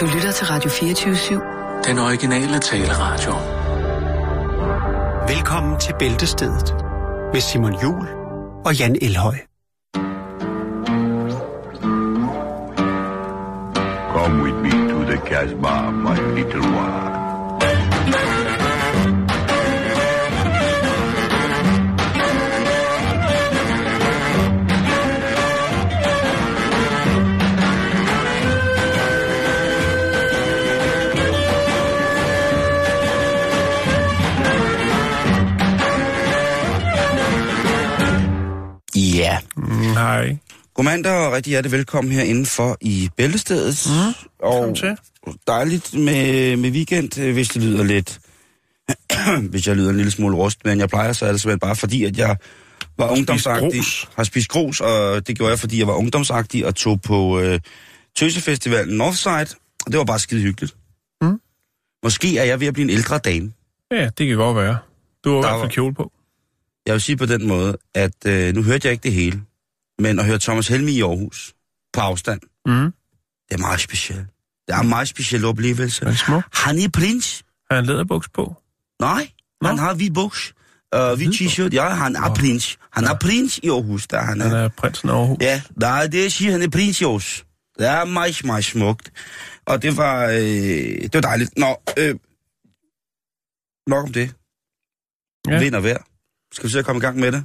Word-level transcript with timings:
Du 0.00 0.06
lytter 0.06 0.32
til 0.32 0.46
Radio 0.46 0.70
24-7. 0.70 1.88
Den 1.88 1.98
originale 1.98 2.58
taleradio. 2.58 3.32
Velkommen 5.34 5.80
til 5.80 5.94
Bæltestedet 5.98 6.74
med 7.32 7.40
Simon 7.40 7.82
Jul 7.82 8.08
og 8.66 8.78
Jan 8.78 8.96
Elhøj. 9.02 9.34
Come 14.12 14.42
with 14.42 14.56
me 14.56 14.70
to 14.70 14.98
the 15.10 15.20
Casbah, 15.26 15.94
my 15.94 16.34
little 16.34 16.60
one. 16.60 17.27
Hej. 39.98 40.36
Godmand 40.74 41.06
og 41.06 41.32
rigtig 41.32 41.50
hjertelig 41.50 41.72
velkommen 41.72 42.12
her 42.12 42.22
indenfor 42.22 42.76
i 42.80 43.10
Bæltestedet. 43.16 43.86
Mm, 43.86 44.14
og 44.42 44.76
til. 44.76 44.96
dejligt 45.46 45.94
med, 45.94 46.56
med 46.56 46.70
weekend, 46.70 47.18
øh, 47.18 47.32
hvis 47.32 47.48
det 47.48 47.62
lyder 47.62 47.84
lidt... 47.84 48.20
hvis 49.50 49.66
jeg 49.66 49.76
lyder 49.76 49.90
en 49.90 49.96
lille 49.96 50.10
smule 50.10 50.36
rust, 50.36 50.64
men 50.64 50.78
jeg 50.78 50.88
plejer 50.88 51.12
så 51.12 51.26
er 51.26 51.36
simpelthen 51.36 51.58
bare 51.58 51.76
fordi, 51.76 52.04
at 52.04 52.18
jeg 52.18 52.36
var 52.98 53.10
ungdomsagtig. 53.10 53.80
grus. 53.80 54.08
Har 54.16 54.24
spist 54.24 54.48
grus, 54.48 54.80
og 54.80 55.26
det 55.26 55.36
gjorde 55.36 55.50
jeg, 55.50 55.58
fordi 55.58 55.78
jeg 55.78 55.86
var 55.86 55.94
ungdomsagtig 55.94 56.66
og 56.66 56.74
tog 56.74 57.00
på 57.00 57.40
øh, 57.40 57.60
Tøsefestivalen 58.16 58.96
Northside. 58.96 59.56
Og 59.86 59.92
det 59.92 59.98
var 59.98 60.04
bare 60.04 60.18
skide 60.18 60.42
hyggeligt. 60.42 60.76
Mm. 61.22 61.40
Måske 62.02 62.38
er 62.38 62.44
jeg 62.44 62.60
ved 62.60 62.66
at 62.66 62.74
blive 62.74 62.84
en 62.84 62.90
ældre 62.90 63.18
dame. 63.18 63.52
Ja, 63.90 64.08
det 64.18 64.28
kan 64.28 64.36
godt 64.36 64.56
være. 64.56 64.78
Du 65.24 65.30
har 65.30 65.38
i 65.38 65.40
hvert 65.40 65.60
fald 65.60 65.70
kjole 65.70 65.94
på. 65.94 66.12
Jeg 66.86 66.92
vil 66.92 67.00
sige 67.00 67.16
på 67.16 67.26
den 67.26 67.48
måde, 67.48 67.76
at 67.94 68.26
øh, 68.26 68.54
nu 68.54 68.62
hørte 68.62 68.86
jeg 68.86 68.92
ikke 68.92 69.02
det 69.02 69.12
hele, 69.12 69.42
men 69.98 70.18
at 70.18 70.24
høre 70.26 70.38
Thomas 70.38 70.68
Helmi 70.68 70.92
i 70.92 71.02
Aarhus 71.02 71.54
på 71.92 72.00
afstand, 72.00 72.40
Mm. 72.66 72.92
det 73.48 73.54
er 73.54 73.58
meget 73.58 73.80
specielt. 73.80 74.26
Det 74.68 74.74
er 74.74 74.78
en 74.80 74.88
meget 74.88 75.08
speciel 75.08 75.44
oplevelse. 75.44 76.04
Er 76.04 76.08
det 76.10 76.18
små? 76.18 76.42
Han 76.52 76.78
er 76.78 76.88
prins. 76.88 77.44
Har 77.70 77.76
han 77.76 77.86
læderbuks 77.86 78.28
på? 78.28 78.54
Nej, 79.00 79.30
Nå. 79.60 79.68
han 79.68 79.78
har 79.78 79.94
hvid 79.94 80.10
buks. 80.10 80.54
Uh, 80.96 81.12
hvid 81.16 81.28
t-shirt. 81.32 81.74
Ja, 81.74 81.88
han 81.88 82.16
er 82.16 82.34
prins. 82.34 82.78
Han 82.92 83.04
er 83.04 83.14
prins 83.20 83.58
i 83.58 83.68
Aarhus, 83.68 84.06
der 84.06 84.20
han 84.20 84.40
Han 84.40 84.52
er. 84.52 84.56
er 84.56 84.68
prinsen 84.68 85.08
af 85.08 85.14
Aarhus. 85.14 85.36
Ja, 85.40 85.62
nej, 85.76 86.06
det 86.06 86.32
siger 86.32 86.52
han 86.52 86.62
er 86.62 86.70
prins 86.70 87.00
i 87.00 87.04
Aarhus. 87.04 87.44
Det 87.78 87.86
er 87.86 88.04
meget, 88.04 88.44
meget 88.44 88.64
smukt. 88.64 89.12
Og 89.66 89.82
det 89.82 89.96
var, 89.96 90.24
øh, 90.26 90.38
det 91.02 91.14
var 91.14 91.20
dejligt. 91.20 91.58
Nå, 91.58 91.76
øh, 91.98 92.14
nok 93.86 94.04
om 94.04 94.12
det. 94.12 94.34
Ja. 95.48 95.52
Ja. 95.54 95.58
Vind 95.60 95.74
og 95.74 95.84
vejr. 95.84 96.02
Skal 96.52 96.66
vi 96.66 96.72
så 96.72 96.82
komme 96.82 96.98
i 96.98 97.00
gang 97.00 97.18
med 97.18 97.32
det? 97.32 97.44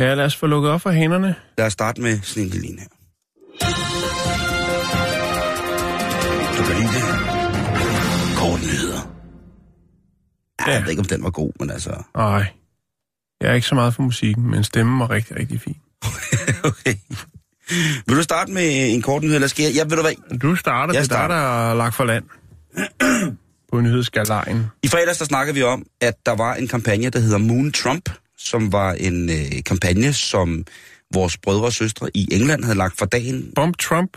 Ja, 0.00 0.14
lad 0.14 0.24
os 0.24 0.36
få 0.36 0.46
lukket 0.46 0.70
op 0.70 0.80
for 0.80 0.90
hænderne. 0.90 1.34
Lad 1.58 1.66
os 1.66 1.72
starte 1.72 2.00
med 2.00 2.18
sådan 2.22 2.42
en 2.42 2.48
lille 2.50 2.68
en 2.68 2.78
her. 2.78 2.86
Du 6.58 6.62
kan 6.64 6.76
lide 6.76 6.88
det? 6.94 7.04
Kort 8.38 8.60
nyheder. 8.60 9.10
Ja, 10.60 10.70
Ja. 10.70 10.74
Jeg 10.74 10.82
ved 10.82 10.90
ikke, 10.90 11.00
om 11.00 11.06
den 11.06 11.22
var 11.22 11.30
god, 11.30 11.52
men 11.60 11.70
altså... 11.70 12.02
Nej. 12.16 12.46
Jeg 13.40 13.50
er 13.50 13.54
ikke 13.54 13.66
så 13.66 13.74
meget 13.74 13.94
for 13.94 14.02
musikken, 14.02 14.50
men 14.50 14.64
stemmen 14.64 15.00
var 15.00 15.10
rigtig, 15.10 15.36
rigtig 15.36 15.60
fin. 15.60 15.76
Okay. 16.64 16.94
Vil 18.06 18.16
du 18.16 18.22
starte 18.22 18.52
med 18.52 18.94
en 18.94 19.02
kort 19.02 19.22
nyhed, 19.22 19.34
eller 19.34 19.48
skal 19.48 19.62
jeg? 19.64 19.74
Ja, 19.74 19.82
ved 19.82 19.96
du 19.96 20.02
hvad? 20.02 20.38
Du 20.38 20.56
starter, 20.56 20.94
Jeg 20.94 21.02
det 21.02 21.10
er 21.10 21.14
starter. 21.14 21.34
der 21.34 21.70
er 21.70 21.74
lagt 21.74 21.94
for 21.94 22.04
land. 22.04 22.24
på 23.72 23.80
nyhedsgalejen. 23.80 24.66
I 24.82 24.88
fredags, 24.88 25.18
der 25.18 25.24
snakkede 25.24 25.54
vi 25.54 25.62
om, 25.62 25.86
at 26.00 26.14
der 26.26 26.32
var 26.36 26.54
en 26.54 26.68
kampagne, 26.68 27.10
der 27.10 27.18
hedder 27.18 27.38
Moon 27.38 27.72
Trump, 27.72 28.08
som 28.44 28.72
var 28.72 28.92
en 28.92 29.30
øh, 29.30 29.64
kampagne, 29.66 30.12
som 30.12 30.64
vores 31.14 31.38
brødre 31.38 31.64
og 31.64 31.72
søstre 31.72 32.10
i 32.14 32.28
England 32.32 32.64
havde 32.64 32.78
lagt 32.78 32.98
for 32.98 33.06
dagen. 33.06 33.52
Bump 33.54 33.78
Trump. 33.78 34.16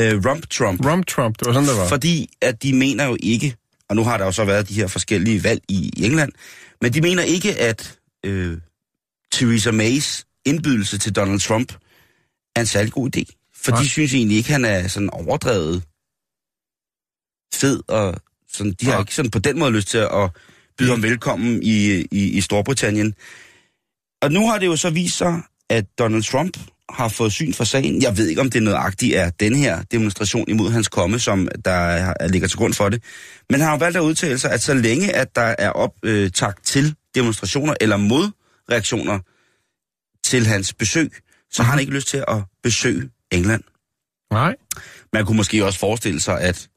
Øh, 0.00 0.24
Rump 0.26 0.48
Trump. 0.50 0.86
Rump 0.86 1.06
Trump, 1.06 1.38
det 1.38 1.46
var 1.46 1.52
sådan, 1.52 1.68
det 1.68 1.76
var. 1.76 1.88
Fordi 1.88 2.30
at 2.40 2.62
de 2.62 2.72
mener 2.74 3.04
jo 3.04 3.16
ikke, 3.20 3.56
og 3.88 3.96
nu 3.96 4.04
har 4.04 4.18
der 4.18 4.24
jo 4.24 4.32
så 4.32 4.44
været 4.44 4.68
de 4.68 4.74
her 4.74 4.86
forskellige 4.86 5.44
valg 5.44 5.62
i 5.68 5.90
i 5.96 6.04
England, 6.04 6.32
men 6.80 6.92
de 6.92 7.00
mener 7.00 7.22
ikke, 7.22 7.60
at 7.60 7.98
øh, 8.24 8.58
Theresa 9.32 9.70
Mays 9.70 10.26
indbydelse 10.44 10.98
til 10.98 11.16
Donald 11.16 11.40
Trump 11.40 11.72
er 12.56 12.60
en 12.60 12.66
særlig 12.66 12.92
god 12.92 13.16
idé. 13.16 13.50
For 13.54 13.70
Nej. 13.70 13.80
de 13.80 13.88
synes 13.88 14.14
egentlig 14.14 14.36
ikke, 14.36 14.52
han 14.52 14.64
er 14.64 14.88
sådan 14.88 15.10
overdrevet 15.10 15.82
fed, 17.54 17.82
og 17.88 18.14
sådan, 18.52 18.72
de 18.72 18.86
har 18.86 18.92
Nej. 18.92 19.00
ikke 19.00 19.14
sådan 19.14 19.30
på 19.30 19.38
den 19.38 19.58
måde 19.58 19.70
lyst 19.72 19.88
til 19.88 19.98
at 19.98 20.30
byde 20.78 20.90
ham 20.90 21.02
velkommen 21.02 21.62
i, 21.62 22.06
i, 22.10 22.30
i 22.30 22.40
Storbritannien. 22.40 23.14
Og 24.22 24.32
nu 24.32 24.48
har 24.48 24.58
det 24.58 24.66
jo 24.66 24.76
så 24.76 24.90
vist 24.90 25.16
sig, 25.16 25.42
at 25.70 25.84
Donald 25.98 26.22
Trump 26.22 26.56
har 26.88 27.08
fået 27.08 27.32
syn 27.32 27.52
for 27.52 27.64
sagen. 27.64 28.02
Jeg 28.02 28.16
ved 28.16 28.28
ikke, 28.28 28.40
om 28.40 28.50
det 28.50 28.58
er 28.58 28.62
nøjagtigt 28.62 29.16
er 29.16 29.30
den 29.30 29.56
her 29.56 29.82
demonstration 29.82 30.48
imod 30.48 30.70
hans 30.70 30.88
komme, 30.88 31.18
som 31.18 31.48
der 31.64 31.70
er, 31.70 32.28
ligger 32.28 32.48
til 32.48 32.58
grund 32.58 32.74
for 32.74 32.88
det. 32.88 33.02
Men 33.50 33.60
han 33.60 33.68
har 33.68 33.78
valgt 33.78 33.96
at 33.96 34.02
udtale 34.02 34.38
sig, 34.38 34.52
at 34.52 34.62
så 34.62 34.74
længe 34.74 35.12
at 35.12 35.36
der 35.36 35.54
er 35.58 35.70
optakt 35.70 36.64
til 36.64 36.94
demonstrationer 37.14 37.74
eller 37.80 37.96
modreaktioner 37.96 39.18
til 40.24 40.46
hans 40.46 40.74
besøg, 40.74 41.12
så 41.50 41.62
har 41.62 41.70
han 41.70 41.80
ikke 41.80 41.92
lyst 41.92 42.08
til 42.08 42.24
at 42.28 42.36
besøge 42.62 43.10
England. 43.30 43.62
Nej. 44.30 44.54
Man 45.12 45.26
kunne 45.26 45.36
måske 45.36 45.64
også 45.64 45.78
forestille 45.78 46.20
sig, 46.20 46.40
at 46.40 46.68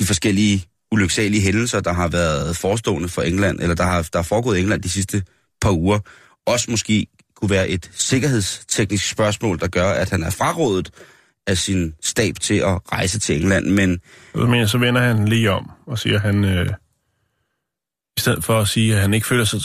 de 0.00 0.06
forskellige 0.06 0.64
ulyksalige 0.94 1.42
hændelser, 1.42 1.80
der 1.80 1.92
har 1.92 2.08
været 2.08 2.56
forestående 2.56 3.08
for 3.08 3.22
England, 3.22 3.60
eller 3.60 3.74
der 3.74 3.84
har 3.84 4.08
der 4.12 4.18
er 4.18 4.22
foregået 4.22 4.56
i 4.58 4.60
England 4.60 4.82
de 4.82 4.88
sidste 4.88 5.22
par 5.60 5.70
uger, 5.70 5.98
også 6.46 6.70
måske 6.70 7.06
kunne 7.36 7.50
være 7.50 7.68
et 7.68 7.90
sikkerhedsteknisk 7.94 9.10
spørgsmål, 9.10 9.60
der 9.60 9.68
gør, 9.68 9.90
at 9.90 10.10
han 10.10 10.22
er 10.22 10.30
frarådet 10.30 10.90
af 11.46 11.58
sin 11.58 11.94
stab 12.02 12.34
til 12.40 12.54
at 12.54 12.92
rejse 12.92 13.18
til 13.18 13.40
England. 13.40 13.66
Men 13.66 14.00
Men 14.34 14.68
så 14.68 14.78
vender 14.78 15.00
han 15.00 15.28
lige 15.28 15.50
om 15.50 15.70
og 15.86 15.98
siger, 15.98 16.16
at 16.16 16.22
han... 16.22 16.44
Øh, 16.44 16.70
I 18.16 18.20
stedet 18.20 18.44
for 18.44 18.60
at 18.60 18.68
sige, 18.68 18.94
at 18.94 19.00
han 19.00 19.14
ikke 19.14 19.26
føler 19.26 19.44
sig 19.44 19.60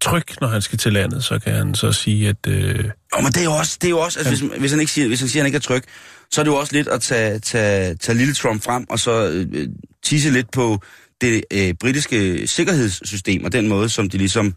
tryg, 0.00 0.40
når 0.40 0.48
han 0.48 0.62
skal 0.62 0.78
til 0.78 0.92
landet, 0.92 1.24
så 1.24 1.38
kan 1.38 1.54
han 1.54 1.74
så 1.74 1.92
sige, 1.92 2.28
at... 2.28 2.46
Øh, 2.48 2.84
Jo, 3.16 3.20
men 3.20 3.32
det 3.32 3.40
er 3.40 3.44
jo 3.44 3.52
også, 3.52 3.78
det 3.80 3.86
er 3.86 3.90
jo 3.90 3.98
også 3.98 4.18
altså, 4.18 4.46
hvis, 4.46 4.58
hvis, 4.58 4.70
han 4.70 4.80
ikke 4.80 4.92
siger, 4.92 5.08
hvis 5.08 5.20
han 5.20 5.28
siger, 5.28 5.40
at 5.40 5.44
han 5.44 5.46
ikke 5.46 5.56
er 5.56 5.60
tryg, 5.60 5.84
så 6.34 6.40
er 6.40 6.44
det 6.44 6.50
jo 6.50 6.56
også 6.56 6.72
lidt 6.72 6.88
at 6.88 7.00
tage, 7.00 7.38
tage, 7.38 7.94
tage 7.94 8.18
lille 8.18 8.34
Trump 8.34 8.62
frem, 8.62 8.86
og 8.90 8.98
så 8.98 9.30
øh, 9.30 9.68
tisse 10.04 10.30
lidt 10.30 10.50
på 10.50 10.78
det 11.20 11.44
øh, 11.52 11.74
britiske 11.80 12.46
sikkerhedssystem, 12.46 13.44
og 13.44 13.52
den 13.52 13.68
måde, 13.68 13.88
som 13.88 14.10
de 14.10 14.18
ligesom 14.18 14.54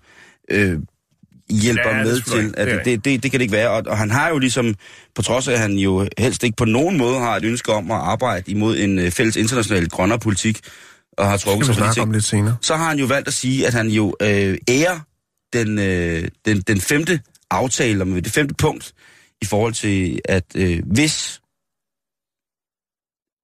øh, 0.52 0.80
hjælper 1.50 1.90
Ja, 1.90 2.04
med 2.04 2.22
til. 2.22 2.54
At 2.58 2.86
det, 2.86 3.06
Det 3.06 3.24
det, 3.24 3.32
kan 3.32 3.40
det 3.40 3.42
ikke 3.42 3.52
være, 3.52 3.70
og, 3.70 3.84
og 3.88 3.98
han 3.98 4.12
har 4.12 4.30
jo 4.30 4.38
ligesom, 4.38 4.76
på 5.16 5.22
trods 5.22 5.48
af, 5.48 5.54
at 5.54 5.60
han 5.60 5.74
jo 5.74 6.08
helst 6.18 6.44
ikke 6.44 6.56
på 6.56 6.66
nogen 6.66 6.98
måde 6.98 7.20
har 7.20 7.36
et 7.36 7.44
ønske 7.44 7.74
om 7.74 7.92
at 7.92 7.98
arbejde 7.98 8.52
imod 8.52 8.78
en 8.78 9.00
øh, 9.00 9.12
fælles 9.12 9.36
international 9.36 9.90
grønnere 9.90 10.20
politik, 10.20 10.60
og 11.18 11.30
har 11.30 11.38
trukket 11.38 11.66
sig 11.66 11.76
fra 11.76 11.90
de 11.90 11.94
ting, 11.94 12.14
lidt 12.14 12.24
senere. 12.24 12.58
så 12.62 12.76
har 12.76 12.88
han 12.88 13.00
jo 13.00 13.06
valgt 13.06 13.28
at 13.28 13.34
sige, 13.34 13.68
at 13.68 13.74
han 13.74 13.88
jo 13.88 14.16
øh, 14.22 14.58
ærer 14.70 15.00
den, 15.54 15.80
øh, 15.80 16.28
den, 16.46 16.62
den 16.62 16.82
femte 16.82 17.20
aftale, 17.52 18.02
om 18.02 18.14
det 18.14 18.32
femte 18.32 18.54
punkt, 18.54 18.94
i 19.42 19.46
forhold 19.46 19.74
til, 19.74 20.20
at 20.26 20.44
øh, 20.56 20.80
hvis 20.86 21.42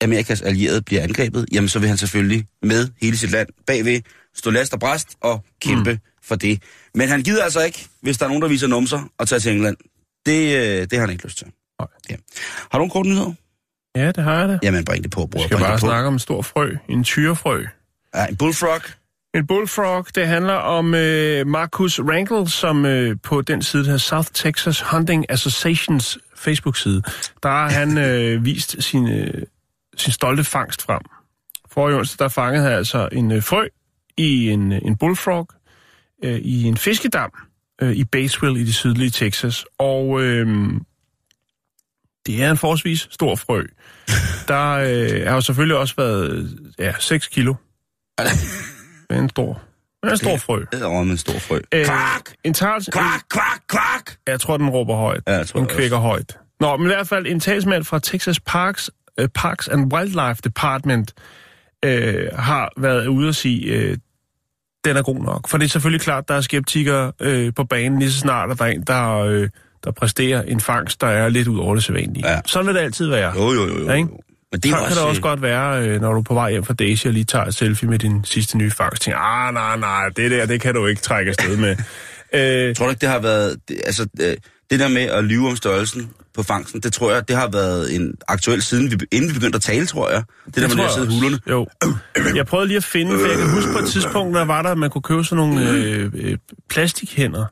Amerikas 0.01 0.41
allierede 0.41 0.81
bliver 0.81 1.01
angrebet, 1.03 1.45
jamen 1.51 1.69
så 1.69 1.79
vil 1.79 1.89
han 1.89 1.97
selvfølgelig 1.97 2.47
med 2.63 2.87
hele 3.01 3.17
sit 3.17 3.31
land 3.31 3.47
bagved 3.67 4.01
stå 4.35 4.49
last 4.49 4.73
og 4.73 4.79
bræst 4.79 5.07
og 5.21 5.43
kæmpe 5.61 5.93
mm. 5.93 5.99
for 6.23 6.35
det. 6.35 6.63
Men 6.95 7.09
han 7.09 7.23
gider 7.23 7.43
altså 7.43 7.61
ikke, 7.63 7.87
hvis 8.01 8.17
der 8.17 8.25
er 8.25 8.29
nogen, 8.29 8.41
der 8.41 8.49
viser 8.49 8.67
numser, 8.67 9.09
og 9.17 9.27
tage 9.27 9.39
til 9.39 9.51
England. 9.51 9.77
Det, 10.25 10.55
øh, 10.57 10.81
det 10.81 10.93
har 10.93 10.99
han 10.99 11.09
ikke 11.09 11.23
lyst 11.23 11.37
til. 11.37 11.47
Nej. 11.79 11.87
Ja. 12.09 12.15
Har 12.71 12.77
du 12.77 12.83
en 12.83 12.89
kort 12.89 13.05
nyhed? 13.05 13.31
Ja, 13.95 14.07
det 14.11 14.23
har 14.23 14.39
jeg 14.39 14.49
det. 14.49 14.59
Jamen, 14.63 14.85
bring 14.85 15.03
det 15.03 15.11
på, 15.11 15.25
bror. 15.25 15.39
Vi 15.39 15.43
skal 15.43 15.57
Bring 15.57 15.67
bare 15.67 15.79
snakke 15.79 16.07
om 16.07 16.13
en 16.13 16.19
stor 16.19 16.41
frø. 16.41 16.71
En 16.89 17.03
tyrefrø. 17.03 17.63
Ja, 18.15 18.25
en 18.25 18.35
bullfrog. 18.35 18.81
En 19.35 19.47
bullfrog, 19.47 20.05
det 20.15 20.27
handler 20.27 20.53
om 20.53 20.95
øh, 20.95 21.47
Marcus 21.47 21.99
Rankle, 21.99 22.49
som 22.49 22.85
øh, 22.85 23.17
på 23.23 23.41
den 23.41 23.61
side, 23.61 23.81
der 23.81 23.87
hedder 23.87 23.99
South 23.99 24.27
Texas 24.33 24.81
Hunting 24.81 25.25
Associations 25.29 26.17
Facebook-side, 26.35 27.01
der 27.43 27.49
har 27.49 27.69
han 27.79 27.97
øh, 27.97 28.45
vist 28.45 28.83
sin, 28.83 29.07
øh, 29.07 29.41
sin 29.97 30.13
stolte 30.13 30.43
fangst 30.43 30.81
frem. 30.81 31.01
For 31.71 31.89
i 31.89 31.93
onsdag, 31.93 32.23
der 32.23 32.29
fangede 32.29 32.63
han 32.63 32.73
altså 32.73 33.09
en 33.11 33.31
øh, 33.31 33.43
frø 33.43 33.67
i 34.17 34.49
en, 34.49 34.71
øh, 34.71 34.81
en 34.85 34.97
bullfrog 34.97 35.47
øh, 36.23 36.39
i 36.39 36.63
en 36.63 36.77
fiskedam 36.77 37.31
øh, 37.81 37.91
i 37.91 38.03
Batesville 38.03 38.59
i 38.59 38.63
det 38.63 38.75
sydlige 38.75 39.09
Texas. 39.09 39.65
Og 39.79 40.21
øh, 40.21 40.47
det 42.25 42.43
er 42.43 42.51
en 42.51 42.57
forholdsvis 42.57 43.07
stor 43.11 43.35
frø. 43.35 43.63
Der 44.47 44.71
øh, 44.71 45.27
har 45.27 45.33
jo 45.33 45.41
selvfølgelig 45.41 45.77
også 45.77 45.93
været 45.97 46.59
ja, 46.79 46.93
6 46.99 47.27
kilo. 47.27 47.53
Det 49.09 49.19
er 49.19 49.21
en 49.21 49.29
stor, 49.29 49.61
er 50.03 50.11
en 50.11 50.17
stor 50.17 50.37
frø. 50.37 50.65
Det 50.71 50.81
er 50.81 51.01
en 51.01 51.17
stor 51.17 51.39
frø. 51.39 51.59
Øh, 51.71 51.85
Kvak! 51.85 52.31
En 52.43 52.53
tals... 52.53 52.89
Kvak, 52.91 53.21
kvak, 53.29 53.61
kvak! 53.67 54.11
Jeg 54.27 54.39
tror, 54.39 54.57
den 54.57 54.69
råber 54.69 54.95
højt. 54.95 55.23
Ja, 55.27 55.33
jeg 55.37 55.47
tror 55.47 55.59
den 55.59 55.69
kvækker 55.69 55.97
højt. 55.97 56.37
Nå, 56.59 56.77
men 56.77 56.85
i 56.85 56.93
hvert 56.93 57.07
fald 57.07 57.27
en 57.27 57.39
talsmand 57.39 57.83
fra 57.83 57.99
Texas 57.99 58.39
Parks 58.39 58.89
øh, 59.19 59.27
Parks 59.35 59.67
and 59.67 59.93
Wildlife 59.93 60.41
Department 60.43 61.13
øh, 61.85 62.27
har 62.35 62.71
været 62.77 63.07
ude 63.07 63.29
at 63.29 63.35
sige, 63.35 63.65
øh, 63.65 63.97
den 64.85 64.97
er 64.97 65.01
god 65.01 65.23
nok. 65.23 65.49
For 65.49 65.57
det 65.57 65.65
er 65.65 65.69
selvfølgelig 65.69 66.01
klart, 66.01 66.27
der 66.27 66.35
er 66.35 66.41
skeptikere 66.41 67.11
øh, 67.19 67.53
på 67.55 67.63
banen 67.63 67.99
lige 67.99 68.11
så 68.11 68.19
snart, 68.19 68.51
at 68.51 68.59
der 68.59 68.65
er 68.65 68.69
en, 68.69 68.83
der, 68.87 69.17
øh, 69.17 69.49
der 69.83 69.91
præsterer 69.91 70.41
en 70.41 70.59
fangst, 70.59 71.01
der 71.01 71.07
er 71.07 71.29
lidt 71.29 71.47
ud 71.47 71.59
over 71.59 71.75
det 71.75 71.83
sædvanlige. 71.83 72.29
Ja. 72.29 72.39
Sådan 72.45 72.67
vil 72.67 72.75
det 72.75 72.81
altid 72.81 73.07
være. 73.07 73.33
Jo, 73.35 73.51
jo, 73.51 73.67
jo. 73.67 73.79
jo. 73.79 73.85
Ja, 73.85 73.93
ikke? 73.93 74.09
Men 74.51 74.59
Det 74.59 74.71
er 74.71 74.77
så 74.77 74.87
kan 74.87 74.95
det 74.97 75.03
også 75.03 75.21
godt 75.21 75.41
være, 75.41 75.87
øh, 75.87 76.01
når 76.01 76.13
du 76.13 76.19
er 76.19 76.23
på 76.23 76.33
vej 76.33 76.51
hjem 76.51 76.63
fra 76.63 76.73
Daisy 76.73 77.07
og 77.07 77.13
lige 77.13 77.23
tager 77.23 77.45
et 77.45 77.55
selfie 77.55 77.89
med 77.89 77.99
din 77.99 78.25
sidste 78.25 78.57
nye 78.57 78.71
fangst. 78.71 79.01
Tænker, 79.01 79.19
ah, 79.19 79.53
nej, 79.53 79.77
nej, 79.77 80.09
det 80.09 80.31
der, 80.31 80.45
det 80.45 80.61
kan 80.61 80.73
du 80.73 80.85
ikke 80.85 81.01
trække 81.01 81.29
afsted 81.29 81.57
med. 81.57 81.69
øh, 82.69 82.75
Tror 82.75 82.85
du 82.85 82.89
ikke, 82.89 83.01
det 83.01 83.09
har 83.09 83.19
været... 83.19 83.55
Det, 83.67 83.81
altså, 83.85 84.07
øh, 84.21 84.37
det 84.73 84.79
der 84.79 84.87
med 84.87 85.01
at 85.01 85.23
lyve 85.23 85.47
om 85.49 85.55
størrelsen 85.55 86.09
på 86.35 86.43
fangsten, 86.43 86.81
det 86.81 86.93
tror 86.93 87.11
jeg, 87.13 87.27
det 87.27 87.35
har 87.35 87.49
været 87.51 87.95
en 87.95 88.13
aktuel 88.27 88.61
siden, 88.61 88.91
vi, 88.91 88.97
inden 89.11 89.29
vi 89.29 89.33
begyndte 89.33 89.55
at 89.55 89.61
tale, 89.61 89.85
tror 89.85 90.09
jeg. 90.09 90.23
Det, 90.45 90.55
der 90.55 90.75
med 90.75 90.83
at 90.85 90.91
sidde 90.91 91.07
hulerne. 91.13 91.39
Jo. 91.49 91.67
Jeg 92.35 92.45
prøvede 92.45 92.67
lige 92.67 92.77
at 92.77 92.83
finde, 92.83 93.11
for 93.19 93.27
jeg 93.27 93.37
kan 93.37 93.49
huske 93.49 93.71
på 93.73 93.79
et 93.79 93.85
tidspunkt, 93.85 94.35
der 94.35 94.45
var 94.45 94.61
der, 94.61 94.69
at 94.69 94.77
man 94.77 94.89
kunne 94.89 95.01
købe 95.01 95.23
sådan 95.23 95.37
nogle 95.47 95.69
øh, 95.69 96.11
øh, 96.13 96.37
plastikhænder, 96.69 97.45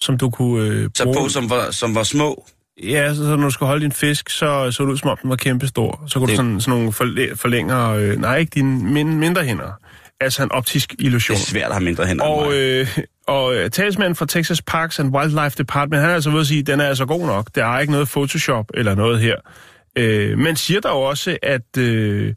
som 0.00 0.18
du 0.18 0.30
kunne 0.30 0.66
øh, 0.68 0.90
Så 0.94 1.04
bruge. 1.04 1.16
på, 1.16 1.28
som 1.28 1.50
var, 1.50 1.70
som 1.70 1.94
var 1.94 2.02
små. 2.02 2.46
Ja, 2.82 3.14
så, 3.14 3.24
så 3.24 3.36
når 3.36 3.44
du 3.44 3.50
skulle 3.50 3.66
holde 3.66 3.82
din 3.82 3.92
fisk, 3.92 4.30
så 4.30 4.70
så 4.70 4.82
det 4.84 4.90
ud 4.90 4.98
som 4.98 5.08
om 5.10 5.16
den 5.22 5.30
var 5.30 5.36
kæmpestor. 5.36 6.04
Så 6.08 6.18
kunne 6.18 6.26
Det- 6.28 6.32
du 6.32 6.36
sådan, 6.36 6.60
sådan 6.60 6.78
nogle 6.78 6.92
forlæ- 6.92 7.34
forlænger, 7.34 7.88
øh, 7.90 8.20
nej 8.20 8.36
ikke 8.36 8.50
dine 8.54 8.84
min, 8.92 9.18
mindre 9.18 9.44
hænder. 9.44 9.72
Altså 10.20 10.42
en 10.42 10.52
optisk 10.52 10.90
Det 10.90 11.00
illusion. 11.00 11.34
er 11.36 11.40
svært 11.40 11.66
at 11.66 11.72
have 11.72 11.84
mindre 11.84 12.06
hænder 12.06 12.24
Og, 12.24 12.54
øh, 12.54 12.98
og 13.26 13.54
øh, 13.54 13.70
talsmanden 13.70 14.16
fra 14.16 14.26
Texas 14.26 14.62
Parks 14.62 15.00
and 15.00 15.16
Wildlife 15.16 15.58
Department, 15.58 16.00
han 16.00 16.10
er 16.10 16.14
altså 16.14 16.30
ved 16.30 16.40
at 16.40 16.46
sige, 16.46 16.60
at 16.60 16.66
den 16.66 16.80
er 16.80 16.88
altså 16.88 17.06
god 17.06 17.26
nok. 17.26 17.48
Der 17.54 17.66
er 17.66 17.80
ikke 17.80 17.92
noget 17.92 18.08
Photoshop 18.08 18.66
eller 18.74 18.94
noget 18.94 19.20
her. 19.20 19.36
Øh, 19.96 20.38
men 20.38 20.56
siger 20.56 20.80
der 20.80 20.88
også, 20.88 21.38
at 21.42 21.78
øh, 21.78 22.34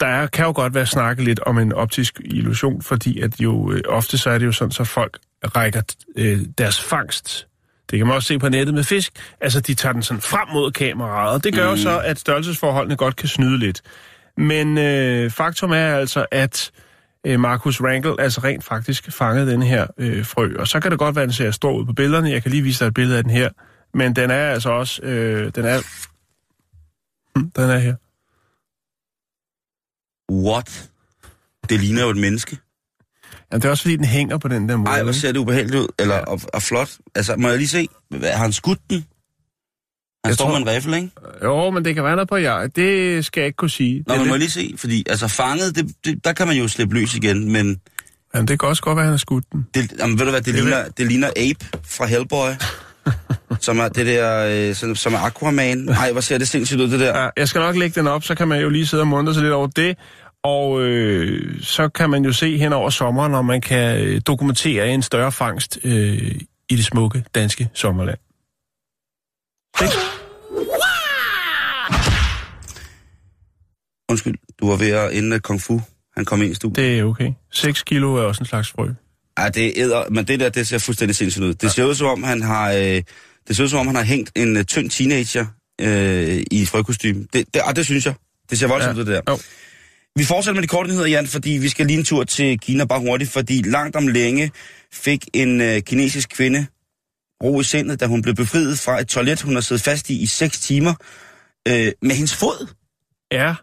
der 0.00 0.06
er, 0.06 0.26
kan 0.26 0.44
jo 0.44 0.52
godt 0.54 0.74
være 0.74 0.86
snakket 0.86 1.24
lidt 1.24 1.40
om 1.40 1.58
en 1.58 1.72
optisk 1.72 2.20
illusion, 2.24 2.82
fordi 2.82 3.20
at 3.20 3.40
jo 3.40 3.72
øh, 3.72 3.80
ofte 3.88 4.18
så 4.18 4.30
er 4.30 4.38
det 4.38 4.46
jo 4.46 4.52
sådan, 4.52 4.72
så 4.72 4.84
folk 4.84 5.18
rækker 5.44 5.82
øh, 6.16 6.40
deres 6.58 6.80
fangst. 6.80 7.46
Det 7.90 7.98
kan 7.98 8.06
man 8.06 8.16
også 8.16 8.26
se 8.26 8.38
på 8.38 8.48
nettet 8.48 8.74
med 8.74 8.84
fisk. 8.84 9.12
Altså, 9.40 9.60
de 9.60 9.74
tager 9.74 9.92
den 9.92 10.02
sådan 10.02 10.20
frem 10.20 10.48
mod 10.52 10.70
kameraet, 10.70 11.34
og 11.34 11.44
det 11.44 11.54
gør 11.54 11.64
mm. 11.64 11.70
jo 11.70 11.82
så, 11.82 12.00
at 12.00 12.18
størrelsesforholdene 12.18 12.96
godt 12.96 13.16
kan 13.16 13.28
snyde 13.28 13.58
lidt. 13.58 13.82
Men 14.36 14.78
øh, 14.78 15.30
faktum 15.30 15.70
er 15.70 15.96
altså, 15.96 16.26
at 16.30 16.70
øh, 17.26 17.40
Marcus 17.40 17.80
Rangel 17.80 18.14
altså 18.18 18.40
rent 18.40 18.64
faktisk 18.64 19.12
fangede 19.12 19.50
den 19.50 19.62
her 19.62 19.86
øh, 19.98 20.26
frø. 20.26 20.52
Og 20.58 20.68
så 20.68 20.80
kan 20.80 20.90
det 20.90 20.98
godt 20.98 21.16
være, 21.16 21.22
at 21.22 21.26
den 21.28 21.34
ser 21.34 21.50
stor 21.50 21.72
ud 21.72 21.86
på 21.86 21.92
billederne. 21.92 22.30
Jeg 22.30 22.42
kan 22.42 22.50
lige 22.50 22.62
vise 22.62 22.84
dig 22.84 22.88
et 22.88 22.94
billede 22.94 23.18
af 23.18 23.22
den 23.24 23.32
her. 23.32 23.50
Men 23.94 24.16
den 24.16 24.30
er 24.30 24.50
altså 24.50 24.70
også... 24.70 25.02
Øh, 25.02 25.52
den 25.54 25.64
er... 25.64 25.78
Hm, 27.38 27.50
Den 27.50 27.70
er 27.70 27.78
her. 27.78 27.94
What? 30.32 30.90
Det 31.68 31.80
ligner 31.80 32.02
jo 32.02 32.08
et 32.10 32.16
menneske. 32.16 32.58
Jamen, 33.52 33.60
det 33.62 33.66
er 33.66 33.70
også 33.70 33.82
fordi, 33.82 33.96
den 33.96 34.04
hænger 34.04 34.38
på 34.38 34.48
den 34.48 34.68
der 34.68 34.76
måde. 34.76 34.90
Ej, 34.90 35.02
hvor 35.02 35.12
ser 35.12 35.32
det 35.32 35.38
ubehageligt 35.38 35.74
ud. 35.82 35.88
Eller 35.98 36.14
Ja. 36.14 36.24
og, 36.24 36.40
og 36.54 36.62
flot. 36.62 36.90
Altså, 37.14 37.36
må 37.36 37.48
jeg 37.48 37.56
lige 37.58 37.68
se? 37.68 37.88
Hvad- 38.08 38.30
Har 38.32 38.42
han 38.42 38.52
skudt 38.52 38.78
den? 38.90 39.04
Han 40.24 40.28
Jeg 40.30 40.34
står 40.34 40.44
tror- 40.44 40.58
med 40.58 40.66
en 40.68 40.76
rifle, 40.76 40.96
ikke? 40.96 41.10
Jo, 41.44 41.70
men 41.70 41.84
det 41.84 41.94
kan 41.94 42.04
være 42.04 42.16
noget 42.16 42.28
på 42.28 42.36
jer. 42.36 42.66
Det 42.66 43.24
skal 43.24 43.40
jeg 43.40 43.46
ikke 43.46 43.56
kunne 43.56 43.70
sige. 43.70 44.04
Nå, 44.06 44.14
men 44.16 44.26
må 44.26 44.32
jeg 44.32 44.38
lige 44.38 44.50
se? 44.50 44.74
Fordi, 44.76 45.04
altså, 45.08 45.28
fanget, 45.28 45.76
det, 45.76 45.92
det, 46.04 46.24
der 46.24 46.32
kan 46.32 46.46
man 46.46 46.56
jo 46.56 46.68
slippe 46.68 46.94
løs 46.94 47.14
igen, 47.14 47.52
men 47.52 47.80
Jamen, 48.34 48.48
det 48.48 48.60
kan 48.60 48.68
også 48.68 48.82
godt 48.82 48.96
være, 48.96 49.02
at 49.02 49.06
han 49.06 49.12
har 49.12 49.18
skudt 49.18 49.44
den. 49.52 49.66
det, 49.74 49.92
jamen, 49.98 50.18
ved 50.18 50.24
du 50.24 50.30
hvad, 50.30 50.40
det, 50.40 50.54
Det 50.54 50.62
ligner, 50.62 50.84
det 50.98 51.06
ligner 51.06 51.28
Ape 51.28 51.78
fra 51.84 52.06
Hellboy. 52.06 52.48
som 53.60 53.78
er 53.78 53.88
det 53.88 54.06
der, 54.06 54.46
øh, 54.68 54.74
som, 54.74 54.94
som 54.96 55.14
er 55.14 55.18
Aquaman. 55.18 55.78
Nej, 55.78 56.12
hvor 56.12 56.20
ser 56.20 56.38
det 56.38 56.48
sindssygt 56.48 56.80
ud, 56.80 56.88
det 56.88 57.00
der. 57.00 57.18
Ja, 57.22 57.28
jeg 57.36 57.48
skal 57.48 57.58
nok 57.60 57.76
lægge 57.76 58.00
den 58.00 58.06
op, 58.08 58.24
så 58.24 58.34
kan 58.34 58.48
man 58.48 58.60
jo 58.60 58.68
lige 58.68 58.86
sidde 58.86 59.00
og 59.00 59.06
muntre 59.06 59.34
sig 59.34 59.42
lidt 59.42 59.52
over 59.52 59.66
det. 59.66 59.96
Og 60.44 60.82
øh, 60.82 61.60
så 61.62 61.88
kan 61.88 62.10
man 62.10 62.24
jo 62.24 62.32
se 62.32 62.58
hen 62.58 62.72
over 62.72 62.90
sommeren, 62.90 63.32
når 63.32 63.42
man 63.42 63.60
kan 63.60 64.00
øh, 64.00 64.20
dokumentere 64.26 64.88
en 64.90 65.02
større 65.02 65.32
fangst 65.32 65.78
øh, 65.84 66.32
i 66.70 66.76
det 66.76 66.84
smukke 66.84 67.24
danske 67.34 67.68
sommerland. 67.74 68.18
Ikke? 69.82 69.94
Undskyld, 74.10 74.34
du 74.60 74.68
var 74.68 74.76
ved 74.76 74.90
at 74.90 75.12
inden 75.12 75.32
at 75.32 75.42
Kung 75.42 75.60
Fu, 75.62 75.80
han 76.16 76.24
kom 76.24 76.42
ind 76.42 76.52
i 76.52 76.54
studiet. 76.54 76.76
Det 76.76 76.98
er 76.98 77.04
okay. 77.04 77.32
6 77.52 77.82
kilo 77.82 78.14
er 78.16 78.22
også 78.22 78.40
en 78.42 78.46
slags 78.46 78.68
frø. 78.70 78.88
Ja, 79.38 79.48
det 79.48 79.72
æder, 79.76 80.10
men 80.10 80.24
det 80.28 80.40
der, 80.40 80.48
det 80.48 80.66
ser 80.68 80.78
fuldstændig 80.78 81.16
sindssygt 81.16 81.44
ud. 81.44 81.54
Det 81.54 81.70
ser 81.72 81.84
ud 81.84 81.94
som 81.94 82.06
om, 82.06 82.22
han 82.22 82.42
har, 82.42 82.72
øh, 82.72 83.02
det 83.48 83.56
ser 83.56 83.64
ud 83.64 83.68
som 83.68 83.78
om, 83.78 83.86
han 83.86 83.96
har 83.96 84.02
hængt 84.02 84.30
en 84.36 84.56
uh, 84.56 84.62
tynd 84.62 84.90
teenager 84.90 85.46
øh, 85.80 86.42
i 86.50 86.66
frøkostyme. 86.66 87.26
Det, 87.32 87.44
det, 87.54 87.62
ah, 87.64 87.76
det 87.76 87.84
synes 87.84 88.06
jeg. 88.06 88.14
Det 88.50 88.58
ser 88.58 88.66
voldsomt 88.66 88.96
Ja. 88.96 89.00
ud, 89.00 89.06
det 89.06 89.14
der. 89.26 89.32
Jo. 89.32 89.38
Vi 90.16 90.24
fortsætter 90.24 90.54
med 90.54 90.62
de 90.62 90.68
korte 90.68 90.88
nyheder, 90.90 91.06
Jan, 91.06 91.26
fordi 91.26 91.50
vi 91.50 91.68
skal 91.68 91.86
lige 91.86 91.98
en 91.98 92.04
tur 92.04 92.24
til 92.24 92.58
Kina 92.60 92.84
bare 92.84 93.00
hurtigt, 93.00 93.30
fordi 93.30 93.62
langt 93.62 93.96
om 93.96 94.08
længe 94.08 94.50
fik 94.92 95.24
en 95.34 95.60
øh, 95.60 95.82
kinesisk 95.82 96.28
kvinde 96.28 96.66
ro 97.44 97.60
i 97.60 97.64
sindet, 97.64 98.00
da 98.00 98.06
hun 98.06 98.22
blev 98.22 98.34
befriet 98.34 98.78
fra 98.78 99.00
et 99.00 99.08
toilet, 99.08 99.42
hun 99.42 99.54
har 99.54 99.60
siddet 99.60 99.84
fast 99.84 100.10
i 100.10 100.22
i 100.22 100.26
seks 100.26 100.60
timer, 100.60 100.94
øh, 101.68 101.92
med 102.02 102.14
hendes 102.14 102.36
fod. 102.36 102.66
Ja. 103.32 103.54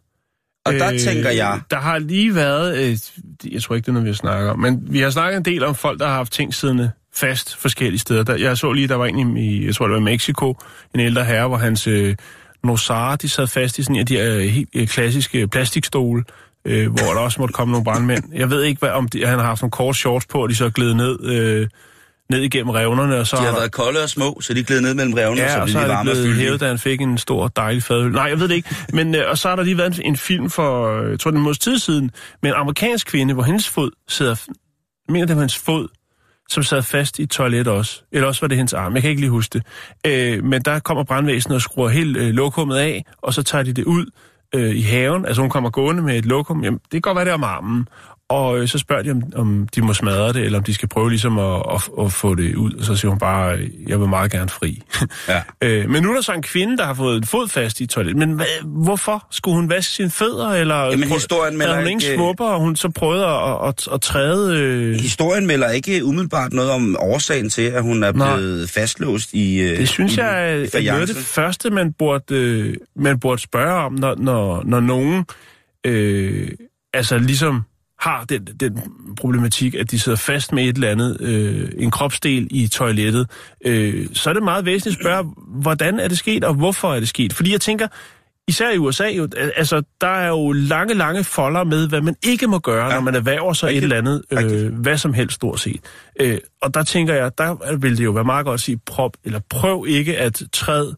Og 0.65 0.73
der 0.73 0.93
øh, 0.93 0.99
tænker 0.99 1.29
jeg, 1.29 1.61
Der 1.71 1.79
har 1.79 1.99
lige 1.99 2.35
været, 2.35 2.77
øh, 2.77 2.97
jeg 3.53 3.63
tror 3.63 3.75
ikke, 3.75 3.85
det 3.85 3.89
er 3.89 3.93
noget, 3.93 4.05
vi 4.05 4.09
har 4.09 4.15
snakket 4.15 4.49
om, 4.49 4.59
men 4.59 4.87
vi 4.89 4.99
har 4.99 5.09
snakket 5.09 5.37
en 5.37 5.45
del 5.45 5.63
om 5.63 5.75
folk, 5.75 5.99
der 5.99 6.07
har 6.07 6.13
haft 6.13 6.33
ting 6.33 6.53
siddende 6.53 6.91
fast 7.15 7.55
forskellige 7.55 7.99
steder. 7.99 8.23
Der, 8.23 8.35
jeg 8.35 8.57
så 8.57 8.71
lige, 8.71 8.87
der 8.87 8.95
var 8.95 9.05
en 9.05 9.37
i, 9.37 9.65
jeg 9.65 9.75
tror 9.75 9.87
det 9.87 9.93
var 9.93 9.99
i 9.99 10.03
Mexico, 10.03 10.57
en 10.93 10.99
ældre 10.99 11.25
herre, 11.25 11.47
hvor 11.47 11.57
hans 11.57 11.87
øh, 11.87 12.15
nosara, 12.63 13.15
de 13.15 13.29
sad 13.29 13.47
fast 13.47 13.79
i 13.79 13.83
sådan 13.83 13.95
en 13.95 13.99
af 13.99 14.05
de 14.05 14.19
øh, 14.19 14.39
helt 14.39 14.69
øh, 14.75 14.87
klassiske 14.87 15.47
plastikstole, 15.47 16.23
øh, 16.65 16.87
hvor 16.87 17.13
der 17.13 17.19
også 17.19 17.41
måtte 17.41 17.53
komme 17.53 17.71
nogle 17.71 17.83
brandmænd. 17.83 18.23
Jeg 18.33 18.49
ved 18.49 18.63
ikke, 18.63 18.79
hvad, 18.79 18.89
om 18.89 19.07
de, 19.07 19.25
han 19.25 19.39
har 19.39 19.45
haft 19.45 19.61
nogle 19.61 19.71
kort 19.71 19.95
shorts 19.95 20.25
på, 20.25 20.43
og 20.43 20.49
de 20.49 20.55
så 20.55 20.65
er 20.65 20.69
glædet 20.69 20.95
ned, 20.95 21.23
øh, 21.23 21.67
ned 22.29 22.41
igennem 22.41 22.69
revnerne, 22.69 23.17
og 23.17 23.27
så 23.27 23.35
de 23.35 23.41
har 23.41 23.51
været 23.51 23.71
kolde 23.71 24.03
og 24.03 24.09
små, 24.09 24.37
så 24.41 24.53
de 24.53 24.63
gled 24.63 24.81
ned 24.81 24.93
mellem 24.93 25.13
revnene, 25.13 25.41
Ja, 25.41 25.53
så 25.53 25.61
og 25.61 25.69
så 25.69 25.77
de 25.77 25.83
er 25.83 25.87
det 25.87 25.95
varme 25.95 26.11
blevet 26.11 26.35
hævet, 26.35 26.59
da 26.59 26.67
han 26.67 26.79
fik 26.79 27.01
en 27.01 27.17
stor, 27.17 27.47
dejlig 27.47 27.83
fadøl. 27.83 28.11
Nej, 28.11 28.23
jeg 28.23 28.39
ved 28.39 28.47
det 28.47 28.55
ikke. 28.55 28.75
Men, 28.93 29.15
øh, 29.15 29.21
og 29.29 29.37
så 29.37 29.49
har 29.49 29.55
der 29.55 29.63
lige 29.63 29.77
været 29.77 29.99
en, 29.99 30.05
en 30.05 30.17
film 30.17 30.49
for, 30.49 31.01
jeg 31.09 31.19
tror, 31.19 31.31
den 31.31 31.41
måneds 31.41 31.59
tid 31.59 31.79
siden, 31.79 32.11
med 32.41 32.51
en 32.51 32.55
amerikansk 32.55 33.07
kvinde, 33.07 33.33
hvor 33.33 33.43
hendes 33.43 33.69
fod 33.69 33.91
sidder... 34.07 34.35
Jeg 35.07 35.13
mener, 35.13 35.25
det 35.25 35.35
var 35.35 35.41
hendes 35.41 35.57
fod, 35.57 35.87
som 36.49 36.63
sad 36.63 36.83
fast 36.83 37.19
i 37.19 37.23
et 37.23 37.29
toilet 37.29 37.67
også. 37.67 38.01
Eller 38.11 38.27
også 38.27 38.41
var 38.41 38.47
det 38.47 38.57
hendes 38.57 38.73
arm. 38.73 38.93
Jeg 38.93 39.01
kan 39.01 39.09
ikke 39.09 39.21
lige 39.21 39.31
huske 39.31 39.53
det. 39.53 39.63
Øh, 40.07 40.43
men 40.43 40.61
der 40.61 40.79
kommer 40.79 41.03
brandvæsenet 41.03 41.55
og 41.55 41.61
skruer 41.61 41.89
helt 41.89 42.17
øh, 42.17 42.29
lokummet 42.29 42.75
af, 42.75 43.05
og 43.21 43.33
så 43.33 43.43
tager 43.43 43.63
de 43.63 43.73
det 43.73 43.83
ud 43.83 44.05
øh, 44.55 44.75
i 44.75 44.81
haven. 44.81 45.25
Altså 45.25 45.41
hun 45.41 45.49
kommer 45.49 45.69
gående 45.69 46.03
med 46.03 46.17
et 46.17 46.25
lokum. 46.25 46.63
Jamen, 46.63 46.79
det 46.79 46.91
kan 46.91 47.01
godt 47.01 47.15
være, 47.15 47.25
det 47.25 47.33
om 47.33 47.43
armen. 47.43 47.87
Og 48.29 48.59
øh, 48.59 48.67
så 48.67 48.77
spørger 48.77 49.03
de, 49.03 49.11
om, 49.11 49.21
om 49.35 49.67
de 49.75 49.81
må 49.81 49.93
smadre 49.93 50.33
det, 50.33 50.41
eller 50.43 50.57
om 50.57 50.63
de 50.63 50.73
skal 50.73 50.89
prøve 50.89 51.09
ligesom 51.09 51.39
at, 51.39 51.63
at, 51.73 51.89
at 52.05 52.11
få 52.11 52.35
det 52.35 52.55
ud. 52.55 52.73
Og 52.73 52.85
så 52.85 52.95
siger 52.95 53.09
hun 53.09 53.19
bare, 53.19 53.57
øh, 53.57 53.69
jeg 53.87 53.99
vil 53.99 54.07
meget 54.09 54.31
gerne 54.31 54.49
fri. 54.49 54.81
Ja. 55.27 55.41
øh, 55.67 55.89
men 55.89 56.03
nu 56.03 56.09
er 56.09 56.13
der 56.13 56.21
så 56.21 56.33
en 56.33 56.41
kvinde, 56.41 56.77
der 56.77 56.85
har 56.85 56.93
fået 56.93 57.17
en 57.17 57.23
fod 57.23 57.47
fast 57.47 57.79
i 57.79 57.83
et 57.83 57.89
toilet. 57.89 58.15
Men 58.15 58.31
hvad, 58.31 58.45
hvorfor? 58.63 59.27
Skulle 59.31 59.55
hun 59.55 59.69
vaske 59.69 59.93
sine 59.93 60.09
fødder? 60.09 60.49
Eller 60.49 60.75
Jamen, 60.85 61.09
historien 61.09 61.57
melder 61.57 61.75
hun 61.75 61.87
ingen 61.87 62.01
ikke- 62.01 62.15
svupper, 62.15 62.45
og 62.45 62.59
hun 62.59 62.75
så 62.75 62.89
prøvede 62.89 63.25
at, 63.25 63.67
at, 63.67 63.87
at 63.93 64.01
træde... 64.01 64.57
Øh, 64.57 64.95
Historien 64.95 65.47
melder 65.47 65.69
ikke 65.71 66.05
umiddelbart 66.05 66.53
noget 66.53 66.71
om 66.71 66.95
årsagen 66.99 67.49
til, 67.49 67.61
at 67.61 67.81
hun 67.83 68.03
er 68.03 68.11
Nej. 68.11 68.35
blevet 68.35 68.69
fastlåst 68.69 69.33
i 69.33 69.59
øh, 69.61 69.77
Det 69.77 69.89
synes 69.89 70.15
i, 70.15 70.19
jeg 70.19 70.51
er, 70.51 70.81
noget 70.91 71.01
af 71.01 71.07
det 71.07 71.17
første, 71.17 71.69
man 71.69 71.93
burde, 71.93 72.35
øh, 72.35 72.75
man 72.95 73.19
burde 73.19 73.41
spørge 73.41 73.73
om, 73.85 73.93
når, 73.93 74.15
når, 74.17 74.63
når 74.65 74.79
nogen 74.79 75.25
øh, 75.85 76.49
altså 76.93 77.17
ligesom 77.17 77.63
har 77.99 78.23
den, 78.23 78.45
den 78.45 78.79
problematik, 79.17 79.75
at 79.75 79.91
de 79.91 79.99
sidder 79.99 80.17
fast 80.17 80.53
med 80.53 80.63
et 80.63 80.75
eller 80.75 80.91
andet, 80.91 81.21
øh, 81.21 81.69
en 81.77 81.91
kropsdel 81.91 82.47
i 82.51 82.67
toilettet, 82.67 83.29
øh, 83.65 84.07
så 84.13 84.29
er 84.29 84.33
det 84.33 84.43
meget 84.43 84.65
væsentligt 84.65 84.99
at 84.99 85.03
spørge, 85.03 85.33
hvordan 85.47 85.99
er 85.99 86.07
det 86.07 86.17
sket, 86.17 86.43
og 86.43 86.53
hvorfor 86.53 86.93
er 86.93 86.99
det 86.99 87.09
sket? 87.09 87.33
Fordi 87.33 87.51
jeg 87.51 87.61
tænker, 87.61 87.87
især 88.47 88.71
i 88.71 88.77
USA, 88.77 89.07
jo, 89.07 89.27
al- 89.37 89.51
altså, 89.55 89.81
der 90.01 90.07
er 90.07 90.27
jo 90.27 90.51
lange, 90.51 90.93
lange 90.93 91.23
folder 91.23 91.63
med, 91.63 91.89
hvad 91.89 92.01
man 92.01 92.15
ikke 92.23 92.47
må 92.47 92.59
gøre, 92.59 92.85
ja. 92.87 92.93
når 92.93 93.01
man 93.01 93.15
erhverver 93.15 93.53
sig 93.53 93.67
Rigtigt. 93.67 93.79
et 93.79 93.83
eller 93.83 93.97
andet, 93.97 94.23
øh, 94.31 94.37
Rigtigt. 94.37 94.73
hvad 94.73 94.97
som 94.97 95.13
helst 95.13 95.35
stort 95.35 95.59
set. 95.59 95.81
Øh, 96.19 96.37
og 96.61 96.73
der 96.73 96.83
tænker 96.83 97.13
jeg, 97.13 97.37
der 97.37 97.77
vil 97.77 97.97
det 97.97 98.03
jo 98.05 98.11
være 98.11 98.23
meget 98.23 98.45
godt 98.45 98.53
at 98.53 98.59
sige, 98.59 98.79
prop, 98.85 99.11
eller 99.23 99.39
prøv 99.49 99.85
ikke 99.87 100.17
at 100.17 100.43
træde, 100.53 100.95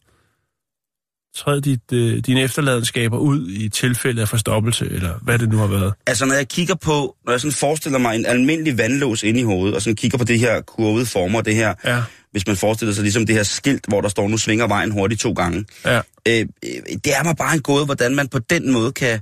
træde 1.39 1.61
dit, 1.61 1.93
øh, 1.93 2.17
dine 2.17 2.41
efterladenskaber 2.41 3.17
ud 3.17 3.49
i 3.49 3.69
tilfælde 3.69 4.21
af 4.21 4.29
forstoppelse, 4.29 4.85
eller 4.85 5.13
hvad 5.21 5.39
det 5.39 5.49
nu 5.49 5.57
har 5.57 5.67
været. 5.67 5.93
Altså, 6.07 6.25
når 6.25 6.35
jeg 6.35 6.47
kigger 6.47 6.75
på, 6.75 7.15
når 7.25 7.33
jeg 7.33 7.39
sådan 7.41 7.51
forestiller 7.51 7.99
mig 7.99 8.15
en 8.15 8.25
almindelig 8.25 8.77
vandlås 8.77 9.23
inde 9.23 9.39
i 9.39 9.43
hovedet, 9.43 9.75
og 9.75 9.81
sådan 9.81 9.95
kigger 9.95 10.17
på 10.17 10.23
det 10.23 10.39
her 10.39 10.61
kurvede 10.61 11.05
former, 11.05 11.41
det 11.41 11.55
her, 11.55 11.73
Ja, 11.85 12.01
hvis 12.31 12.47
man 12.47 12.55
forestiller 12.57 12.93
sig 12.93 13.01
ligesom 13.03 13.25
det 13.25 13.35
her 13.35 13.43
skilt, 13.43 13.85
hvor 13.87 14.01
der 14.01 14.09
står, 14.09 14.27
nu 14.27 14.37
svinger 14.37 14.67
vejen 14.67 14.91
hurtigt 14.91 15.21
to 15.21 15.33
gange. 15.33 15.65
ja. 15.85 16.01
Øh, 16.27 16.45
øh, 16.65 16.71
det 17.03 17.15
er 17.17 17.23
mig 17.23 17.35
bare 17.37 17.53
en 17.53 17.61
gåde, 17.61 17.85
hvordan 17.85 18.15
man 18.15 18.27
på 18.27 18.39
den 18.39 18.71
måde 18.71 18.91
kan, 18.91 19.19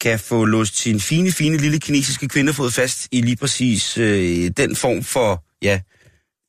kan 0.00 0.18
få 0.18 0.44
låst 0.44 0.76
sin 0.78 1.00
fine, 1.00 1.32
fine 1.32 1.56
lille 1.56 1.78
kinesiske 1.80 2.28
kvindefod 2.28 2.70
fast 2.70 3.08
i 3.12 3.20
lige 3.20 3.36
præcis 3.36 3.98
øh, 3.98 4.50
den 4.56 4.76
form 4.76 5.02
for, 5.02 5.44
ja, 5.62 5.80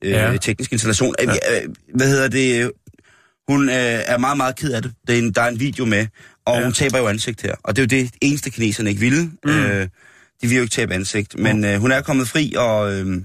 øh, 0.04 0.12
Ja. 0.12 0.38
teknisk 0.42 0.72
installation. 0.72 1.16
Ja. 1.20 1.32
Øh, 1.32 1.70
hvad 1.96 2.08
hedder 2.10 2.28
det? 2.28 2.72
Hun 3.48 3.70
øh, 3.70 3.75
er 3.75 4.18
meget, 4.18 4.38
meget 4.38 4.56
ked 4.56 4.72
af 4.74 4.82
det. 4.82 4.94
det 5.08 5.16
er 5.16 5.20
en, 5.20 5.32
der 5.32 5.42
er 5.42 5.48
en 5.48 5.60
video 5.60 5.86
med, 5.86 6.08
Og 6.46 6.56
Ja. 6.58 6.63
hun 6.63 6.74
taber 6.74 6.98
jo 6.98 7.08
ansigt 7.08 7.42
her. 7.42 7.56
Og 7.63 7.75
det 7.75 7.82
er 7.94 7.98
jo 8.00 8.04
det 8.04 8.12
eneste, 8.22 8.50
kineserne 8.50 8.89
ikke 8.89 9.00
ville. 9.01 9.32
Mm. 9.44 9.50
Øh, 9.50 9.88
de 10.42 10.48
vil 10.48 10.56
jo 10.56 10.62
ikke 10.62 10.72
tabe 10.74 10.94
ansigt. 10.94 11.39
Men 11.39 11.66
øh, 11.66 11.80
hun 11.80 11.92
er 11.92 12.01
kommet 12.01 12.27
fri, 12.27 12.54
og... 12.58 12.94
Øh, 12.94 13.06
Men 13.06 13.24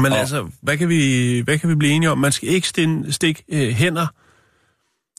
Og- 0.00 0.18
altså, 0.18 0.48
hvad 0.62 0.76
kan, 0.76 0.88
vi, 0.88 1.40
hvad 1.44 1.58
kan 1.58 1.68
vi 1.70 1.74
blive 1.74 1.92
enige 1.92 2.10
om? 2.10 2.18
Man 2.18 2.32
skal 2.32 2.48
ikke 2.48 2.68
stikke 3.10 3.44
øh, 3.48 3.68
hænder 3.68 4.06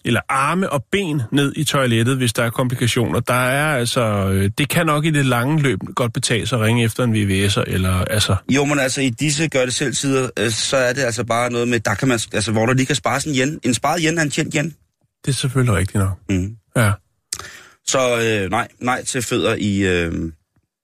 eller 0.05 0.22
arme 0.29 0.69
og 0.69 0.86
ben 0.91 1.22
ned 1.31 1.53
i 1.55 1.63
toilettet, 1.63 2.17
hvis 2.17 2.33
der 2.33 2.43
er 2.43 2.50
komplikationer. 2.50 3.19
Der 3.19 3.33
er 3.33 3.77
altså, 3.77 4.01
øh, 4.29 4.51
det 4.57 4.69
kan 4.69 4.86
nok 4.86 5.05
i 5.05 5.10
det 5.10 5.25
lange 5.25 5.62
løb 5.62 5.79
godt 5.95 6.13
betale 6.13 6.48
sig 6.48 6.60
at 6.60 6.65
ringe 6.65 6.83
efter 6.83 7.03
en 7.03 7.13
VVS'er, 7.15 7.63
eller 7.67 7.93
altså, 8.05 8.36
jo, 8.50 8.65
men 8.65 8.79
altså 8.79 9.01
i 9.01 9.10
disse 9.10 9.48
gør 9.48 9.65
det 9.65 9.74
selv 9.74 9.93
sider, 9.93 10.29
øh, 10.39 10.50
så 10.50 10.77
er 10.77 10.93
det 10.93 11.01
altså 11.01 11.24
bare 11.24 11.51
noget 11.51 11.67
med, 11.67 11.79
der 11.79 11.95
kan 11.95 12.07
man, 12.07 12.19
altså, 12.33 12.51
hvor 12.51 12.65
der 12.65 12.74
lige 12.74 12.86
kan 12.86 12.95
spares 12.95 13.25
en 13.25 13.36
yen. 13.36 13.60
En 13.63 13.74
sparet 13.74 14.01
yen 14.03 14.17
er 14.17 14.22
en 14.22 14.29
tjent 14.29 14.53
yen. 14.53 14.75
det 15.25 15.31
er 15.31 15.36
selvfølgelig 15.36 15.75
rigtigt 15.75 16.03
nok. 16.03 16.17
Mm. 16.29 16.55
Ja, 16.75 16.91
Så 17.88 18.22
øh, 18.22 18.50
nej, 18.51 18.67
nej 18.79 19.03
til 19.03 19.22
fødder 19.22 19.55
i... 19.60 19.79
Øh, 19.79 20.12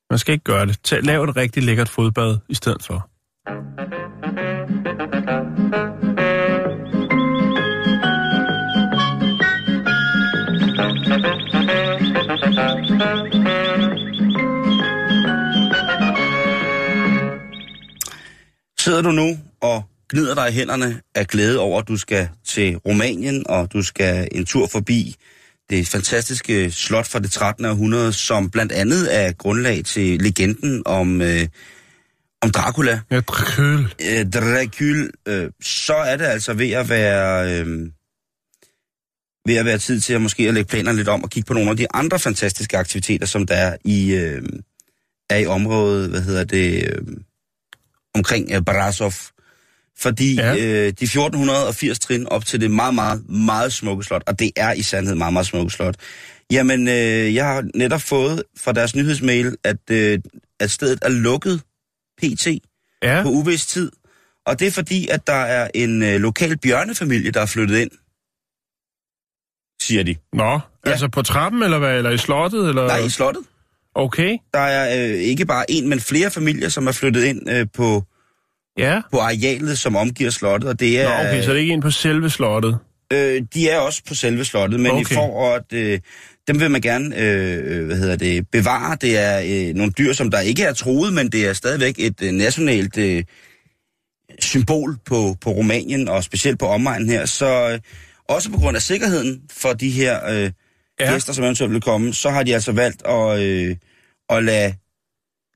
man 0.10 0.20
skal 0.20 0.34
ikke 0.34 0.44
gøre 0.44 0.66
det. 0.66 0.80
Tag, 0.84 1.04
lav 1.04 1.24
et 1.24 1.36
rigtig 1.36 1.64
lækkert 1.64 1.90
fodbad 1.90 2.38
i 2.50 2.56
stedet 2.56 2.84
for. 2.84 3.10
Sidder 18.90 19.02
du 19.02 19.12
nu 19.12 19.38
og 19.62 19.84
gnider 20.10 20.36
dig 20.36 20.50
i 20.50 20.52
hænderne 20.52 21.02
af 21.16 21.28
glæde 21.28 21.60
over, 21.60 21.82
at 21.82 21.88
du 21.88 21.98
skal 21.98 22.30
til 22.46 22.78
Rumænien, 22.78 23.48
og 23.50 23.74
du 23.74 23.82
skal 23.82 24.28
en 24.32 24.46
tur 24.46 24.68
forbi 24.68 25.16
det 25.70 25.88
fantastiske 25.88 26.72
slot 26.72 27.08
fra 27.08 27.20
det 27.20 27.32
13. 27.32 27.66
århundrede, 27.66 28.14
som 28.14 28.50
blandt 28.50 28.72
andet 28.72 29.18
er 29.20 29.32
grundlag 29.32 29.86
til 29.86 30.22
legenden 30.22 30.84
om, 30.86 31.22
øh, 31.22 31.48
om 32.42 32.52
Dracula, 32.52 33.00
Ja, 33.12 33.22
køl. 33.22 33.94
øh, 34.02 34.30
Dracul, 34.30 35.12
øh, 35.28 35.50
så 35.62 35.94
er 35.96 36.18
det 36.18 36.26
altså 36.26 36.54
ved 36.54 36.72
at 36.72 36.90
være... 36.90 37.60
Øh, 37.60 37.68
ved 39.48 39.56
at 39.56 39.66
være 39.66 39.78
tid 39.78 40.00
til 40.00 40.14
at 40.14 40.22
måske 40.22 40.48
at 40.48 40.54
lægge 40.54 40.70
planerne 40.70 40.98
lidt 40.98 41.08
om 41.08 41.24
og 41.24 41.30
kigge 41.30 41.48
på 41.48 41.54
nogle 41.54 41.70
af 41.70 41.78
de 41.78 41.88
andre 41.94 42.20
fantastiske 42.20 42.78
aktiviteter, 42.78 43.26
som 43.26 43.46
der 43.46 43.56
er 43.56 43.78
i, 43.86 44.14
øh, 44.16 44.42
er 45.30 45.38
i 45.38 45.46
området, 45.46 46.10
hvad 46.10 46.22
hedder 46.22 46.44
det, 46.44 46.84
øh, 46.94 47.02
omkring 48.16 48.52
øh, 48.52 48.62
Brasov. 48.62 49.14
Fordi 49.98 50.36
ja. 50.36 50.54
øh, 50.56 50.86
de 50.86 51.04
1480 51.04 52.00
trin 52.00 52.28
op 52.28 52.46
til 52.46 52.62
det 52.62 52.72
meget, 52.72 52.96
meget, 52.96 53.30
meget 53.30 53.74
smukke 53.74 54.04
slot, 54.04 54.24
og 54.28 54.40
det 54.40 54.52
er 54.56 54.74
i 54.74 54.82
sandhed 54.82 55.16
meget, 55.16 55.34
meget 55.34 55.46
smukke 55.48 55.72
slot. 55.72 55.96
Jamen, 56.52 56.88
øh, 56.88 57.36
jeg 57.36 57.46
har 57.46 57.64
netop 57.76 58.02
fået 58.02 58.44
fra 58.58 58.72
deres 58.72 58.96
nyhedsmail, 58.96 59.56
at, 59.64 59.78
øh, 59.92 60.20
at 60.60 60.72
stedet 60.72 61.00
er 61.02 61.10
lukket 61.10 61.62
pt. 62.22 62.48
Ja, 63.04 63.24
på 63.24 63.30
uvis 63.30 63.66
tid. 63.66 63.92
Og 64.46 64.60
det 64.60 64.68
er 64.68 64.72
fordi, 64.72 65.08
at 65.08 65.28
der 65.28 65.34
er 65.34 65.70
en 65.76 66.04
øh, 66.04 66.16
lokal 66.22 66.58
bjørnefamilie, 66.58 67.32
der 67.32 67.42
er 67.42 67.46
flyttet 67.46 67.78
ind, 67.78 67.92
siger 69.82 70.04
de. 70.04 70.16
nå, 70.34 70.60
Ja. 70.86 70.92
altså 70.92 71.08
på 71.08 71.22
trappen, 71.22 71.64
eller 71.64 71.80
hvad, 71.80 71.98
eller 71.98 72.10
i 72.10 72.18
slottet, 72.18 72.70
eller? 72.70 72.88
Nej, 72.88 72.98
i 72.98 73.10
slottet. 73.10 73.44
Okay, 73.96 74.38
Der 74.54 74.60
er 74.60 75.10
øh, 75.10 75.16
ikke 75.16 75.46
bare 75.46 75.72
en, 75.72 75.90
men 75.90 76.00
flere 76.00 76.32
familier, 76.32 76.70
som 76.70 76.88
er 76.88 76.92
flyttet 76.92 77.24
ind 77.24 77.50
øh, 77.50 77.68
på, 77.74 78.04
ja. 78.78 79.02
på 79.12 79.18
arealet, 79.18 79.80
som 79.80 79.96
omgiver 79.96 80.30
slottet. 80.30 80.70
Og 80.70 80.80
det 80.80 80.94
Nå, 80.94 81.10
er, 81.10 81.20
okay, 81.28 81.42
så 81.44 81.50
det 81.50 81.58
er 81.58 81.62
ikke 81.62 81.74
en 81.74 81.82
på 81.82 81.92
selve 81.92 82.30
slottet. 82.30 82.78
øh, 83.14 83.42
de 83.54 83.70
er 83.70 83.80
også 83.80 84.02
på 84.08 84.16
selve 84.16 84.46
slottet, 84.46 84.80
men 84.80 84.92
Okay. 84.92 85.02
okay. 85.02 85.12
i 85.12 85.16
for 85.16 85.54
at... 85.56 85.74
Øh, 85.74 86.00
dem 86.48 86.60
vil 86.60 86.72
man 86.72 86.82
gerne 86.82 87.18
øh, 87.18 87.86
hvad 87.86 87.98
hedder 87.98 88.16
det, 88.16 88.48
bevare. 88.52 88.98
Det 89.02 89.18
er 89.18 89.42
øh, 89.70 89.76
nogle 89.76 89.92
dyr, 89.98 90.14
som 90.14 90.32
der 90.32 90.40
ikke 90.40 90.64
er 90.64 90.74
troet, 90.74 91.14
men 91.14 91.30
det 91.30 91.48
er 91.48 91.54
stadigvæk 91.54 91.96
et 91.98 92.22
øh, 92.24 92.32
nationalt 92.32 92.98
øh, 92.98 93.24
symbol 94.40 94.98
på, 95.06 95.36
på 95.42 95.50
Rumænien, 95.50 96.08
og 96.10 96.24
specielt 96.24 96.60
på 96.60 96.66
omegnen 96.68 97.10
her. 97.10 97.26
Så 97.26 97.70
øh, 97.70 97.80
også 98.30 98.52
på 98.52 98.58
grund 98.58 98.76
af 98.76 98.82
sikkerheden 98.82 99.42
for 99.52 99.74
de 99.74 99.90
her 99.90 100.20
øh, 100.30 100.52
Ja. 101.00 101.06
ja. 101.06 101.12
gæster, 101.14 101.34
som 101.34 101.44
eventuelt 101.44 101.74
vil 101.74 101.82
komme, 101.82 102.14
så 102.14 102.30
har 102.30 102.44
de 102.44 102.54
altså 102.54 102.72
valgt 102.72 103.08
at, 103.08 103.40
øh, 103.40 103.76
at 104.30 104.44
lade, 104.44 104.74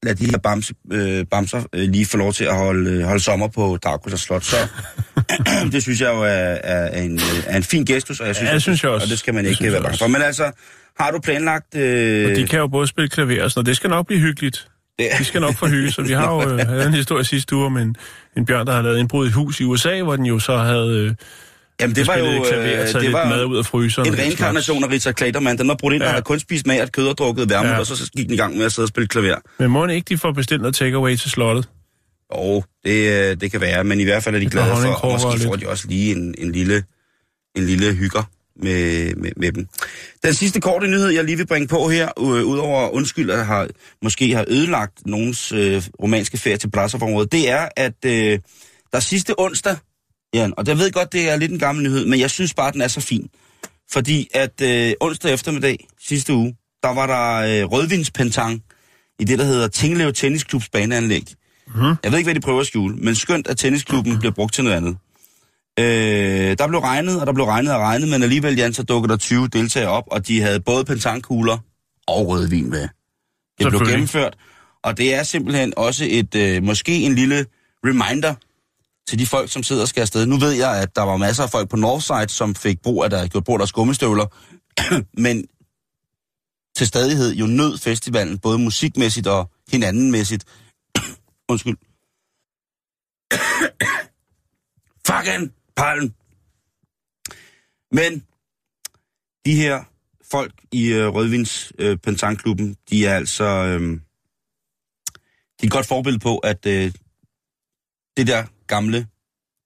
lade 0.03 0.15
de 0.15 0.25
her 0.31 0.37
bamse, 0.37 0.73
øh, 0.91 1.25
bamser 1.31 1.63
øh, 1.73 1.89
lige 1.89 2.05
få 2.05 2.17
lov 2.17 2.33
til 2.33 2.43
at 2.43 2.55
holde, 2.55 2.91
øh, 2.91 3.03
holde 3.03 3.23
sommer 3.23 3.47
på 3.47 3.77
Dracula 3.83 4.17
Slot. 4.17 4.43
Så 4.43 4.55
det 5.71 5.81
synes 5.83 6.01
jeg 6.01 6.13
jo 6.13 6.21
er, 6.21 6.27
er, 6.63 7.01
en, 7.01 7.19
er 7.47 7.57
en 7.57 7.63
fin 7.63 7.85
gestus, 7.85 8.19
og 8.19 8.27
jeg 8.27 8.35
synes, 8.35 8.49
Ja, 8.49 8.55
at 8.55 8.61
synes 8.61 8.83
jeg 8.83 8.91
også. 8.91 9.05
Og 9.05 9.09
det 9.09 9.19
skal 9.19 9.33
man 9.33 9.45
ikke 9.45 9.63
være 9.63 9.73
jeg 9.73 9.81
bange 9.81 9.97
for. 9.97 10.07
Men 10.07 10.21
altså, 10.21 10.51
har 10.99 11.11
du 11.11 11.19
planlagt... 11.19 11.75
Øh, 11.75 12.29
Og 12.31 12.35
de 12.35 12.47
kan 12.47 12.59
jo 12.59 12.67
både 12.67 12.87
spille 12.87 13.09
klaver 13.09 13.43
og 13.43 13.51
sådan 13.51 13.59
noget. 13.59 13.65
Det 13.67 13.75
skal 13.77 13.89
nok 13.89 14.07
blive 14.07 14.19
hyggeligt. 14.19 14.67
det, 14.99 15.07
De 15.19 15.25
skal 15.25 15.41
nok 15.41 15.55
få 15.55 15.67
hygge, 15.67 15.91
så 15.91 16.01
vi 16.01 16.13
har 16.13 16.33
jo 16.33 16.49
øh, 16.49 16.59
havde 16.69 16.85
en 16.87 16.93
historie 16.93 17.23
sidste 17.23 17.55
uge 17.55 17.65
om 17.65 17.77
en, 17.77 17.95
en 18.37 18.45
bjørn, 18.45 18.65
der 18.67 18.71
havde 18.73 18.83
lavet 18.83 18.99
indbrud 18.99 19.25
i 19.25 19.27
et 19.27 19.33
hus 19.33 19.59
i 19.59 19.63
USA, 19.63 20.01
hvor 20.01 20.15
den 20.15 20.25
jo 20.25 20.39
så 20.39 20.57
havde 20.57 20.97
øh, 20.97 21.15
jamen, 21.81 21.95
det 21.95 22.07
var 22.07 22.17
jo 22.17 22.25
øh, 22.25 22.45
klaver 22.47 22.75
taget 22.77 22.93
det 22.93 23.01
lidt 23.01 23.13
var 23.13 23.29
mad 23.29 23.45
ud 23.45 23.57
af 23.57 23.65
fryseren. 23.65 24.07
en 24.13 24.19
reinkarnation 24.19 24.83
af 24.83 24.87
Richard 24.89 25.13
Klaterman. 25.13 25.57
Den 25.57 25.67
var 25.67 25.75
brudt 25.75 25.93
ind, 25.93 26.03
Ja. 26.03 26.07
og 26.07 26.13
havde 26.13 26.23
kun 26.23 26.39
spist 26.39 26.67
magert 26.67 26.91
kød 26.91 27.07
og 27.07 27.17
drukket 27.17 27.49
værmut, 27.49 27.69
Ja. 27.71 27.79
og 27.79 27.85
så, 27.85 28.11
gik 28.17 28.25
den 28.25 28.33
i 28.33 28.37
gang 28.37 28.57
med 28.57 28.65
at 28.65 28.71
sidde 28.71 28.85
og 28.85 28.89
spille 28.89 29.07
klaver. 29.07 29.35
Men 29.59 29.71
må 29.71 29.87
ikke 29.87 30.05
de 30.09 30.17
får 30.17 30.31
bestilt 30.31 30.61
noget 30.61 30.75
takeaway 30.75 31.15
til 31.15 31.31
slottet? 31.31 31.69
Og 32.29 32.65
det, 32.85 33.09
øh, 33.31 33.37
det 33.41 33.51
kan 33.51 33.61
være, 33.61 33.83
men 33.83 33.99
i 33.99 34.03
hvert 34.03 34.23
fald 34.23 34.35
er 34.35 34.39
de 34.39 34.45
glade 34.49 34.75
for, 34.75 34.89
og 34.91 35.11
måske 35.11 35.43
får 35.45 35.51
lidt. 35.55 35.61
de 35.65 35.69
også 35.69 35.87
lige 35.87 36.15
en, 36.15 36.35
en, 36.37 36.51
lille, 36.51 36.83
en 37.55 37.65
lille 37.65 37.93
hygger 37.93 38.23
med, 38.61 39.15
med, 39.15 39.31
med 39.37 39.51
dem. 39.51 39.67
Den 40.23 40.33
sidste 40.33 40.61
korte 40.61 40.87
nyhed, 40.87 41.09
jeg 41.09 41.23
lige 41.23 41.37
vil 41.37 41.47
bringe 41.47 41.67
på 41.67 41.89
her, 41.89 42.09
øh, 42.19 42.25
udover 42.25 42.89
undskyld, 42.89 43.29
at 43.31 43.45
har, 43.45 43.67
måske 44.03 44.35
har 44.35 44.45
ødelagt 44.47 44.93
nogens 45.05 45.51
øh, 45.51 45.81
romanske 46.01 46.37
ferie 46.37 46.57
til 46.57 46.69
Brasov-området, 46.71 47.31
det 47.31 47.49
er, 47.49 47.69
at 47.77 48.05
øh, 48.05 48.39
der 48.93 48.99
sidste 48.99 49.33
onsdag, 49.39 49.75
Jan, 50.33 50.53
og 50.57 50.67
jeg 50.67 50.77
ved 50.77 50.91
godt, 50.91 51.13
det 51.13 51.29
er 51.29 51.35
lidt 51.35 51.51
en 51.51 51.59
gammel 51.59 51.83
nyhed, 51.83 52.05
men 52.05 52.19
jeg 52.19 52.29
synes 52.29 52.53
bare, 52.53 52.71
den 52.71 52.81
er 52.81 52.87
så 52.87 53.01
fin. 53.01 53.29
Fordi 53.91 54.27
at 54.33 54.61
øh, 54.61 54.93
onsdag 54.99 55.33
eftermiddag 55.33 55.87
sidste 56.07 56.33
uge, 56.33 56.55
der 56.83 56.93
var 56.93 57.07
der 57.07 57.61
øh, 57.63 57.71
rødvinspentang 57.71 58.63
i 59.19 59.23
det, 59.23 59.39
der 59.39 59.45
hedder 59.45 59.67
Tinglev 59.67 60.13
Tennisklubs 60.13 60.69
baneanlæg. 60.69 61.33
Mhm. 61.67 61.95
Jeg 62.03 62.11
ved 62.11 62.17
ikke, 62.17 62.27
hvad 62.27 62.35
de 62.35 62.39
prøver 62.39 62.59
at 62.59 62.67
skjule, 62.67 62.95
men 62.95 63.15
skønt, 63.15 63.47
at 63.47 63.57
tennisklubben 63.57 64.19
bliver 64.19 64.31
brugt 64.31 64.53
til 64.53 64.63
noget 64.63 64.77
andet. 64.77 64.97
Øh, 65.79 66.57
der 66.57 66.67
blev 66.67 66.79
regnet, 66.79 67.21
og 67.21 67.27
der 67.27 67.33
blev 67.33 67.45
regnet 67.45 67.73
og 67.73 67.79
regnet, 67.79 68.09
men 68.09 68.23
alligevel, 68.23 68.55
Jan, 68.55 68.73
så 68.73 68.83
dukkede 68.83 69.11
der 69.11 69.17
20 69.17 69.47
deltagere 69.47 69.89
op, 69.89 70.03
og 70.07 70.27
de 70.27 70.41
havde 70.41 70.59
både 70.59 70.85
pentankugler 70.85 71.57
og 72.07 72.27
rødvin 72.27 72.69
med. 72.69 72.87
Det 73.59 73.69
blev 73.69 73.81
gennemført, 73.81 74.35
og 74.83 74.97
det 74.97 75.13
er 75.13 75.23
simpelthen 75.23 75.73
også 75.77 76.05
et, 76.09 76.35
øh, 76.35 76.63
måske 76.63 76.91
en 76.91 77.15
lille 77.15 77.45
reminder 77.85 78.35
til 79.07 79.19
de 79.19 79.25
folk, 79.25 79.51
som 79.51 79.63
sidder 79.63 79.81
og 79.81 79.87
skal 79.87 80.01
afsted. 80.01 80.25
Nu 80.25 80.37
ved 80.37 80.51
jeg, 80.51 80.81
at 80.81 80.95
der 80.95 81.01
var 81.01 81.17
masser 81.17 81.43
af 81.43 81.49
folk 81.49 81.69
på 81.69 81.75
Northside, 81.75 82.29
som 82.29 82.55
fik 82.55 82.81
brug 82.81 83.03
af 83.03 83.09
der, 83.09 83.27
gjort 83.27 83.43
brug 83.43 83.55
af 83.55 83.59
deres 83.59 83.71
gummistøvler, 83.71 84.25
men 85.25 85.47
til 86.75 86.87
stadighed 86.87 87.33
jo 87.33 87.45
nød 87.45 87.77
festivalen, 87.77 88.39
både 88.39 88.59
musikmæssigt 88.59 89.27
og 89.27 89.51
hinandenmæssigt. 89.71 90.45
Undskyld. 91.51 91.77
Fucking 95.07 95.53
palm. 95.75 96.13
Men 97.91 98.25
de 99.45 99.55
her 99.55 99.83
folk 100.31 100.53
i 100.71 100.87
øh, 100.87 101.07
Rødvins 101.07 101.73
øh, 101.79 101.97
de 102.89 103.05
er 103.05 103.15
altså 103.15 103.43
øh, 103.43 103.99
de 105.61 105.63
er 105.63 105.67
et 105.67 105.71
godt 105.71 105.85
forbillede 105.85 106.19
på, 106.19 106.37
at 106.37 106.65
øh, 106.65 106.93
det 108.17 108.27
der 108.27 108.45
gamle 108.75 109.07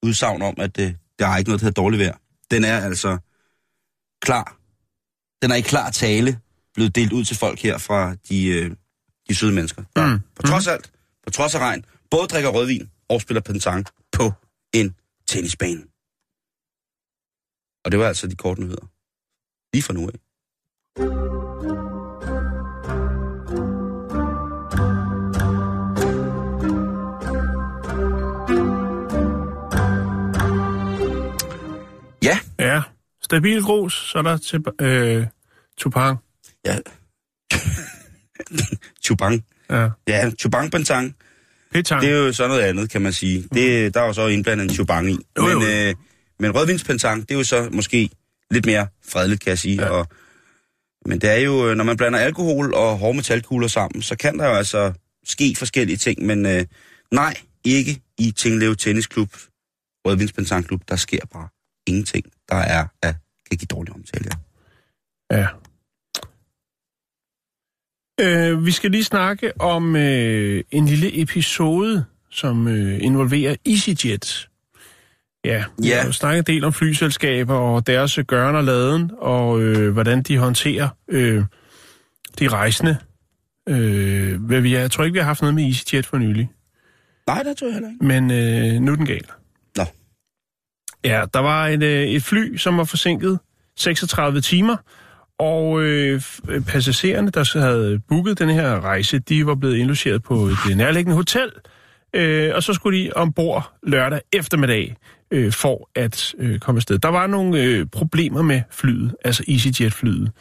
udsagn 0.04 0.42
om, 0.42 0.56
at 0.58 0.80
øh, 0.80 0.94
der 1.20 1.28
er 1.28 1.38
ikke 1.38 1.50
noget, 1.50 1.62
der 1.62 1.66
hedder 1.68 1.82
dårligt 1.82 2.00
vejr, 2.00 2.18
den 2.52 2.64
er 2.64 2.78
altså 2.80 3.18
klar. 4.22 4.58
Den 5.42 5.52
er 5.52 5.56
i 5.56 5.62
klar 5.62 5.90
tale 5.92 6.40
blevet 6.74 6.96
delt 6.96 7.14
ud 7.14 7.24
til 7.24 7.38
folk 7.38 7.60
her 7.60 7.78
fra 7.78 8.16
de, 8.30 8.48
øh, 8.48 8.76
de 9.30 9.36
søde 9.36 9.54
mennesker. 9.54 9.82
Mm. 9.82 10.20
på 10.36 10.42
trods 10.42 10.68
af 10.68 10.74
alt, 10.74 10.92
på 11.24 11.30
trods 11.30 11.56
af 11.56 11.60
regn, 11.60 11.86
både 12.12 12.28
drikker 12.28 12.50
rødvin 12.50 12.90
og 13.10 13.22
spiller 13.22 13.42
pentang 13.42 13.86
på 14.12 14.32
en 14.74 14.96
tennisbane. 15.28 15.84
Og 17.86 17.92
det 17.92 18.00
var 18.00 18.08
altså 18.08 18.28
de 18.28 18.36
korte 18.36 18.62
nyheder. 18.62 18.86
Lige 19.74 19.84
fra 19.84 19.94
nu 19.94 20.10
af. 20.10 21.77
Stabil 33.28 33.62
grus, 33.62 34.10
så 34.12 34.18
er 34.18 34.22
der 34.22 34.38
til 34.38 34.66
øh, 34.82 35.26
Tupang. 35.78 36.18
ja. 36.66 36.78
Chubang. 39.06 39.46
Ja, 39.70 39.90
Ja, 40.08 40.32
Chubang 40.40 40.72
Pentang. 40.72 41.16
Petang. 41.72 42.02
Det 42.02 42.10
er 42.10 42.16
jo 42.16 42.34
så 42.34 42.48
noget 42.48 42.62
andet, 42.62 42.90
kan 42.90 43.02
man 43.02 43.14
sige. 43.14 43.44
Det, 43.54 43.94
der 43.94 44.02
er 44.02 44.06
jo 44.06 44.14
så 44.14 44.28
indblandet 44.28 44.64
en 44.64 44.70
chubang 44.70 45.10
i. 45.10 45.18
Jo, 45.38 45.48
jo, 45.48 45.60
Men, 45.60 45.68
øh, 45.68 45.96
men 46.40 46.56
rødvinspentang, 46.56 47.22
det 47.22 47.32
er 47.32 47.38
jo 47.38 47.44
så 47.44 47.70
måske 47.72 48.10
lidt 48.52 48.66
mere 48.66 48.88
fredeligt, 49.08 49.42
kan 49.42 49.50
jeg 49.50 49.60
sige. 49.60 49.82
Ja. 49.82 49.90
Og 49.90 50.08
Men 51.06 51.22
det 51.22 51.30
er 51.30 51.36
jo, 51.36 51.70
øh, 51.70 51.76
når 51.76 51.84
man 51.84 51.98
blander 51.98 52.20
alkohol 52.20 52.74
og 52.74 52.98
hårde 52.98 53.16
metalkugler 53.16 53.68
sammen, 53.68 54.02
så 54.02 54.16
kan 54.16 54.40
der 54.40 54.48
jo 54.48 54.54
altså 54.54 54.94
ske 55.26 55.56
forskellige 55.58 55.98
ting, 55.98 56.26
men 56.26 56.46
øh, 56.46 56.66
nej, 57.12 57.36
ikke 57.64 58.02
i 58.18 58.32
Tinglev 58.32 58.76
Tennisklub, 58.76 59.30
Rødvindspentanklub, 60.06 60.82
der 60.90 60.96
sker 60.96 61.20
bare 61.34 61.48
ingenting, 61.88 62.26
der 62.50 62.56
er 62.56 62.86
at 63.02 63.16
kan 63.50 63.58
give 63.58 63.68
dårlig 63.68 63.94
omtale. 63.94 64.30
Ja. 65.32 65.38
Ja. 65.38 65.48
Øh, 68.22 68.66
vi 68.66 68.72
skal 68.72 68.92
lige 68.92 69.04
snakke 69.04 69.62
om 69.62 69.96
øh, 69.96 70.64
en 70.72 70.86
lille 70.86 71.22
episode, 71.22 72.06
som 72.30 72.68
øh, 72.68 73.04
involverer 73.04 73.56
EasyJet. 73.66 74.50
Ja, 75.46 75.64
vi 75.78 75.88
Ja. 75.88 75.98
har 76.00 76.06
jo 76.06 76.12
snakket 76.12 76.38
en 76.50 76.56
del 76.56 76.64
om 76.64 76.74
flyselskaber 76.74 77.54
og 77.56 77.88
deres 77.88 78.18
øh, 78.18 78.26
gøren 78.26 78.56
og 78.56 78.64
laden, 78.64 79.12
og 79.18 79.62
øh, 79.62 79.94
hvordan 79.94 80.24
de 80.24 80.38
håndterer 80.38 80.90
øh, 81.08 81.44
de 82.40 82.48
rejsende. 82.48 82.98
Øh, 83.70 84.64
vi, 84.64 84.74
jeg 84.74 84.92
tror 84.92 85.04
ikke, 85.04 85.14
vi 85.14 85.20
har 85.20 85.26
haft 85.26 85.42
noget 85.42 85.56
med 85.56 85.64
EasyJet 85.66 86.06
for 86.06 86.18
nylig, 86.18 86.50
Nej, 87.28 87.44
det 87.44 87.58
tror 87.58 87.68
jeg 87.68 87.74
heller 87.74 87.90
ikke. 87.90 88.06
men 88.06 88.32
øh, 88.32 88.82
nu 88.82 88.92
er 88.92 88.96
den 88.96 89.06
gal. 89.06 89.26
Ja, 91.08 91.26
der 91.34 91.40
var 91.40 91.68
et, 91.68 91.84
øh, 91.84 92.04
et 92.04 92.24
fly, 92.24 92.58
som 92.58 92.78
var 92.78 92.84
forsinket 92.84 93.40
36 93.76 94.42
timer, 94.42 94.78
og 95.40 95.82
øh, 95.82 96.22
øh, 96.50 96.62
passagererne, 96.66 97.32
der 97.32 97.44
så 97.44 97.60
havde 97.60 98.00
booket 98.08 98.40
den 98.40 98.50
her 98.50 98.80
rejse, 98.80 99.20
de 99.20 99.46
var 99.46 99.56
blevet 99.56 99.78
indlogeret 99.78 100.24
på 100.24 100.34
et 100.34 100.58
øh, 100.70 100.78
nærliggende 100.78 101.16
hotel, 101.16 101.52
øh, 102.14 102.52
og 102.56 102.64
så 102.64 102.74
skulle 102.74 103.00
de 103.00 103.12
ombord 103.16 103.74
lørdag 103.84 104.22
eftermiddag 104.34 104.96
øh, 105.32 105.52
for 105.52 105.90
at 105.96 106.36
øh, 106.38 106.60
komme 106.60 106.78
afsted. 106.78 107.00
Der 107.00 107.10
var 107.10 107.28
nogle 107.28 107.64
øh, 107.64 107.86
problemer 107.86 108.42
med 108.42 108.62
flyet, 108.72 109.16
altså 109.26 109.44
EasyJet-flyet. 109.48 110.32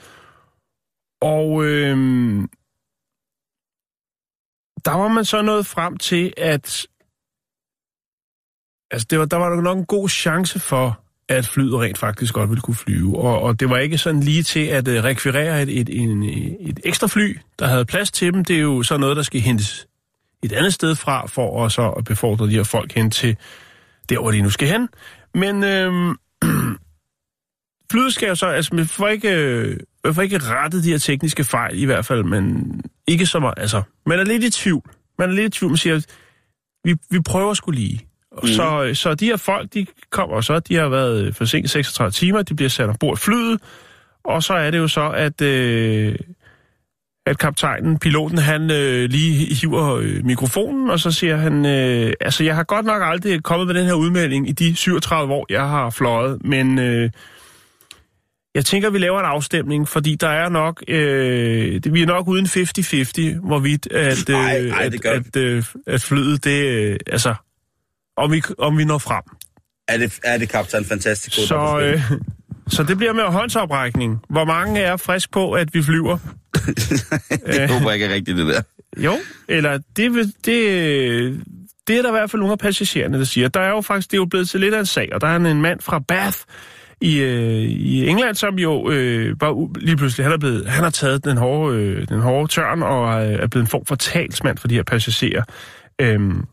Og 1.21 1.65
øh, 1.65 1.97
der 4.85 4.97
var 4.97 5.09
man 5.09 5.25
så 5.25 5.43
nået 5.43 5.67
frem 5.67 5.97
til, 5.97 6.33
at 6.37 6.87
altså 8.91 9.07
det 9.11 9.19
var, 9.19 9.25
der 9.25 9.37
var 9.37 9.61
nok 9.61 9.79
en 9.79 9.85
god 9.85 10.09
chance 10.09 10.61
for, 10.61 11.01
at 11.29 11.47
flyet 11.47 11.75
rent 11.75 11.99
faktisk 11.99 12.35
godt 12.35 12.51
ville 12.51 12.61
kunne 12.61 12.75
flyve. 12.75 13.19
Og, 13.19 13.41
og 13.41 13.61
det 13.61 13.71
var 13.71 13.79
ikke 13.79 13.99
sådan 13.99 14.21
lige 14.21 14.43
til 14.43 14.67
at 14.67 14.89
uh, 14.89 14.95
rekvirere 14.95 15.63
et, 15.63 15.81
et, 15.81 16.03
en, 16.03 16.23
et 16.61 16.81
ekstra 16.85 17.07
fly, 17.07 17.39
der 17.59 17.67
havde 17.67 17.85
plads 17.85 18.11
til 18.11 18.33
dem. 18.33 18.45
Det 18.45 18.57
er 18.57 18.61
jo 18.61 18.83
så 18.83 18.97
noget, 18.97 19.17
der 19.17 19.23
skal 19.23 19.41
hentes 19.41 19.87
et 20.43 20.53
andet 20.53 20.75
sted 20.75 20.95
fra, 20.95 21.27
for 21.27 21.65
at 21.65 21.73
så 21.73 21.91
at 21.91 22.05
befordre 22.05 22.47
de 22.47 22.51
her 22.51 22.63
folk 22.63 22.93
hen 22.93 23.11
til 23.11 23.37
der, 24.09 24.21
hvor 24.21 24.31
de 24.31 24.43
nu 24.43 24.51
skal 24.51 24.69
hen. 24.69 24.89
Men 25.35 25.65
øhm, 25.65 26.17
flyet 27.91 28.15
skal 28.15 28.29
jo 28.29 28.35
så, 28.35 28.47
altså 28.47 28.75
man 28.75 28.87
får 28.87 29.09
ikke, 29.09 29.31
øh, 29.31 29.77
man 30.05 30.15
får 30.15 30.23
ikke 30.23 30.39
rettet 30.39 30.85
de 30.85 30.91
her 30.91 30.99
tekniske 30.99 31.45
fejl 31.45 31.79
i 31.79 31.85
hvert 31.85 32.07
fald, 32.07 32.25
men 32.25 32.81
ikke 33.07 33.27
så 33.27 33.41
meget, 33.41 33.55
altså, 33.57 33.83
man 34.07 34.19
er 34.19 34.25
lidt 34.25 34.45
i 34.45 34.51
tvivl. 34.51 34.91
Man 35.19 35.31
er 35.31 35.35
lidt 35.35 35.57
i 35.57 35.59
tvivl, 35.59 35.71
man 35.71 35.77
siger, 35.77 36.07
vi, 36.85 36.95
vi 37.11 37.21
prøver 37.21 37.55
skulle 37.55 37.81
lige. 37.81 38.07
Mm. 38.43 38.49
Så, 38.49 38.91
så 38.95 39.15
de 39.15 39.27
her 39.27 39.37
folk, 39.37 39.75
de 39.75 39.87
kommer 40.11 40.41
så, 40.41 40.59
de 40.59 40.75
har 40.75 40.89
været 40.89 41.37
forsinket 41.37 41.71
36 41.71 42.11
timer, 42.11 42.43
de 42.43 42.55
bliver 42.55 42.69
sat 42.69 42.89
ombord 42.89 43.19
i 43.19 43.21
flyet, 43.21 43.61
og 44.25 44.43
så 44.43 44.55
er 44.55 44.71
det 44.71 44.79
jo 44.79 44.89
så, 44.89 45.09
at, 45.09 45.41
øh, 45.41 46.17
at 47.27 47.39
kaptajnen, 47.39 47.99
piloten, 47.99 48.39
han 48.39 48.71
øh, 48.71 49.11
lige 49.11 49.55
hiver 49.55 49.95
øh, 49.95 50.25
mikrofonen, 50.25 50.91
og 50.91 51.01
så 51.01 51.11
siger 51.11 51.37
han, 51.37 51.67
øh, 51.67 52.13
altså 52.21 52.45
jeg 52.45 52.55
har 52.55 52.65
godt 52.65 52.87
nok 52.87 53.03
aldrig 53.05 53.43
kommet 53.43 53.67
med 53.67 53.75
den 53.75 53.87
her 53.87 53.95
udmelding 53.95 54.49
i 54.49 54.53
de 54.53 54.77
37 54.77 55.35
år, 55.35 55.47
jeg 55.51 55.69
har 55.69 55.91
fløjet, 55.91 56.45
men 56.45 56.79
øh, 56.79 57.11
jeg 58.55 58.65
tænker, 58.65 58.91
vi 58.91 58.99
laver 58.99 59.21
en 59.21 59.27
afstemning, 59.27 59.89
fordi 59.89 60.15
der 60.15 60.29
er 60.29 60.49
nok, 60.49 60.85
øh, 60.89 61.75
det, 61.85 61.93
vi 61.93 62.03
er 62.03 62.07
nok 62.07 62.29
uden 62.29 62.47
50-50, 62.47 63.47
hvorvidt 63.47 63.93
at, 63.93 64.31
øh, 64.31 64.37
Ej, 64.37 64.69
ej, 64.69 64.85
at, 64.85 65.05
at, 65.05 65.37
øh, 65.37 65.65
at 65.87 66.03
flyet, 66.03 66.45
det, 66.45 66.65
øh, 66.65 66.97
altså, 67.07 67.35
om 68.17 68.33
vi, 68.33 68.43
om 68.59 68.79
vi 68.79 68.85
når 68.85 68.99
frem. 68.99 69.23
Er 69.89 69.99
det, 69.99 70.21
er 70.25 70.39
det 70.39 70.49
Kaptajn 70.49 70.85
Fantastic? 70.85 71.35
Så, 71.35 71.81
øh, 71.83 72.13
så 72.69 72.83
det 72.83 72.97
bliver 72.97 73.13
med 73.13 73.23
håndsoprækning. 73.23 74.21
Hvor 74.29 74.45
mange 74.45 74.81
er 74.81 74.97
frisk 74.97 75.31
på, 75.31 75.53
at 75.53 75.75
vi 75.75 75.83
flyver? 75.83 76.19
det 77.53 77.71
håber 77.71 77.87
jeg 77.87 77.95
ikke 77.95 78.07
er 78.07 78.15
rigtigt, 78.15 78.37
det 78.37 78.47
der. 78.47 78.63
Jo, 78.97 79.17
eller 79.49 79.79
det, 79.97 80.13
det, 80.45 81.45
det 81.87 81.99
er 81.99 82.03
der 82.03 82.09
i 82.09 82.13
hvert 82.13 82.31
fald 82.31 82.41
nogle 82.41 82.53
af 82.53 82.59
passagererne, 82.59 83.19
der 83.19 83.25
siger. 83.25 83.49
Der 83.49 83.61
er 83.61 83.69
jo 83.69 83.81
faktisk, 83.81 84.11
det 84.11 84.17
er 84.17 84.21
jo 84.21 84.27
blevet 84.27 84.49
til 84.49 84.61
lidt 84.61 84.75
af 84.75 84.79
en 84.79 84.87
sag, 84.87 85.09
og 85.13 85.21
der 85.21 85.27
er 85.27 85.37
en 85.37 85.63
mand 85.63 85.81
fra 85.81 85.99
Bath 85.99 86.39
i, 87.01 87.19
øh, 87.19 87.63
i 87.63 88.09
England, 88.09 88.35
som 88.35 88.59
jo 88.59 88.91
øh, 88.91 89.37
bare 89.37 89.69
lige 89.77 89.97
pludselig, 89.97 90.25
han, 90.25 90.33
er 90.33 90.39
blevet, 90.39 90.67
han 90.67 90.83
har 90.85 90.91
taget 90.91 91.25
den 91.25 91.37
hårde, 91.37 91.77
øh, 91.77 92.09
den 92.09 92.21
hårde 92.21 92.53
tørn 92.53 92.83
og 92.83 93.27
øh, 93.27 93.33
er 93.33 93.47
blevet 93.47 93.65
en 93.65 93.71
form 93.71 93.87
for 93.87 93.95
talsmand 93.95 94.59
for 94.59 94.69
de 94.69 94.75
her 94.75 94.83
passagerer. 94.83 95.43
Øhm, 96.01 96.45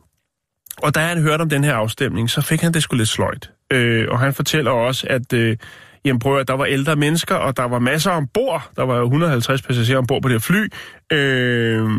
og 0.83 0.95
da 0.95 0.99
han 0.99 1.21
hørte 1.21 1.41
om 1.41 1.49
den 1.49 1.63
her 1.63 1.73
afstemning, 1.73 2.29
så 2.29 2.41
fik 2.41 2.61
han 2.61 2.73
det 2.73 2.83
sgu 2.83 2.95
lidt 2.95 3.09
sløjt. 3.09 3.51
Øh, 3.71 4.07
og 4.09 4.19
han 4.19 4.33
fortæller 4.33 4.71
også, 4.71 5.07
at 5.09 5.33
øh, 5.33 5.57
jamen, 6.05 6.19
prøv 6.19 6.39
at, 6.39 6.47
der 6.47 6.53
var 6.53 6.65
ældre 6.65 6.95
mennesker, 6.95 7.35
og 7.35 7.57
der 7.57 7.63
var 7.63 7.79
masser 7.79 8.11
ombord. 8.11 8.69
Der 8.75 8.83
var 8.83 8.97
jo 8.97 9.03
150 9.03 9.61
passagerer 9.61 9.97
ombord 9.97 10.21
på 10.21 10.29
det 10.29 10.33
her 10.35 10.39
fly. 10.39 10.67
Øh, 11.11 11.89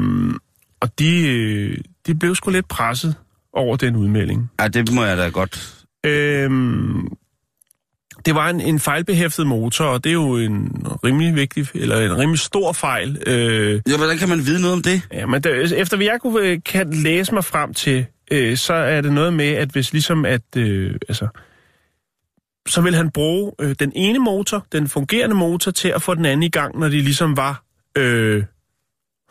og 0.81 0.99
de, 0.99 1.29
øh, 1.29 1.77
de 2.07 2.15
blev 2.15 2.35
sgu 2.35 2.51
lidt 2.51 2.69
presset 2.69 3.15
over 3.53 3.77
den 3.77 3.97
udmelding. 3.97 4.51
Ja, 4.61 4.69
det 4.69 4.93
må 4.93 5.05
jeg 5.05 5.17
da 5.17 5.29
godt. 5.29 5.75
Øhm, 6.07 7.09
det 8.27 8.35
var 8.35 8.49
en, 8.49 8.61
en 8.61 8.81
fejlbehæftet 8.81 9.47
motor, 9.47 9.85
og 9.85 10.05
det 10.05 10.11
er 10.11 10.15
jo 10.15 10.37
en 10.37 10.87
rimelig 11.05 11.35
vigtig, 11.35 11.67
eller 11.75 12.01
en 12.01 12.19
rimelig 12.19 12.41
stor 12.41 12.73
fejl. 12.73 13.23
Øh, 13.27 13.81
Ja, 13.89 13.97
hvordan 13.97 14.19
kan 14.19 14.29
man 14.29 14.39
vide 14.39 14.61
noget 14.61 14.77
om 14.77 14.83
det? 14.83 15.03
Ja, 15.13 15.27
men 15.27 15.43
der, 15.43 15.51
efter 15.77 15.97
hvad 15.97 16.07
jeg 16.07 16.19
kunne, 16.21 16.49
øh, 16.49 16.59
kan 16.67 16.91
læse 16.91 17.35
mig 17.35 17.45
frem 17.45 17.75
til, 17.75 18.07
øh, 18.31 18.57
så 18.57 18.75
er 18.75 19.01
det 19.01 19.13
noget 19.13 19.33
med, 19.33 19.49
at 19.49 19.69
hvis 19.69 19.93
ligesom 19.93 20.25
at, 20.25 20.57
øh, 20.57 20.95
altså, 21.09 21.29
så 22.69 22.81
vil 22.81 22.95
han 22.95 23.11
bruge 23.11 23.53
øh, 23.61 23.75
den 23.79 23.93
ene 23.95 24.19
motor, 24.19 24.67
den 24.73 24.89
fungerende 24.89 25.35
motor, 25.37 25.71
til 25.71 25.89
at 25.89 26.03
få 26.03 26.15
den 26.15 26.25
anden 26.25 26.43
i 26.43 26.49
gang, 26.49 26.79
når 26.79 26.89
de 26.89 27.01
ligesom 27.01 27.37
var 27.37 27.65
øh, 27.97 28.45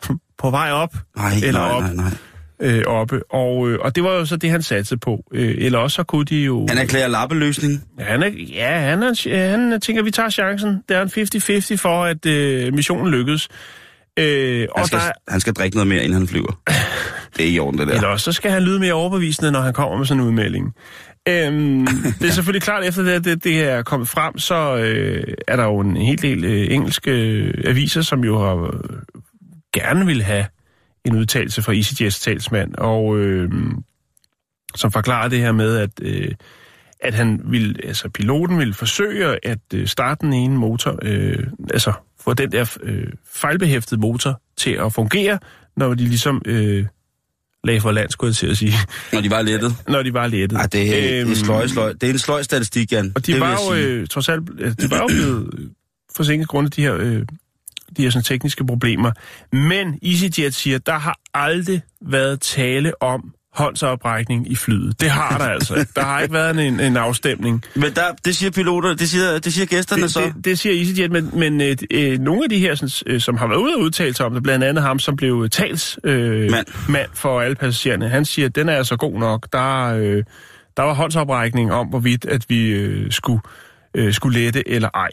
på 0.42 0.50
vej 0.50 0.70
op 0.70 0.94
Nej, 1.16 1.32
eller 1.44 1.60
nej, 1.60 1.70
op, 1.70 1.82
nej, 1.82 1.94
nej. 1.94 2.10
Øh, 2.60 2.82
oppe. 2.86 3.32
Og, 3.32 3.70
øh, 3.70 3.78
og 3.80 3.94
det 3.94 4.04
var 4.04 4.10
jo 4.10 4.24
så 4.24 4.36
det, 4.36 4.50
han 4.50 4.62
satte 4.62 4.96
på. 4.96 5.24
Øh, 5.32 5.54
eller 5.58 5.78
også 5.78 5.94
så 5.94 6.02
kunne 6.02 6.24
de 6.24 6.36
jo... 6.36 6.66
Han 6.68 6.78
erklærer 6.78 7.08
lappeløsning. 7.08 7.84
Ja, 7.98 8.04
han, 8.04 8.22
er, 8.22 8.30
ja, 8.54 8.78
han, 8.78 9.02
er, 9.02 9.48
han 9.50 9.80
tænker, 9.80 10.02
vi 10.02 10.10
tager 10.10 10.30
chancen. 10.30 10.82
Det 10.88 10.96
er 10.96 11.02
en 11.02 11.72
50-50 11.72 11.76
for, 11.76 12.04
at 12.04 12.26
øh, 12.26 12.74
missionen 12.74 13.10
lykkes. 13.10 13.48
Øh, 14.18 14.60
Han 14.60 14.68
og 14.70 14.86
skal, 14.86 14.98
der, 14.98 15.12
han 15.28 15.40
skal 15.40 15.52
drikke 15.52 15.76
noget 15.76 15.86
mere, 15.86 16.04
inden 16.04 16.18
han 16.18 16.28
flyver. 16.28 16.60
Det 17.36 17.44
er 17.44 17.50
i 17.50 17.58
orden, 17.58 17.78
det 17.80 17.88
der. 17.88 17.94
Eller 17.94 18.08
også, 18.08 18.24
så 18.24 18.32
skal 18.32 18.50
han 18.50 18.62
lyde 18.62 18.80
mere 18.80 18.92
overbevisende, 18.92 19.52
når 19.52 19.60
han 19.60 19.72
kommer 19.72 19.98
med 19.98 20.06
sådan 20.06 20.20
en 20.20 20.26
udmelding. 20.26 20.74
Øhm, 21.28 21.86
det 22.20 22.28
er 22.28 22.32
selvfølgelig 22.32 22.62
klart, 22.62 22.84
efter 22.84 23.02
det, 23.02 23.24
det, 23.24 23.44
det 23.44 23.64
er 23.64 23.82
kommet 23.82 24.08
frem, 24.08 24.38
så 24.38 24.76
øh, 24.76 25.34
er 25.48 25.56
der 25.56 25.64
jo 25.64 25.80
en 25.80 25.96
hel 25.96 26.22
del 26.22 26.44
øh, 26.44 26.66
engelske 26.70 27.10
øh, 27.10 27.54
aviser, 27.64 28.02
som 28.02 28.24
jo 28.24 28.38
har 28.38 28.54
øh, 28.54 28.80
gerne 29.72 30.06
vil 30.06 30.22
have 30.22 30.46
en 31.04 31.16
udtalelse 31.16 31.62
fra 31.62 31.74
EasyJets 31.74 32.20
talsmand, 32.20 32.74
og 32.74 33.18
øh, 33.18 33.50
som 34.74 34.92
forklarer 34.92 35.28
det 35.28 35.40
her 35.40 35.52
med, 35.52 35.76
at, 35.76 35.90
øh, 36.02 36.32
at 37.00 37.14
han 37.14 37.40
vil, 37.44 37.80
altså 37.84 38.08
piloten 38.08 38.58
vil 38.58 38.74
forsøge 38.74 39.46
at 39.46 39.58
øh, 39.74 39.86
starte 39.86 40.26
den 40.26 40.32
ene 40.32 40.56
motor, 40.56 40.98
øh, 41.02 41.46
altså 41.70 41.92
få 42.20 42.34
den 42.34 42.52
der 42.52 42.76
øh, 42.82 43.12
fejlbehæftede 43.32 44.00
motor 44.00 44.40
til 44.56 44.70
at 44.70 44.92
fungere, 44.92 45.38
når 45.76 45.94
de 45.94 46.04
ligesom 46.04 46.42
øh, 46.46 46.86
lagde 47.64 47.80
for 47.80 47.92
land, 47.92 48.10
skulle 48.10 48.28
jeg 48.28 48.36
til 48.36 48.46
at 48.46 48.56
sige, 48.56 48.72
Når 49.12 49.20
de 49.20 49.30
var 49.30 49.42
lettet. 49.42 49.76
når 49.88 50.02
de 50.02 50.14
var 50.14 50.26
lettet. 50.26 50.56
Ej, 50.56 50.66
det, 50.66 50.80
er, 50.82 51.00
det 51.00 51.18
er 51.18 51.26
Øhm, 51.26 51.34
sløj, 51.34 51.66
sløj. 51.66 51.92
Det 51.92 52.02
er 52.02 52.12
en 52.12 52.18
sløj 52.18 52.42
statistik, 52.42 52.92
Jan. 52.92 53.12
Og 53.14 53.26
de 53.26 53.32
det 53.32 53.40
var 53.40 53.58
jo 53.68 53.74
øh, 53.74 54.06
trods 54.06 54.28
alt, 54.28 54.48
de 54.80 54.90
var 54.90 54.98
jo 54.98 55.06
blevet 55.06 55.70
forsinket 56.16 56.48
grund 56.48 56.66
af 56.66 56.70
de 56.70 56.82
her, 56.82 56.94
øh, 56.94 57.22
de 57.96 58.02
her 58.02 58.10
sådan, 58.10 58.24
tekniske 58.24 58.66
problemer. 58.66 59.12
Men 59.56 59.98
EasyJet 60.02 60.54
siger, 60.54 60.78
der 60.78 60.98
har 60.98 61.18
aldrig 61.34 61.82
været 62.08 62.40
tale 62.40 63.02
om 63.02 63.34
håndsoprækning 63.54 64.50
i 64.52 64.56
flyet. 64.56 65.00
Det 65.00 65.10
har 65.10 65.38
der 65.38 65.44
altså. 65.44 65.86
Der 65.96 66.02
har 66.02 66.20
ikke 66.20 66.34
været 66.34 66.66
en, 66.66 66.80
en 66.80 66.96
afstemning. 66.96 67.64
Men 67.74 67.92
der, 67.94 68.02
det 68.24 68.36
siger 68.36 68.50
piloter, 68.50 68.94
det 68.94 69.08
siger, 69.08 69.38
det 69.38 69.52
siger 69.52 69.66
gæsterne 69.66 70.02
Det, 70.02 70.10
så. 70.10 70.20
det, 70.20 70.44
det 70.44 70.58
siger 70.58 70.80
EasyJet, 70.80 71.10
men, 71.10 71.30
men 71.32 71.60
øh, 71.60 71.76
øh, 71.90 72.18
nogle 72.18 72.44
af 72.44 72.50
de 72.50 72.58
her, 72.58 72.74
sådan, 72.74 73.14
øh, 73.14 73.20
som 73.20 73.36
har 73.36 73.46
været 73.46 73.58
ude 73.58 73.74
og 73.74 73.80
udtale 73.80 74.14
sig 74.14 74.26
om 74.26 74.34
det, 74.34 74.42
blandt 74.42 74.64
andet 74.64 74.84
ham, 74.84 74.98
som 74.98 75.16
blev 75.16 75.48
tals 75.48 75.98
øh, 76.04 76.50
Mand. 76.50 76.66
mand 76.88 77.08
for 77.14 77.40
alle 77.40 77.56
passagererne, 77.56 78.08
han 78.08 78.24
siger, 78.24 78.46
at 78.46 78.54
den 78.54 78.68
er 78.68 78.76
altså 78.76 78.96
god 78.96 79.18
nok. 79.18 79.46
Der, 79.52 79.84
øh, 79.84 80.24
der 80.76 80.82
var 80.82 80.94
håndsoprækning 80.94 81.72
om, 81.72 81.86
hvorvidt 81.86 82.24
at 82.24 82.44
vi 82.48 82.70
øh, 82.70 83.12
skulle, 83.12 83.40
øh, 83.94 84.12
skulle 84.12 84.40
lette 84.40 84.68
eller 84.68 84.88
ej. 84.94 85.10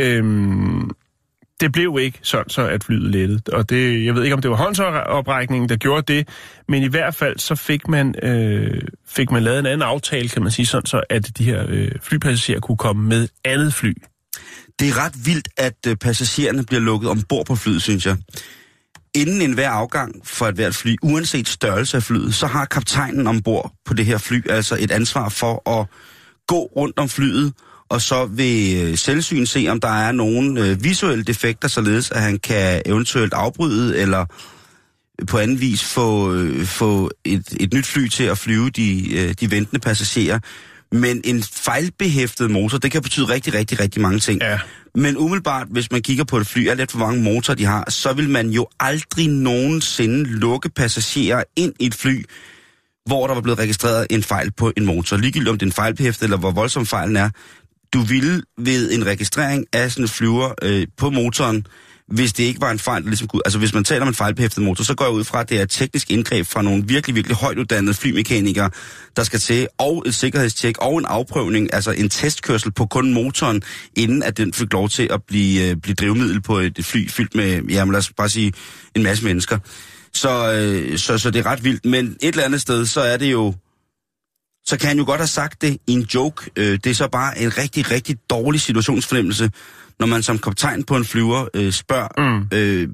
Øhm, 0.00 0.90
det 1.60 1.72
blev 1.72 1.98
ikke 2.00 2.18
sådan, 2.22 2.48
så 2.48 2.68
at 2.68 2.84
flyet 2.84 3.10
lettede. 3.10 3.42
Og 3.52 3.70
det, 3.70 4.04
jeg 4.04 4.14
ved 4.14 4.22
ikke, 4.22 4.34
om 4.34 4.42
det 4.42 4.50
var 4.50 4.56
håndsoprækningen, 4.56 5.68
der 5.68 5.76
gjorde 5.76 6.14
det, 6.14 6.28
men 6.68 6.82
i 6.82 6.86
hvert 6.86 7.14
fald 7.14 7.38
så 7.38 7.54
fik 7.54 7.88
man, 7.88 8.14
øh, 8.22 8.82
fik 9.06 9.30
man 9.30 9.42
lavet 9.42 9.58
en 9.58 9.66
anden 9.66 9.82
aftale, 9.82 10.28
kan 10.28 10.42
man 10.42 10.50
sige 10.50 10.66
sådan, 10.66 10.86
så 10.86 11.02
at 11.10 11.38
de 11.38 11.44
her 11.44 11.64
øh, 11.68 11.90
flypassagerer 12.02 12.60
kunne 12.60 12.76
komme 12.76 13.08
med 13.08 13.28
andet 13.44 13.74
fly 13.74 13.92
Det 14.78 14.88
er 14.88 15.04
ret 15.04 15.26
vildt, 15.26 15.48
at 15.56 15.76
øh, 15.88 15.96
passagererne 15.96 16.64
bliver 16.64 16.80
lukket 16.80 17.10
ombord 17.10 17.46
på 17.46 17.56
flyet, 17.56 17.82
synes 17.82 18.06
jeg. 18.06 18.16
Inden 19.14 19.42
enhver 19.42 19.70
afgang 19.70 20.26
for 20.26 20.46
et 20.46 20.54
hvert 20.54 20.74
fly, 20.74 20.96
uanset 21.02 21.48
størrelse 21.48 21.96
af 21.96 22.02
flyet, 22.02 22.34
så 22.34 22.46
har 22.46 22.64
kaptajnen 22.64 23.26
ombord 23.26 23.72
på 23.84 23.94
det 23.94 24.06
her 24.06 24.18
fly 24.18 24.50
altså 24.50 24.76
et 24.80 24.90
ansvar 24.90 25.28
for 25.28 25.80
at 25.80 25.86
gå 26.46 26.60
rundt 26.76 26.98
om 26.98 27.08
flyet, 27.08 27.52
og 27.88 28.00
så 28.00 28.26
ved 28.26 28.82
øh, 28.82 28.98
selvsyn 28.98 29.46
se, 29.46 29.66
om 29.70 29.80
der 29.80 29.88
er 29.88 30.12
nogle 30.12 30.60
øh, 30.60 30.84
visuelle 30.84 31.24
defekter, 31.24 31.68
således 31.68 32.10
at 32.10 32.22
han 32.22 32.38
kan 32.38 32.82
eventuelt 32.86 33.32
afbryde 33.32 33.98
eller 33.98 34.24
på 35.28 35.38
anden 35.38 35.60
vis 35.60 35.84
få, 35.84 36.32
øh, 36.34 36.66
få 36.66 37.10
et, 37.24 37.56
et 37.60 37.74
nyt 37.74 37.86
fly 37.86 38.08
til 38.08 38.24
at 38.24 38.38
flyve 38.38 38.70
de, 38.70 39.14
øh, 39.14 39.34
de 39.40 39.50
ventende 39.50 39.80
passagerer. 39.80 40.38
Men 40.92 41.20
en 41.24 41.42
fejlbehæftet 41.42 42.50
motor, 42.50 42.78
det 42.78 42.90
kan 42.90 43.02
betyde 43.02 43.28
rigtig, 43.28 43.54
rigtig, 43.54 43.80
rigtig 43.80 44.02
mange 44.02 44.18
ting. 44.18 44.40
Ja. 44.42 44.58
Men 44.94 45.16
umiddelbart, 45.16 45.66
hvis 45.70 45.92
man 45.92 46.02
kigger 46.02 46.24
på 46.24 46.36
et 46.36 46.46
fly, 46.46 46.66
er 46.66 46.74
lidt 46.74 46.92
for 46.92 46.98
mange 46.98 47.22
motorer, 47.22 47.56
de 47.56 47.64
har, 47.64 47.90
så 47.90 48.12
vil 48.12 48.30
man 48.30 48.50
jo 48.50 48.66
aldrig 48.80 49.28
nogensinde 49.28 50.24
lukke 50.24 50.68
passagerer 50.68 51.42
ind 51.56 51.72
i 51.80 51.86
et 51.86 51.94
fly, 51.94 52.24
hvor 53.06 53.26
der 53.26 53.34
var 53.34 53.40
blevet 53.40 53.58
registreret 53.58 54.06
en 54.10 54.22
fejl 54.22 54.50
på 54.50 54.72
en 54.76 54.86
motor. 54.86 55.16
Ligegyldigt 55.16 55.48
om 55.48 55.58
det 55.58 55.66
er 55.66 55.68
en 55.68 55.72
fejlbehæftet, 55.72 56.24
eller 56.24 56.36
hvor 56.36 56.50
voldsom 56.50 56.86
fejlen 56.86 57.16
er. 57.16 57.30
Du 57.94 58.00
ville 58.00 58.42
ved 58.58 58.92
en 58.92 59.06
registrering 59.06 59.66
af 59.72 59.92
sådan 59.92 60.04
en 60.04 60.08
flyver 60.08 60.54
øh, 60.62 60.86
på 60.96 61.10
motoren, 61.10 61.66
hvis 62.08 62.32
det 62.32 62.44
ikke 62.44 62.60
var 62.60 62.70
en 62.70 62.78
fejl, 62.78 63.02
ligesom. 63.04 63.28
Altså 63.44 63.58
hvis 63.58 63.74
man 63.74 63.84
taler 63.84 64.02
om 64.02 64.08
en 64.08 64.14
fejlbehæftet 64.14 64.64
motor, 64.64 64.84
så 64.84 64.94
går 64.94 65.04
jeg 65.04 65.14
ud 65.14 65.24
fra, 65.24 65.40
at 65.40 65.48
det 65.48 65.58
er 65.58 65.62
et 65.62 65.70
teknisk 65.70 66.10
indgreb 66.10 66.46
fra 66.46 66.62
nogle 66.62 66.84
virkelig, 66.86 67.14
virkelig 67.14 67.36
højt 67.36 67.58
uddannede 67.58 67.94
flymekanikere, 67.94 68.70
der 69.16 69.22
skal 69.22 69.40
til, 69.40 69.68
og 69.78 70.02
et 70.06 70.14
sikkerhedstjek, 70.14 70.78
og 70.78 70.98
en 70.98 71.04
afprøvning, 71.04 71.74
altså 71.74 71.90
en 71.90 72.10
testkørsel 72.10 72.72
på 72.72 72.86
kun 72.86 73.14
motoren, 73.14 73.62
inden 73.96 74.22
at 74.22 74.36
den 74.36 74.52
fik 74.52 74.72
lov 74.72 74.88
til 74.88 75.08
at 75.12 75.22
blive, 75.28 75.70
øh, 75.70 75.76
blive 75.76 75.94
drivmiddel 75.94 76.42
på 76.42 76.58
et 76.58 76.78
fly 76.82 77.10
fyldt 77.10 77.34
med, 77.34 77.62
jamen 77.62 77.92
lad 77.92 77.98
os 77.98 78.12
bare 78.16 78.28
sige, 78.28 78.52
en 78.94 79.02
masse 79.02 79.24
mennesker. 79.24 79.58
Så, 80.14 80.52
øh, 80.52 80.98
så, 80.98 81.18
så 81.18 81.30
det 81.30 81.38
er 81.38 81.46
ret 81.46 81.64
vildt. 81.64 81.84
Men 81.84 82.16
et 82.20 82.28
eller 82.28 82.44
andet 82.44 82.60
sted, 82.60 82.86
så 82.86 83.00
er 83.00 83.16
det 83.16 83.32
jo... 83.32 83.54
Så 84.66 84.78
kan 84.78 84.88
han 84.88 84.98
jo 84.98 85.04
godt 85.04 85.20
have 85.20 85.28
sagt 85.28 85.62
det 85.62 85.78
i 85.86 85.92
en 85.92 86.02
joke. 86.14 86.50
Øh, 86.56 86.78
det 86.84 86.86
er 86.86 86.94
så 86.94 87.08
bare 87.08 87.38
en 87.38 87.58
rigtig, 87.58 87.90
rigtig 87.90 88.16
dårlig 88.30 88.60
situationsfornemmelse, 88.60 89.50
når 90.00 90.06
man 90.06 90.22
som 90.22 90.38
kaptajn 90.38 90.84
på 90.84 90.96
en 90.96 91.04
flyver 91.04 91.48
øh, 91.54 91.72
spørger... 91.72 92.38
Mm. 92.38 92.56
Øh, 92.58 92.88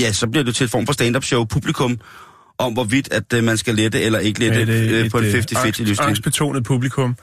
ja, 0.00 0.12
så 0.12 0.26
bliver 0.26 0.44
det 0.44 0.54
til 0.54 0.64
et 0.64 0.70
form 0.70 0.86
for 0.86 0.92
stand-up 0.92 1.24
show 1.24 1.44
publikum, 1.44 2.00
om 2.58 2.72
hvorvidt 2.72 3.12
at 3.12 3.32
øh, 3.32 3.44
man 3.44 3.56
skal 3.56 3.74
lette 3.74 4.00
eller 4.00 4.18
ikke 4.18 4.40
lette 4.40 4.66
Med 4.66 4.90
et, 4.90 5.04
øh, 5.04 5.10
på 5.10 5.18
en 5.18 5.24
et, 5.24 5.52
50-50 5.52 5.66
øh, 5.66 5.88
løsning. 5.88 6.00
Angstbetonet 6.00 6.64
publikum. 6.64 7.16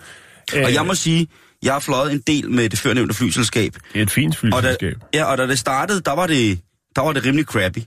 Og 0.53 0.73
jeg 0.73 0.85
må 0.85 0.95
sige, 0.95 1.27
jeg 1.63 1.73
har 1.73 1.79
fløjet 1.79 2.11
en 2.11 2.23
del 2.27 2.51
med 2.51 2.69
det 2.69 2.79
førnævnte 2.79 3.13
flyselskab. 3.13 3.73
Det 3.93 3.99
er 3.99 4.03
et 4.03 4.11
fint 4.11 4.43
Og 4.53 4.63
da, 4.63 4.67
flyselskab. 4.67 5.03
ja, 5.13 5.23
og 5.23 5.37
da 5.37 5.47
det 5.47 5.59
startede, 5.59 6.01
der 6.01 6.15
var 6.15 6.27
det, 6.27 6.59
der 6.95 7.01
var 7.01 7.13
det 7.13 7.25
rimelig 7.25 7.45
crappy. 7.45 7.79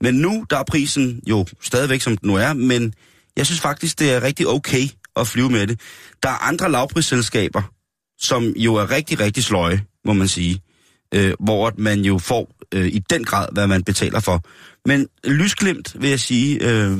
Men 0.00 0.14
nu, 0.14 0.44
der 0.50 0.58
er 0.58 0.64
prisen 0.64 1.20
jo 1.26 1.46
stadigvæk, 1.62 2.00
som 2.00 2.16
den 2.16 2.28
nu 2.28 2.34
er, 2.34 2.52
men 2.52 2.94
jeg 3.36 3.46
synes 3.46 3.60
faktisk, 3.60 3.98
det 3.98 4.12
er 4.12 4.22
rigtig 4.22 4.48
okay 4.48 4.88
at 5.16 5.26
flyve 5.28 5.50
med 5.50 5.66
det. 5.66 5.80
Der 6.22 6.28
er 6.28 6.48
andre 6.48 6.70
lavprisselskaber, 6.70 7.62
som 8.18 8.44
jo 8.56 8.74
er 8.74 8.90
rigtig, 8.90 9.20
rigtig 9.20 9.44
sløje, 9.44 9.84
må 10.04 10.12
man 10.12 10.28
sige. 10.28 10.60
Øh, 11.14 11.34
hvor 11.40 11.72
man 11.78 12.00
jo 12.00 12.18
får 12.18 12.56
øh, 12.74 12.86
i 12.86 12.98
den 13.10 13.24
grad, 13.24 13.48
hvad 13.52 13.66
man 13.66 13.82
betaler 13.84 14.20
for. 14.20 14.42
Men 14.88 15.08
lysglimt, 15.24 15.96
vil 16.00 16.10
jeg 16.10 16.20
sige, 16.20 16.58
øh, 16.70 16.98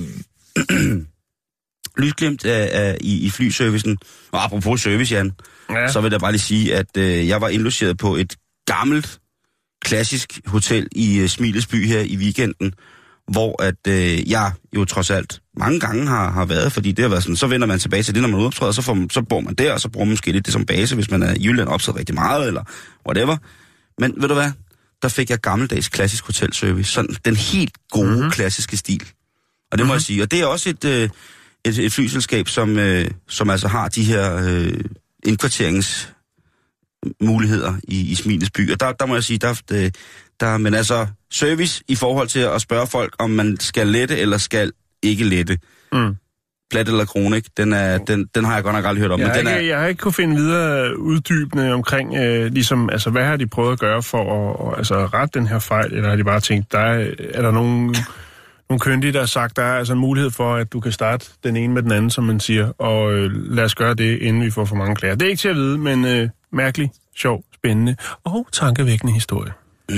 lysglimt 2.02 2.44
er, 2.44 2.50
er 2.64 2.96
i, 3.00 3.26
i 3.26 3.30
flyservicen. 3.30 3.98
Og 4.32 4.44
apropos 4.44 4.80
service, 4.82 5.14
Jan, 5.14 5.32
Ja. 5.70 5.88
så 5.88 6.00
vil 6.00 6.10
jeg 6.10 6.20
bare 6.20 6.32
lige 6.32 6.40
sige, 6.42 6.76
at 6.76 6.96
øh, 6.96 7.28
jeg 7.28 7.40
var 7.40 7.48
indlogeret 7.48 7.98
på 7.98 8.16
et 8.16 8.36
gammelt, 8.66 9.20
klassisk 9.84 10.40
hotel 10.46 10.88
i 10.92 11.18
øh, 11.18 11.28
Smilets 11.28 11.66
by 11.66 11.86
her 11.86 12.00
i 12.00 12.16
weekenden, 12.16 12.72
hvor 13.32 13.62
at 13.62 13.86
øh, 13.88 14.30
jeg 14.30 14.52
jo 14.76 14.84
trods 14.84 15.10
alt 15.10 15.40
mange 15.56 15.80
gange 15.80 16.06
har, 16.06 16.30
har 16.30 16.44
været, 16.44 16.72
fordi 16.72 16.92
det 16.92 17.02
har 17.02 17.08
været 17.08 17.22
sådan, 17.22 17.36
så 17.36 17.46
vender 17.46 17.66
man 17.66 17.78
tilbage 17.78 18.02
til 18.02 18.14
det, 18.14 18.22
når 18.22 18.28
man 18.28 18.40
optræder, 18.40 18.72
så, 18.72 18.82
får, 18.82 19.06
så 19.10 19.22
bor 19.22 19.40
man 19.40 19.54
der, 19.54 19.72
og 19.72 19.80
så 19.80 19.88
bruger 19.88 20.04
man 20.04 20.12
måske 20.12 20.32
lidt 20.32 20.46
det 20.46 20.52
som 20.52 20.66
base, 20.66 20.94
hvis 20.94 21.10
man 21.10 21.22
er 21.22 21.34
i 21.34 21.44
Jylland 21.44 21.68
optræder 21.68 21.98
rigtig 21.98 22.14
meget, 22.14 22.46
eller 22.46 22.62
whatever. 23.06 23.36
Men 23.98 24.14
ved 24.16 24.28
du 24.28 24.34
hvad? 24.34 24.50
Der 25.02 25.08
fik 25.08 25.30
jeg 25.30 25.38
gammeldags 25.38 25.88
klassisk 25.88 26.26
hotelservice. 26.26 26.92
Sådan 26.92 27.16
den 27.24 27.36
helt 27.36 27.74
gode, 27.90 28.10
mm-hmm. 28.10 28.30
klassiske 28.30 28.76
stil. 28.76 29.10
Og 29.72 29.78
det 29.78 29.86
må 29.86 29.92
jeg 29.92 30.02
sige. 30.02 30.22
Og 30.22 30.30
det 30.30 30.40
er 30.40 30.46
også 30.46 30.70
et, 30.70 30.84
øh, 30.84 31.08
et, 31.64 31.78
et 31.78 31.92
flyselskab, 31.92 32.48
som, 32.48 32.78
øh, 32.78 33.10
som 33.28 33.50
altså 33.50 33.68
har 33.68 33.88
de 33.88 34.04
her 34.04 34.36
øh, 34.36 34.80
indkvarteringsmuligheder 35.24 37.74
i, 37.88 38.10
i 38.10 38.14
Smilets 38.14 38.50
by. 38.50 38.72
Og 38.72 38.80
der, 38.80 38.92
der 38.92 39.06
må 39.06 39.14
jeg 39.14 39.24
sige, 39.24 39.38
der, 39.38 39.60
der, 39.68 39.90
der, 40.40 40.58
men 40.58 40.74
altså 40.74 41.06
service 41.30 41.84
i 41.88 41.94
forhold 41.94 42.28
til 42.28 42.40
at 42.40 42.60
spørge 42.60 42.86
folk, 42.86 43.16
om 43.18 43.30
man 43.30 43.60
skal 43.60 43.86
lette 43.86 44.18
eller 44.18 44.38
skal 44.38 44.72
ikke 45.04 45.24
lette. 45.24 45.58
Mm. 45.92 46.16
Plat 46.70 46.88
eller 46.88 47.04
krone, 47.04 47.36
ikke? 47.36 47.50
Den, 47.56 47.72
er, 47.72 47.98
den, 47.98 48.26
den 48.34 48.44
har 48.44 48.54
jeg 48.54 48.64
godt 48.64 48.74
nok 48.74 48.84
aldrig 48.84 49.00
hørt 49.02 49.10
om. 49.10 49.20
Jeg 49.20 49.28
men 49.28 49.36
den 49.36 49.46
ikke, 49.46 49.50
er, 49.50 49.60
jeg 49.60 49.80
har 49.80 49.86
ikke 49.86 50.00
kunne 50.00 50.12
finde 50.12 50.36
videre 50.36 50.98
uddybende 50.98 51.72
omkring, 51.72 52.14
øh, 52.16 52.52
ligesom, 52.52 52.90
altså, 52.90 53.10
hvad 53.10 53.24
har 53.24 53.36
de 53.36 53.46
prøvet 53.46 53.72
at 53.72 53.78
gøre 53.78 54.02
for 54.02 54.22
at 54.22 54.60
og, 54.60 54.78
altså, 54.78 54.94
rette 54.94 55.38
den 55.38 55.46
her 55.46 55.58
fejl, 55.58 55.92
eller 55.92 56.08
har 56.08 56.16
de 56.16 56.24
bare 56.24 56.40
tænkt, 56.40 56.72
der 56.72 56.78
er, 56.78 57.10
er 57.34 57.42
der 57.42 57.50
nogen, 57.50 57.94
nogle 58.68 58.80
køndige, 58.80 59.12
der 59.12 59.18
har 59.18 59.26
sagt, 59.26 59.56
der 59.56 59.62
er 59.62 59.74
altså 59.74 59.92
en 59.92 59.98
mulighed 59.98 60.30
for, 60.30 60.54
at 60.54 60.72
du 60.72 60.80
kan 60.80 60.92
starte 60.92 61.26
den 61.44 61.56
ene 61.56 61.74
med 61.74 61.82
den 61.82 61.92
anden, 61.92 62.10
som 62.10 62.24
man 62.24 62.40
siger, 62.40 62.68
og 62.68 63.12
øh, 63.12 63.30
lad 63.32 63.64
os 63.64 63.74
gøre 63.74 63.94
det, 63.94 64.18
inden 64.18 64.42
vi 64.42 64.50
får 64.50 64.64
for 64.64 64.76
mange 64.76 64.96
klager. 64.96 65.14
Det 65.14 65.26
er 65.26 65.30
ikke 65.30 65.40
til 65.40 65.48
at 65.48 65.56
vide, 65.56 65.78
men 65.78 66.04
øh, 66.04 66.28
mærkelig, 66.52 66.90
sjov, 67.16 67.44
spændende 67.54 67.96
og 68.24 68.48
tankevækkende 68.52 69.12
historie. 69.12 69.52
ja, 69.90 69.96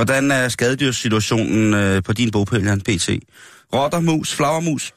Hvordan 0.00 0.30
er 0.30 0.48
skadedyrssituationen 0.48 1.74
øh, 1.74 2.02
på 2.02 2.12
din 2.12 2.30
bogpæl, 2.30 2.64
Jan 2.64 2.80
PT? 2.80 3.10
Rotter, 3.74 4.00
mus, 4.00 4.34
flagermus? 4.34 4.94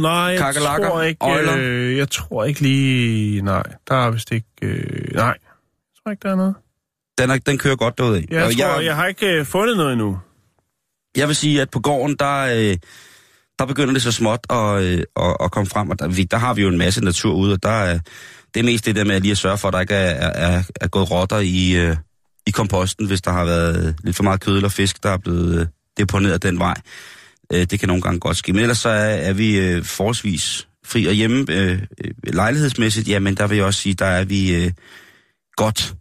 Nej, 0.00 0.12
jeg 0.12 0.38
Kakelakker, 0.38 0.88
tror 0.88 1.02
ikke, 1.02 1.26
øh, 1.58 1.96
jeg 1.96 2.10
tror 2.10 2.44
ikke 2.44 2.60
lige, 2.60 3.42
nej, 3.42 3.62
der 3.88 3.94
er 3.94 4.10
vist 4.10 4.32
ikke, 4.32 4.46
øh, 4.62 5.14
nej, 5.14 5.24
jeg 5.24 5.34
tror 6.04 6.10
ikke, 6.10 6.22
der 6.22 6.30
er 6.30 6.36
noget. 6.36 6.54
Den, 7.18 7.30
er, 7.30 7.38
den 7.38 7.58
kører 7.58 7.76
godt 7.76 7.98
derude. 7.98 8.26
Jeg, 8.30 8.42
tror, 8.42 8.76
jeg, 8.76 8.84
jeg 8.84 8.96
har 8.96 9.06
ikke 9.06 9.26
øh, 9.26 9.46
fundet 9.46 9.76
noget 9.76 9.92
endnu. 9.92 10.18
jeg 11.16 11.28
vil 11.28 11.36
sige, 11.36 11.62
at 11.62 11.70
på 11.70 11.80
gården, 11.80 12.16
der, 12.18 12.38
øh, 12.42 12.76
der 13.58 13.66
begynder 13.66 13.92
det 13.92 14.02
så 14.02 14.12
småt 14.12 14.40
at, 14.50 14.82
øh, 14.82 15.02
at, 15.16 15.36
at 15.40 15.50
komme 15.50 15.66
frem, 15.66 15.90
og 15.90 15.98
der, 15.98 16.08
vi, 16.08 16.24
der 16.24 16.36
har 16.36 16.54
vi 16.54 16.62
jo 16.62 16.68
en 16.68 16.78
masse 16.78 17.04
natur 17.04 17.34
ude, 17.34 17.52
og 17.52 17.62
der 17.62 17.68
er, 17.68 17.98
det 18.54 18.60
er 18.60 18.64
mest 18.64 18.86
det 18.86 18.96
der 18.96 19.04
med 19.04 19.14
at 19.14 19.22
lige 19.22 19.32
at 19.32 19.38
sørge 19.38 19.58
for, 19.58 19.68
at 19.68 19.74
der 19.74 19.80
ikke 19.80 19.94
er, 19.94 20.28
er, 20.28 20.56
er, 20.56 20.62
er 20.80 20.88
gået 20.88 21.10
rotter 21.10 21.38
i, 21.38 21.76
øh, 21.76 21.96
i 22.46 22.50
komposten, 22.50 23.06
hvis 23.06 23.22
der 23.22 23.30
har 23.30 23.44
været 23.44 23.96
lidt 24.04 24.16
for 24.16 24.22
meget 24.22 24.40
kød 24.40 24.56
eller 24.56 24.68
fisk, 24.68 25.02
der 25.02 25.10
er 25.10 25.18
blevet 25.18 25.60
øh, 25.60 25.66
deponeret 25.98 26.42
den 26.42 26.58
vej. 26.58 26.74
Øh, 27.52 27.64
det 27.64 27.80
kan 27.80 27.88
nogle 27.88 28.02
gange 28.02 28.20
godt 28.20 28.36
ske. 28.36 28.52
Men 28.52 28.62
ellers 28.62 28.78
så 28.78 28.88
er, 28.88 29.14
er 29.14 29.32
vi 29.32 29.58
øh, 29.58 29.84
forholdsvis 29.84 30.68
fri 30.84 31.06
og 31.06 31.12
hjemme 31.12 31.46
øh, 31.50 31.82
øh, 32.04 32.10
lejlighedsmæssigt, 32.24 33.08
jamen 33.08 33.34
der 33.34 33.46
vil 33.46 33.56
jeg 33.56 33.66
også 33.66 33.80
sige, 33.80 33.94
der 33.94 34.06
er 34.06 34.24
vi 34.24 34.54
øh, 34.54 34.72
godt 35.56 35.94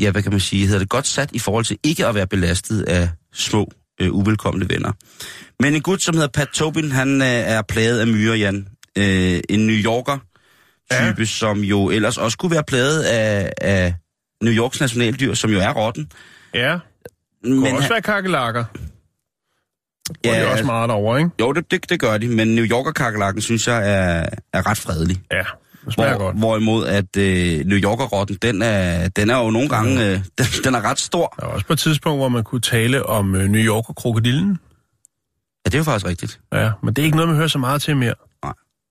ja, 0.00 0.10
hvad 0.10 0.22
kan 0.22 0.32
man 0.32 0.40
sige, 0.40 0.66
hedder 0.66 0.78
det 0.78 0.88
godt 0.88 1.06
sat 1.06 1.30
i 1.32 1.38
forhold 1.38 1.64
til 1.64 1.78
ikke 1.82 2.06
at 2.06 2.14
være 2.14 2.26
belastet 2.26 2.82
af 2.82 3.10
små, 3.32 3.72
øh, 4.00 4.14
uvelkomne 4.14 4.68
venner. 4.68 4.92
Men 5.60 5.74
en 5.74 5.82
gut, 5.82 6.02
som 6.02 6.14
hedder 6.14 6.28
Pat 6.28 6.48
Tobin, 6.48 6.92
han 6.92 7.22
øh, 7.22 7.28
er 7.28 7.62
plaget 7.62 8.00
af 8.00 8.06
myrer, 8.06 8.34
Jan. 8.34 8.68
Øh, 8.98 9.40
en 9.48 9.66
New 9.66 9.76
Yorker-type, 9.76 11.14
ja. 11.18 11.24
som 11.24 11.60
jo 11.60 11.90
ellers 11.90 12.18
også 12.18 12.38
kunne 12.38 12.50
være 12.50 12.64
plaget 12.66 13.02
af, 13.02 13.52
af 13.60 13.94
New 14.42 14.52
Yorks 14.52 14.80
nationaldyr, 14.80 15.34
som 15.34 15.50
jo 15.50 15.58
er 15.60 15.72
rotten. 15.72 16.12
Ja, 16.54 16.78
Men 17.42 17.58
kunne 17.60 17.76
også 17.76 17.88
være 17.88 18.02
kakelakker. 18.02 18.64
Ja, 20.24 20.30
det 20.30 20.38
er 20.38 20.46
også 20.46 20.64
meget 20.64 20.90
over, 20.90 21.16
ikke? 21.16 21.30
jo, 21.40 21.52
det, 21.52 21.70
det, 21.70 21.90
det 21.90 22.00
gør 22.00 22.18
de, 22.18 22.28
men 22.28 22.54
New 22.54 22.64
yorker 22.64 22.92
kakelakken 22.92 23.42
synes 23.42 23.68
jeg 23.68 23.76
er, 23.76 24.26
er 24.52 24.70
ret 24.70 24.78
fredelig. 24.78 25.20
Ja, 25.32 25.38
det 25.38 25.94
Hvor, 25.94 26.18
godt. 26.18 26.36
hvorimod 26.36 26.86
at 26.86 27.16
øh, 27.16 27.64
New 27.66 27.78
Yorker-rotten, 27.78 28.36
den 28.42 28.62
er, 28.62 29.08
den 29.08 29.30
er 29.30 29.38
jo 29.38 29.50
nogle 29.50 29.68
gange, 29.68 30.04
øh, 30.04 30.20
den, 30.38 30.46
den 30.64 30.74
er 30.74 30.84
ret 30.84 30.98
stor. 30.98 31.34
Der 31.40 31.46
var 31.46 31.52
også 31.52 31.66
på 31.66 31.72
et 31.72 31.78
tidspunkt, 31.78 32.18
hvor 32.18 32.28
man 32.28 32.44
kunne 32.44 32.60
tale 32.60 33.06
om 33.06 33.34
øh, 33.34 33.48
New 33.48 33.62
Yorker-krokodillen. 33.62 34.58
Ja, 35.64 35.68
det 35.68 35.74
er 35.74 35.78
jo 35.78 35.84
faktisk 35.84 36.06
rigtigt. 36.06 36.40
Ja, 36.52 36.70
men 36.82 36.94
det 36.94 37.02
er 37.02 37.04
ikke 37.04 37.16
noget, 37.16 37.28
man 37.28 37.36
hører 37.36 37.48
så 37.48 37.58
meget 37.58 37.82
til 37.82 37.96
mere. 37.96 38.14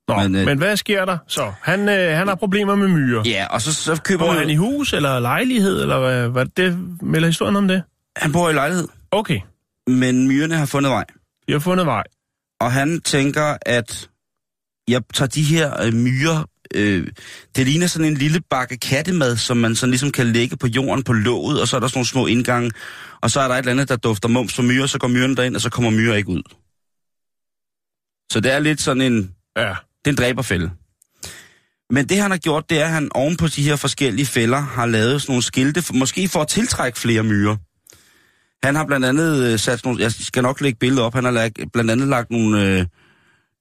Nå, 0.08 0.16
Men, 0.16 0.36
øh, 0.36 0.46
men 0.46 0.58
hvad 0.58 0.78
sker 0.78 1.06
der 1.06 1.18
så? 1.28 1.54
Han, 1.62 1.90
øh, 1.90 2.18
han 2.18 2.28
har 2.28 2.36
problemer 2.36 2.76
med 2.76 2.88
myrer. 2.88 3.24
Ja, 3.26 3.48
og 3.50 3.62
så, 3.62 3.74
så 3.74 4.02
køber 4.02 4.26
Bor 4.26 4.32
man... 4.32 4.40
han 4.40 4.50
i 4.50 4.56
hus 4.56 4.94
eller 4.94 5.20
lejlighed, 5.20 5.82
eller 5.82 6.00
hvad, 6.00 6.30
hvad 6.30 6.46
det 6.46 6.80
melder 7.02 7.28
historien 7.28 7.56
om 7.56 7.68
det? 7.68 7.84
Han 8.18 8.32
bor 8.32 8.50
i 8.50 8.54
lejlighed, 8.54 8.88
Okay, 9.12 9.40
men 9.88 10.28
myrerne 10.28 10.56
har 10.56 10.66
fundet 10.66 10.90
vej. 10.92 11.06
de 11.48 11.54
har 11.54 11.60
fundet 11.60 11.86
vej. 11.86 12.04
Og 12.60 12.72
han 12.72 13.02
tænker, 13.02 13.58
at 13.62 14.10
jeg 14.88 15.02
tager 15.14 15.30
de 15.30 15.44
her 15.44 15.84
øh, 15.84 15.94
myrer 15.94 16.44
øh, 16.76 17.08
det 17.56 17.68
ligner 17.68 17.88
sådan 17.88 18.08
en 18.08 18.18
lille 18.18 18.42
bakke 18.50 18.78
kattemad, 18.78 19.38
som 19.38 19.58
man 19.58 19.76
sådan 19.76 19.92
ligesom 19.92 20.12
kan 20.12 20.26
lægge 20.28 20.58
på 20.58 20.68
jorden 20.68 21.04
på 21.04 21.14
låget, 21.14 21.62
og 21.62 21.68
så 21.68 21.76
er 21.76 21.80
der 21.80 21.88
sådan 21.88 21.98
nogle 21.98 22.08
små 22.08 22.28
indgange, 22.28 22.72
og 23.22 23.32
så 23.32 23.40
er 23.40 23.48
der 23.48 23.56
et 23.56 23.60
eller 23.60 23.72
andet, 23.72 23.90
der 23.90 23.96
dufter 23.96 24.30
mums 24.30 24.54
for 24.56 24.64
myrer, 24.64 24.86
så 24.86 25.00
går 25.00 25.08
myrerne 25.08 25.36
derind, 25.36 25.56
og 25.56 25.62
så 25.62 25.70
kommer 25.70 25.90
myrer 25.92 26.16
ikke 26.16 26.30
ud. 26.30 26.42
Så 28.32 28.40
det 28.40 28.52
er 28.54 28.60
lidt 28.60 28.82
sådan 28.82 29.02
en, 29.02 29.32
Ja. 29.58 29.76
Det 30.06 30.10
er 30.10 30.14
en 30.14 30.18
dræberfælde. 30.18 30.72
Men 31.90 32.10
det 32.10 32.18
han 32.18 32.32
har 32.32 32.38
gjort, 32.38 32.70
det 32.70 32.82
er, 32.82 32.86
at 32.86 32.92
han 32.92 33.10
oven 33.16 33.38
på 33.38 33.48
de 33.48 33.64
her 33.64 33.76
forskellige 33.76 34.26
fælder 34.26 34.58
har 34.58 34.86
lavet 34.86 35.22
sådan 35.22 35.32
nogle 35.32 35.44
skilte, 35.44 35.84
måske 35.94 36.28
for 36.28 36.42
at 36.42 36.48
tiltrække 36.48 37.00
flere 37.00 37.24
myrer. 37.24 37.56
Han 38.64 38.76
har 38.76 38.86
blandt 38.86 39.06
andet 39.06 39.44
øh, 39.44 39.60
sat 39.60 39.86
nogle, 39.86 40.02
jeg 40.02 40.12
skal 40.12 40.44
nok 40.44 40.62
lægge 40.62 40.80
billeder 40.80 41.04
op, 41.04 41.14
han 41.14 41.24
har 41.24 41.32
lagt, 41.32 41.60
blandt 41.74 41.92
andet 41.92 42.08
lagt 42.08 42.32
nogle, 42.32 42.64
øh, 42.64 42.86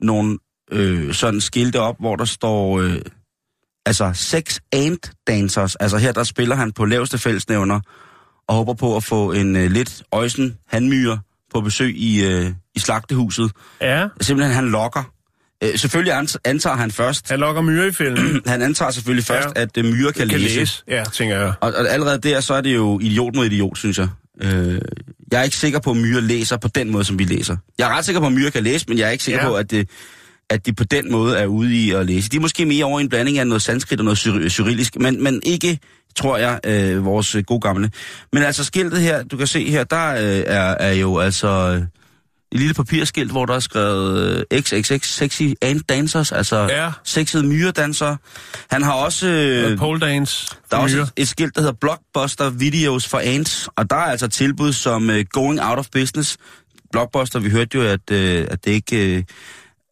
nogle 0.01 0.39
øh, 0.73 1.15
sådan 1.15 1.41
skilte 1.41 1.81
op, 1.81 1.97
hvor 2.01 2.17
der 2.17 2.25
står, 2.25 2.81
øh, 2.81 3.01
altså 3.87 4.11
sex 4.15 4.59
ant 4.73 5.13
dancers, 5.27 5.77
altså 5.77 5.99
her 5.99 6.13
der 6.13 6.25
spiller 6.25 6.57
han 6.57 6.73
på 6.73 6.85
laveste 6.85 7.19
fællesnævner, 7.19 7.81
og 8.49 8.55
håber 8.55 8.75
på 8.75 8.97
at 8.97 9.05
få 9.05 9.33
en 9.33 9.57
øh, 9.57 9.71
lidt 9.71 10.03
øjsen 10.13 10.59
handmyre 10.69 11.21
på 11.55 11.61
besøg 11.61 11.97
i, 11.97 12.25
øh, 12.25 12.53
i 12.75 12.79
slagtehuset. 12.79 13.53
Ja, 13.81 14.09
Simpelthen 14.21 14.55
han 14.55 14.69
lokker. 14.69 15.14
Øh, 15.65 15.79
selvfølgelig 15.79 16.13
antager 16.45 16.77
han 16.77 16.91
først, 16.91 17.29
han 17.31 17.41
lokker 17.41 17.63
myre 17.63 17.89
i 17.89 17.93
fælden. 17.93 18.41
han 18.47 18.63
antager 18.63 18.91
selvfølgelig 18.91 19.25
først, 19.25 19.49
Ja. 19.57 19.63
at 19.63 19.77
øh, 19.79 19.85
myrer 19.85 20.13
kan, 20.13 20.29
kan 20.29 20.41
læse. 20.41 20.59
læse. 20.59 20.83
Ja, 20.89 21.05
tænker 21.13 21.37
jeg. 21.39 21.53
Og, 21.61 21.73
og 21.77 21.89
allerede 21.89 22.19
der, 22.19 22.41
så 22.41 22.55
er 22.55 22.61
det 22.61 22.75
jo 22.75 22.99
idiot 23.01 23.35
mod 23.37 23.47
idiot, 23.47 23.79
synes 23.79 23.99
jeg. 23.99 24.09
Øh, 24.43 24.79
jeg 25.33 25.39
er 25.41 25.43
ikke 25.45 25.57
sikker 25.57 25.79
på, 25.79 25.91
at 25.91 25.97
myrer 25.97 26.21
læser 26.21 26.57
på 26.57 26.69
den 26.69 26.91
måde, 26.91 27.05
som 27.05 27.19
vi 27.19 27.25
læser. 27.25 27.57
Jeg 27.79 27.91
er 27.91 27.97
ret 27.99 28.05
sikker 28.05 28.21
på, 28.21 28.27
at 28.27 28.33
myrer 28.33 28.51
kan 28.51 28.63
læse, 28.63 28.85
men 28.89 28.99
jeg 28.99 29.07
er 29.07 29.11
ikke 29.11 29.25
sikker 29.25 29.41
Ja. 29.43 29.49
på, 29.49 29.55
at, 29.55 29.71
det, 29.71 29.89
at 30.51 30.67
de 30.67 30.73
på 30.73 30.85
den 30.85 31.13
måde 31.13 31.37
er 31.39 31.47
ude 31.47 31.75
i 31.77 31.91
at 31.91 32.07
læse. 32.07 32.29
De 32.29 32.37
er 32.37 32.41
måske 32.41 32.67
mere 32.67 32.85
over 32.85 33.01
i 33.01 33.03
en 33.03 33.09
blanding 33.09 33.39
af 33.39 33.47
noget 33.47 33.63
sanskrit 33.63 33.99
og 34.01 34.05
noget 34.05 34.19
syr- 34.19 34.99
men, 35.01 35.23
men 35.23 35.41
ikke, 35.45 35.79
tror 36.17 36.37
jeg, 36.37 36.61
øh, 36.67 37.05
vores 37.05 37.35
øh, 37.35 37.43
gode 37.47 37.61
gamle. 37.61 37.91
Men 38.33 38.43
altså 38.43 38.65
skiltet 38.65 39.01
her, 39.01 39.23
du 39.23 39.37
kan 39.37 39.47
se 39.47 39.71
her, 39.71 39.85
der 39.85 40.09
øh, 40.15 40.43
er, 40.47 40.61
er 40.81 40.93
jo 40.93 41.19
altså 41.19 41.49
øh, 41.49 41.83
et 42.53 42.59
lille 42.59 42.75
papirskilt, 42.75 43.31
hvor 43.31 43.47
der 43.47 43.55
er 43.55 43.61
skrevet 43.61 44.45
øh, 44.51 44.61
XXX 44.61 45.09
Sexy 45.09 45.43
Ant 45.63 45.89
Dancers, 45.89 46.33
altså 46.33 46.57
Ja. 46.71 46.93
sexede 47.05 47.43
myredansere. 47.47 48.17
Han 48.71 48.83
har 48.83 48.93
også... 48.93 49.27
Øh, 49.29 49.71
Øh, 49.73 49.79
pole 49.79 50.01
dance. 50.01 50.57
der 50.71 50.77
er 50.77 50.81
også 50.81 50.99
et, 51.01 51.13
et 51.17 51.29
skilt, 51.29 51.55
der 51.55 51.61
hedder 51.61 51.75
Blockbuster 51.81 52.51
Videos 52.51 53.09
for 53.09 53.19
Ants, 53.19 53.69
og 53.77 53.91
der 53.91 53.97
er 53.97 54.01
altså 54.01 54.29
tilbud 54.29 54.73
som 54.73 55.09
uh, 55.09 55.17
Going 55.33 55.61
Out 55.63 55.79
of 55.79 55.87
Business. 55.93 56.37
Blockbuster, 56.93 57.39
vi 57.39 57.51
hørte 57.51 57.79
jo, 57.79 57.83
at, 57.85 58.01
uh, 58.11 58.17
at 58.53 58.65
det 58.65 58.71
ikke... 58.71 59.17
Uh, 59.19 59.23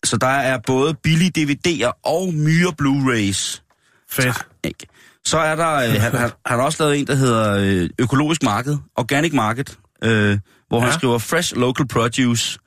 så 0.04 0.16
der 0.16 0.26
er 0.26 0.58
både 0.66 0.94
billige 0.94 1.32
DVD'er 1.38 2.00
og 2.04 2.34
myre 2.34 2.72
Blu-rays. 2.82 3.62
Fedt. 4.10 4.46
Ikke? 4.64 4.86
Så 5.26 5.38
er 5.38 5.56
der... 5.56 5.76
Uh, 5.88 5.94
han, 5.94 6.00
han, 6.00 6.30
han 6.46 6.58
har 6.58 6.62
også 6.62 6.82
lavet 6.82 6.98
en, 7.00 7.06
der 7.06 7.14
hedder 7.14 7.82
uh, 7.82 7.88
Økologisk 7.98 8.42
Marked, 8.42 8.76
Organic 8.96 9.32
Market, 9.32 9.78
uh, 10.06 10.36
hvor 10.72 10.80
ja. 10.80 10.84
han 10.90 10.98
skriver 10.98 11.18
Fresh 11.18 11.56
Local 11.56 11.86
Produce. 11.88 12.58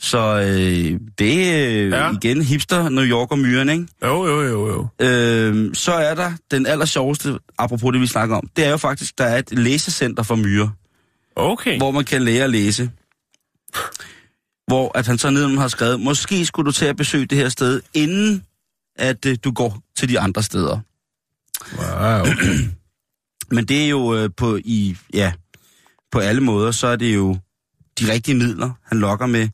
Så 0.00 0.18
øh, 0.40 1.00
det 1.18 1.50
er 1.54 1.68
øh, 1.84 1.90
Ja. 1.90 2.12
igen 2.12 2.42
hipster 2.42 2.88
New 2.88 3.04
York 3.04 3.30
og 3.30 3.38
myren, 3.38 3.68
ikke? 3.68 3.86
Jo, 4.04 4.26
jo, 4.26 4.42
jo, 4.42 4.68
jo. 4.68 5.06
Øh, 5.06 5.74
så 5.74 5.92
er 5.92 6.14
der 6.14 6.32
den 6.50 6.66
aller 6.66 6.84
sjoveste, 6.86 7.38
apropos 7.58 7.92
det 7.92 8.00
vi 8.00 8.06
snakker 8.06 8.36
om, 8.36 8.48
det 8.56 8.64
er 8.64 8.70
jo 8.70 8.76
faktisk, 8.76 9.18
der 9.18 9.24
er 9.24 9.38
et 9.38 9.52
læsecenter 9.58 10.22
for 10.22 10.34
myrer, 10.36 10.68
Okay. 11.36 11.78
hvor 11.78 11.90
man 11.90 12.04
kan 12.04 12.22
lære 12.22 12.44
at 12.44 12.50
læse. 12.50 12.90
Hvor 14.66 14.98
at 14.98 15.06
han 15.06 15.18
så 15.18 15.30
nedenom 15.30 15.58
har 15.58 15.68
skrevet, 15.68 16.00
måske 16.00 16.44
skulle 16.46 16.66
du 16.66 16.72
til 16.72 16.84
at 16.84 16.96
besøge 16.96 17.26
det 17.26 17.38
her 17.38 17.48
sted, 17.48 17.80
inden 17.94 18.42
at 18.96 19.26
øh, 19.26 19.36
du 19.44 19.50
går 19.52 19.78
til 19.96 20.08
de 20.08 20.20
andre 20.20 20.42
steder. 20.42 20.78
Wow. 21.78 22.26
Men 23.56 23.64
det 23.64 23.84
er 23.84 23.88
jo 23.88 24.14
øh, 24.16 24.30
på, 24.36 24.58
i, 24.64 24.96
ja, 25.14 25.32
på 26.12 26.18
alle 26.18 26.40
måder, 26.40 26.70
så 26.70 26.86
er 26.86 26.96
det 26.96 27.14
jo 27.14 27.36
de 28.00 28.12
rigtige 28.12 28.34
midler, 28.34 28.70
han 28.84 28.98
lokker 28.98 29.26
med. 29.26 29.48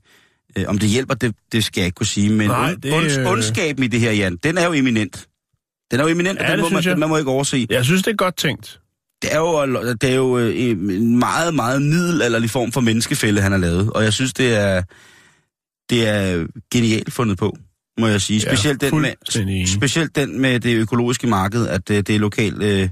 Øh, 0.58 0.64
om 0.68 0.78
det 0.78 0.88
hjælper, 0.88 1.14
det, 1.14 1.34
det 1.52 1.64
skal 1.64 1.80
jeg 1.80 1.86
ikke 1.86 1.96
kunne 1.96 2.06
sige, 2.06 2.30
men 2.30 2.48
Nej, 2.48 2.74
det, 2.82 2.92
ond, 2.92 3.06
øh, 3.18 3.30
ondskaben 3.30 3.84
i 3.84 3.86
det 3.86 4.00
her, 4.00 4.12
Jan, 4.12 4.36
den 4.36 4.58
er 4.58 4.66
jo 4.66 4.72
eminent. 4.72 5.28
Den 5.90 6.00
er 6.00 6.04
jo 6.04 6.10
eminent, 6.10 6.38
Ja, 6.38 6.44
og 6.44 6.50
den 6.58 6.60
må 6.60 6.68
man, 6.68 6.82
den 6.82 6.98
man 6.98 7.08
må 7.08 7.16
ikke 7.16 7.30
overse. 7.30 7.66
Jeg 7.70 7.84
synes, 7.84 8.02
det 8.02 8.10
er 8.10 8.16
godt 8.16 8.36
tænkt. 8.36 8.80
Det 9.22 9.34
er 9.34 9.38
jo, 9.38 9.66
det 9.92 10.10
er 10.10 10.14
jo 10.14 10.38
øh, 10.38 10.58
en 10.58 11.18
meget, 11.18 11.54
meget 11.54 11.82
middelalderlig 11.82 12.50
form 12.50 12.72
for 12.72 12.80
menneskefælde, 12.80 13.40
han 13.40 13.52
har 13.52 13.58
lavet. 13.58 13.90
Og 13.92 14.04
jeg 14.04 14.12
synes, 14.12 14.32
det 14.32 14.54
er, 14.54 14.82
det 15.90 16.08
er 16.08 16.46
genialt 16.72 17.12
fundet 17.12 17.38
på, 17.38 17.56
må 17.98 18.06
jeg 18.06 18.20
sige. 18.20 18.40
Ja, 18.40 18.54
Specielt, 18.54 18.80
den, 18.80 18.90
fuldstændig 18.90 19.54
enig. 19.54 19.62
med, 19.62 19.66
specielt 19.66 20.16
den 20.16 20.40
med 20.40 20.60
det 20.60 20.74
økologiske 20.76 21.26
marked, 21.26 21.66
at 21.66 21.88
det, 21.88 22.06
det 22.06 22.14
er 22.14 22.18
lokalt, 22.18 22.62
øh, 22.62 22.88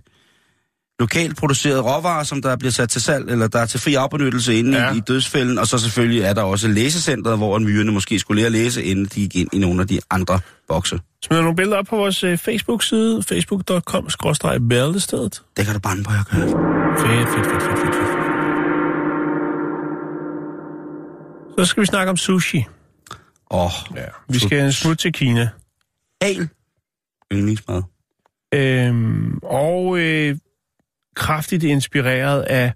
lokalt 1.00 1.36
producerede 1.36 1.80
råvarer, 1.80 2.24
som 2.24 2.42
der 2.42 2.56
bliver 2.56 2.72
sat 2.72 2.90
til 2.90 3.02
salg, 3.02 3.30
eller 3.30 3.48
der 3.48 3.58
er 3.58 3.66
til 3.66 3.80
fri 3.80 3.94
afbenyttelse 3.94 4.54
inde 4.54 4.78
Ja. 4.78 4.92
i, 4.92 4.96
i 4.96 5.00
dødsfælden. 5.00 5.58
Og 5.58 5.66
så 5.66 5.78
selvfølgelig 5.78 6.22
er 6.22 6.32
der 6.32 6.42
også 6.42 6.68
læsecentret, 6.68 7.38
hvor 7.38 7.58
myrerne 7.58 7.92
måske 7.92 8.18
skulle 8.18 8.36
lære 8.40 8.46
at 8.46 8.52
læse, 8.52 8.82
inden 8.84 9.04
de 9.04 9.10
gik 9.28 9.36
ind 9.36 9.48
i 9.52 9.58
nogle 9.58 9.80
af 9.82 9.88
de 9.88 10.00
andre 10.10 10.40
bokse. 10.68 11.00
Smider 11.24 11.42
nogle 11.42 11.56
billeder 11.56 11.78
op 11.78 11.86
på 11.86 11.96
vores 11.96 12.24
øh, 12.24 12.38
Facebook-side, 12.38 13.22
facebook.com-bæltestedet. 13.22 15.42
Det 15.56 15.64
kan 15.64 15.74
du 15.74 15.80
bande 15.80 16.02
på, 16.04 16.12
jeg 16.12 16.24
kan. 16.30 16.40
Fedt, 16.40 16.48
fedt, 16.48 17.28
fedt, 17.46 17.62
fedt, 17.62 17.78
fedt, 17.78 17.94
fedt. 17.94 18.08
Så 21.58 21.64
skal 21.64 21.80
vi 21.80 21.86
snakke 21.86 22.10
om 22.10 22.16
sushi. 22.16 22.64
Åh, 23.50 23.64
oh, 23.64 23.70
Ja. 23.96 24.04
Vi 24.28 24.38
skal 24.38 24.72
smutte 24.72 25.02
til 25.04 25.12
Kina. 25.12 25.48
al 26.20 26.48
yndlingsmad. 27.32 27.82
Øhm, 28.54 29.38
og 29.42 29.98
øh, 29.98 30.36
kraftigt 31.16 31.62
inspireret 31.64 32.42
af 32.42 32.72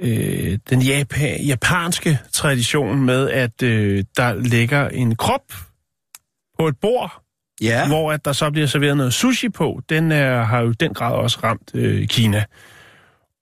øh, 0.00 0.58
den 0.70 0.82
japa- 0.82 1.46
japanske 1.46 2.18
tradition 2.32 3.04
med, 3.04 3.30
at 3.30 3.62
øh, 3.62 4.04
der 4.16 4.34
ligger 4.34 4.88
en 4.88 5.16
krop 5.16 5.52
på 6.58 6.68
et 6.68 6.76
bord, 6.80 7.20
Ja. 7.60 7.86
hvor 7.86 8.12
at 8.12 8.24
der 8.24 8.32
så 8.32 8.50
bliver 8.50 8.66
serveret 8.66 8.96
noget 8.96 9.14
sushi 9.14 9.48
på. 9.48 9.80
Den 9.88 10.12
er, 10.12 10.42
har 10.42 10.60
jo 10.60 10.70
i 10.70 10.74
den 10.80 10.94
grad 10.94 11.14
også 11.14 11.38
ramt 11.42 11.70
øh, 11.74 12.08
Kina. 12.08 12.44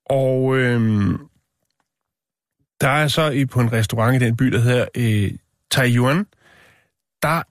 Og 0.09 0.57
øh, 0.57 1.09
der 2.81 2.89
er 2.89 3.07
så 3.07 3.29
i, 3.29 3.45
på 3.45 3.59
en 3.59 3.73
restaurant 3.73 4.21
i 4.21 4.25
den 4.25 4.37
by, 4.37 4.45
der 4.45 4.59
hedder 4.59 4.85
øh, 4.97 5.31
Taiyuan, 5.71 6.25
der 7.21 7.41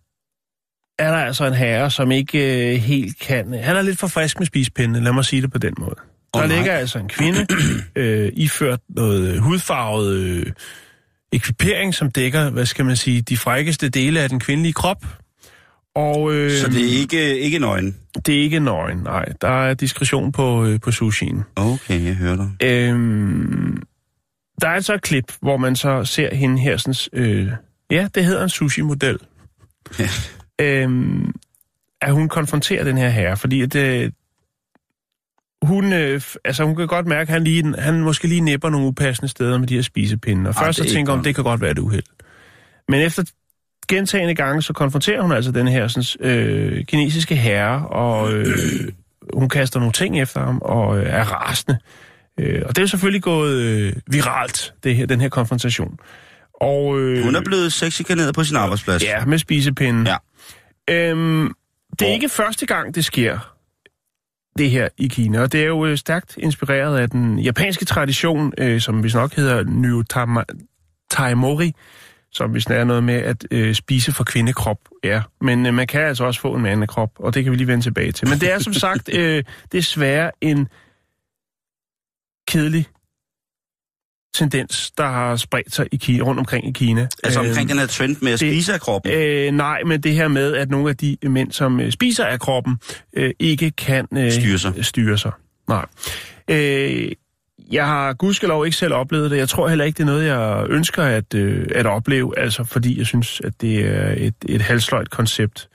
er 0.98 1.10
der 1.10 1.18
altså 1.18 1.46
en 1.46 1.54
herre, 1.54 1.90
som 1.90 2.10
ikke 2.10 2.72
øh, 2.74 2.80
helt 2.80 3.18
kan... 3.18 3.52
Han 3.54 3.76
er 3.76 3.82
lidt 3.82 3.98
for 3.98 4.06
frisk 4.06 4.38
med 4.38 4.46
spisepinde, 4.46 5.00
lad 5.00 5.12
mig 5.12 5.24
sige 5.24 5.42
det 5.42 5.52
på 5.52 5.58
den 5.58 5.74
måde. 5.78 5.96
Der 6.34 6.46
nej. 6.46 6.56
ligger 6.56 6.72
altså 6.72 6.98
en 6.98 7.08
kvinde, 7.08 7.46
øh, 7.96 8.32
iført 8.34 8.80
noget 8.88 9.40
hudfarvet 9.40 10.16
øh, 10.16 10.46
ekvipering, 11.32 11.94
som 11.94 12.10
dækker, 12.10 12.50
hvad 12.50 12.66
skal 12.66 12.84
man 12.84 12.96
sige, 12.96 13.22
de 13.22 13.36
frækkeste 13.36 13.88
dele 13.88 14.20
af 14.20 14.28
den 14.28 14.40
kvindelige 14.40 14.72
krop. 14.72 15.06
Og, 15.94 16.34
øh, 16.34 16.50
Så 16.50 16.68
det 16.68 16.82
er 16.94 16.98
ikke, 17.00 17.38
ikke 17.38 17.58
nøgen? 17.58 17.96
det 18.26 18.34
er 18.38 18.42
ikke 18.42 18.60
nøgen, 18.60 18.98
nej. 18.98 19.24
Der 19.40 19.48
er 19.48 19.74
diskretion 19.74 20.32
på, 20.32 20.64
øh, 20.64 20.80
på 20.80 20.90
sushien. 20.90 21.42
Okay, 21.56 22.04
jeg 22.04 22.14
hører 22.14 22.36
dig. 22.36 22.68
Øhm, 22.68 23.82
der 24.60 24.68
er 24.68 24.72
altså 24.72 24.94
et 24.94 25.02
klip, 25.02 25.32
hvor 25.40 25.56
man 25.56 25.76
så 25.76 26.04
ser 26.04 26.34
hende 26.34 26.58
her, 26.60 26.76
sådan, 26.76 27.22
øh, 27.22 27.48
ja, 27.90 28.08
det 28.14 28.24
hedder 28.24 28.42
en 28.42 28.48
sushi-model. 28.48 29.18
Øhm, 30.60 31.32
at 32.02 32.12
hun 32.12 32.28
konfronterer 32.28 32.84
den 32.84 32.98
her 32.98 33.08
herre, 33.08 33.36
fordi 33.36 33.62
at, 33.62 33.74
øh, 33.74 34.10
hun, 35.62 35.92
øh, 35.92 36.20
altså 36.44 36.64
hun 36.64 36.76
kan 36.76 36.86
godt 36.86 37.06
mærke, 37.06 37.20
at 37.22 37.28
han, 37.28 37.44
lige, 37.44 37.74
han 37.78 38.00
måske 38.00 38.28
lige 38.28 38.40
nipper 38.40 38.70
nogle 38.70 38.86
upassende 38.86 39.28
steder 39.28 39.58
med 39.58 39.66
de 39.68 39.74
her 39.74 39.82
spisepinde. 39.82 40.48
Og 40.50 40.54
Ej, 40.56 40.64
først 40.64 40.78
så 40.78 40.84
tænker 40.84 41.12
hun, 41.14 41.24
det 41.24 41.34
kan 41.34 41.44
godt 41.44 41.60
være 41.60 41.70
et 41.70 41.78
uheld. 41.78 42.02
Men 42.88 43.00
efter 43.00 43.22
gentagende 43.88 44.34
gange, 44.34 44.62
så 44.62 44.72
konfronterer 44.72 45.22
hun 45.22 45.32
altså 45.32 45.50
den 45.52 45.68
her 45.68 45.88
sådan, 45.88 46.30
øh, 46.30 46.84
kinesiske 46.84 47.36
herre, 47.36 47.86
og 47.88 48.32
øh, 48.32 48.88
hun 49.34 49.48
kaster 49.48 49.80
nogle 49.80 49.92
ting 49.92 50.20
efter 50.20 50.40
ham, 50.40 50.58
og 50.62 50.98
øh, 50.98 51.06
er 51.06 51.24
rasende. 51.24 51.78
Øh, 52.40 52.62
og 52.66 52.76
det 52.76 52.82
er 52.82 52.86
selvfølgelig 52.86 53.22
gået 53.22 53.54
øh, 53.54 53.92
viralt, 54.06 54.74
det 54.84 54.96
her, 54.96 55.06
den 55.06 55.20
her 55.20 55.28
konfrontation. 55.28 55.98
Og, 56.60 57.00
øh, 57.00 57.24
Hun 57.24 57.34
er 57.34 57.42
blevet 57.44 57.72
sexikaneret 57.72 58.34
på 58.34 58.44
sin 58.44 58.56
arbejdsplads. 58.56 59.04
Ja, 59.04 59.24
med 59.24 59.38
spisepinden. 59.38 60.06
Ja. 60.06 60.16
Øhm, 60.94 61.42
det 61.90 62.02
er 62.02 62.06
Hvor- 62.06 62.14
ikke 62.14 62.28
første 62.28 62.66
gang, 62.66 62.94
det 62.94 63.04
sker, 63.04 63.51
det 64.58 64.70
her 64.70 64.88
i 64.98 65.08
Kina. 65.08 65.40
Og 65.40 65.52
det 65.52 65.62
er 65.62 65.66
jo 65.66 65.86
øh, 65.86 65.98
stærkt 65.98 66.36
inspireret 66.38 66.98
af 66.98 67.10
den 67.10 67.38
japanske 67.38 67.84
tradition, 67.84 68.52
øh, 68.58 68.80
som 68.80 69.00
hvis 69.00 69.14
nok 69.14 69.34
hedder 69.34 69.64
Nyutaimori, 69.64 71.74
som 72.32 72.50
hvis 72.50 72.66
er 72.66 72.84
noget 72.84 73.04
med 73.04 73.14
at 73.14 73.46
øh, 73.50 73.74
spise 73.74 74.12
for 74.12 74.24
kvindekrop. 74.24 74.78
Ja, 75.04 75.22
men 75.40 75.66
øh, 75.66 75.74
man 75.74 75.86
kan 75.86 76.00
altså 76.00 76.24
også 76.24 76.40
få 76.40 76.54
en 76.54 76.62
mandekrop, 76.62 77.10
og 77.18 77.34
det 77.34 77.44
kan 77.44 77.52
vi 77.52 77.56
lige 77.56 77.66
vende 77.66 77.84
tilbage 77.84 78.12
til. 78.12 78.28
Men 78.28 78.38
det 78.38 78.52
er 78.52 78.58
som 78.58 78.72
sagt 78.72 79.10
øh, 79.18 79.44
desværre 79.72 80.30
en 80.40 80.68
kedelig 82.48 82.86
tendens, 84.34 84.90
der 84.90 85.06
har 85.06 85.36
spredt 85.36 85.74
sig 85.74 85.86
i 85.92 85.96
Kina, 85.96 86.24
rundt 86.24 86.38
omkring 86.38 86.68
i 86.68 86.72
Kina. 86.72 87.08
Altså 87.24 87.42
Øh, 87.42 87.48
omkring 87.48 87.68
den 87.68 87.78
her 87.78 87.86
trend 87.86 88.16
med 88.22 88.32
at 88.32 88.40
det- 88.40 88.48
spise 88.52 88.74
af 88.74 88.80
kroppen. 88.80 89.12
Øh, 89.12 89.52
nej, 89.52 89.82
men 89.86 90.00
det 90.00 90.14
her 90.14 90.28
med, 90.28 90.54
at 90.54 90.70
nogle 90.70 90.88
af 90.90 90.96
de 90.96 91.16
mænd, 91.22 91.52
som 91.52 91.80
øh, 91.80 91.92
spiser 91.92 92.24
af 92.24 92.40
kroppen, 92.40 92.76
øh, 93.16 93.30
ikke 93.38 93.70
kan 93.70 94.06
øh, 94.16 94.32
Styre 94.32 94.58
sig. 94.58 94.84
styre 94.84 95.18
sig. 95.18 95.32
Nej. 95.68 95.86
Øh, 96.48 97.12
jeg 97.72 97.86
har 97.86 98.12
gudskelov 98.12 98.64
ikke 98.66 98.76
selv 98.76 98.94
oplevet 98.94 99.30
det. 99.30 99.36
Jeg 99.36 99.48
tror 99.48 99.68
heller 99.68 99.84
ikke, 99.84 99.96
det 99.96 100.02
er 100.02 100.06
noget, 100.06 100.26
jeg 100.26 100.66
ønsker 100.68 101.02
at, 101.02 101.34
øh, 101.34 101.66
at 101.74 101.86
opleve, 101.86 102.38
altså 102.38 102.64
fordi 102.64 102.98
jeg 102.98 103.06
synes, 103.06 103.40
at 103.44 103.52
det 103.60 103.78
er 103.88 104.14
et, 104.16 104.34
et 104.48 104.62
halvsløjt 104.62 105.10
koncept. 105.10 105.68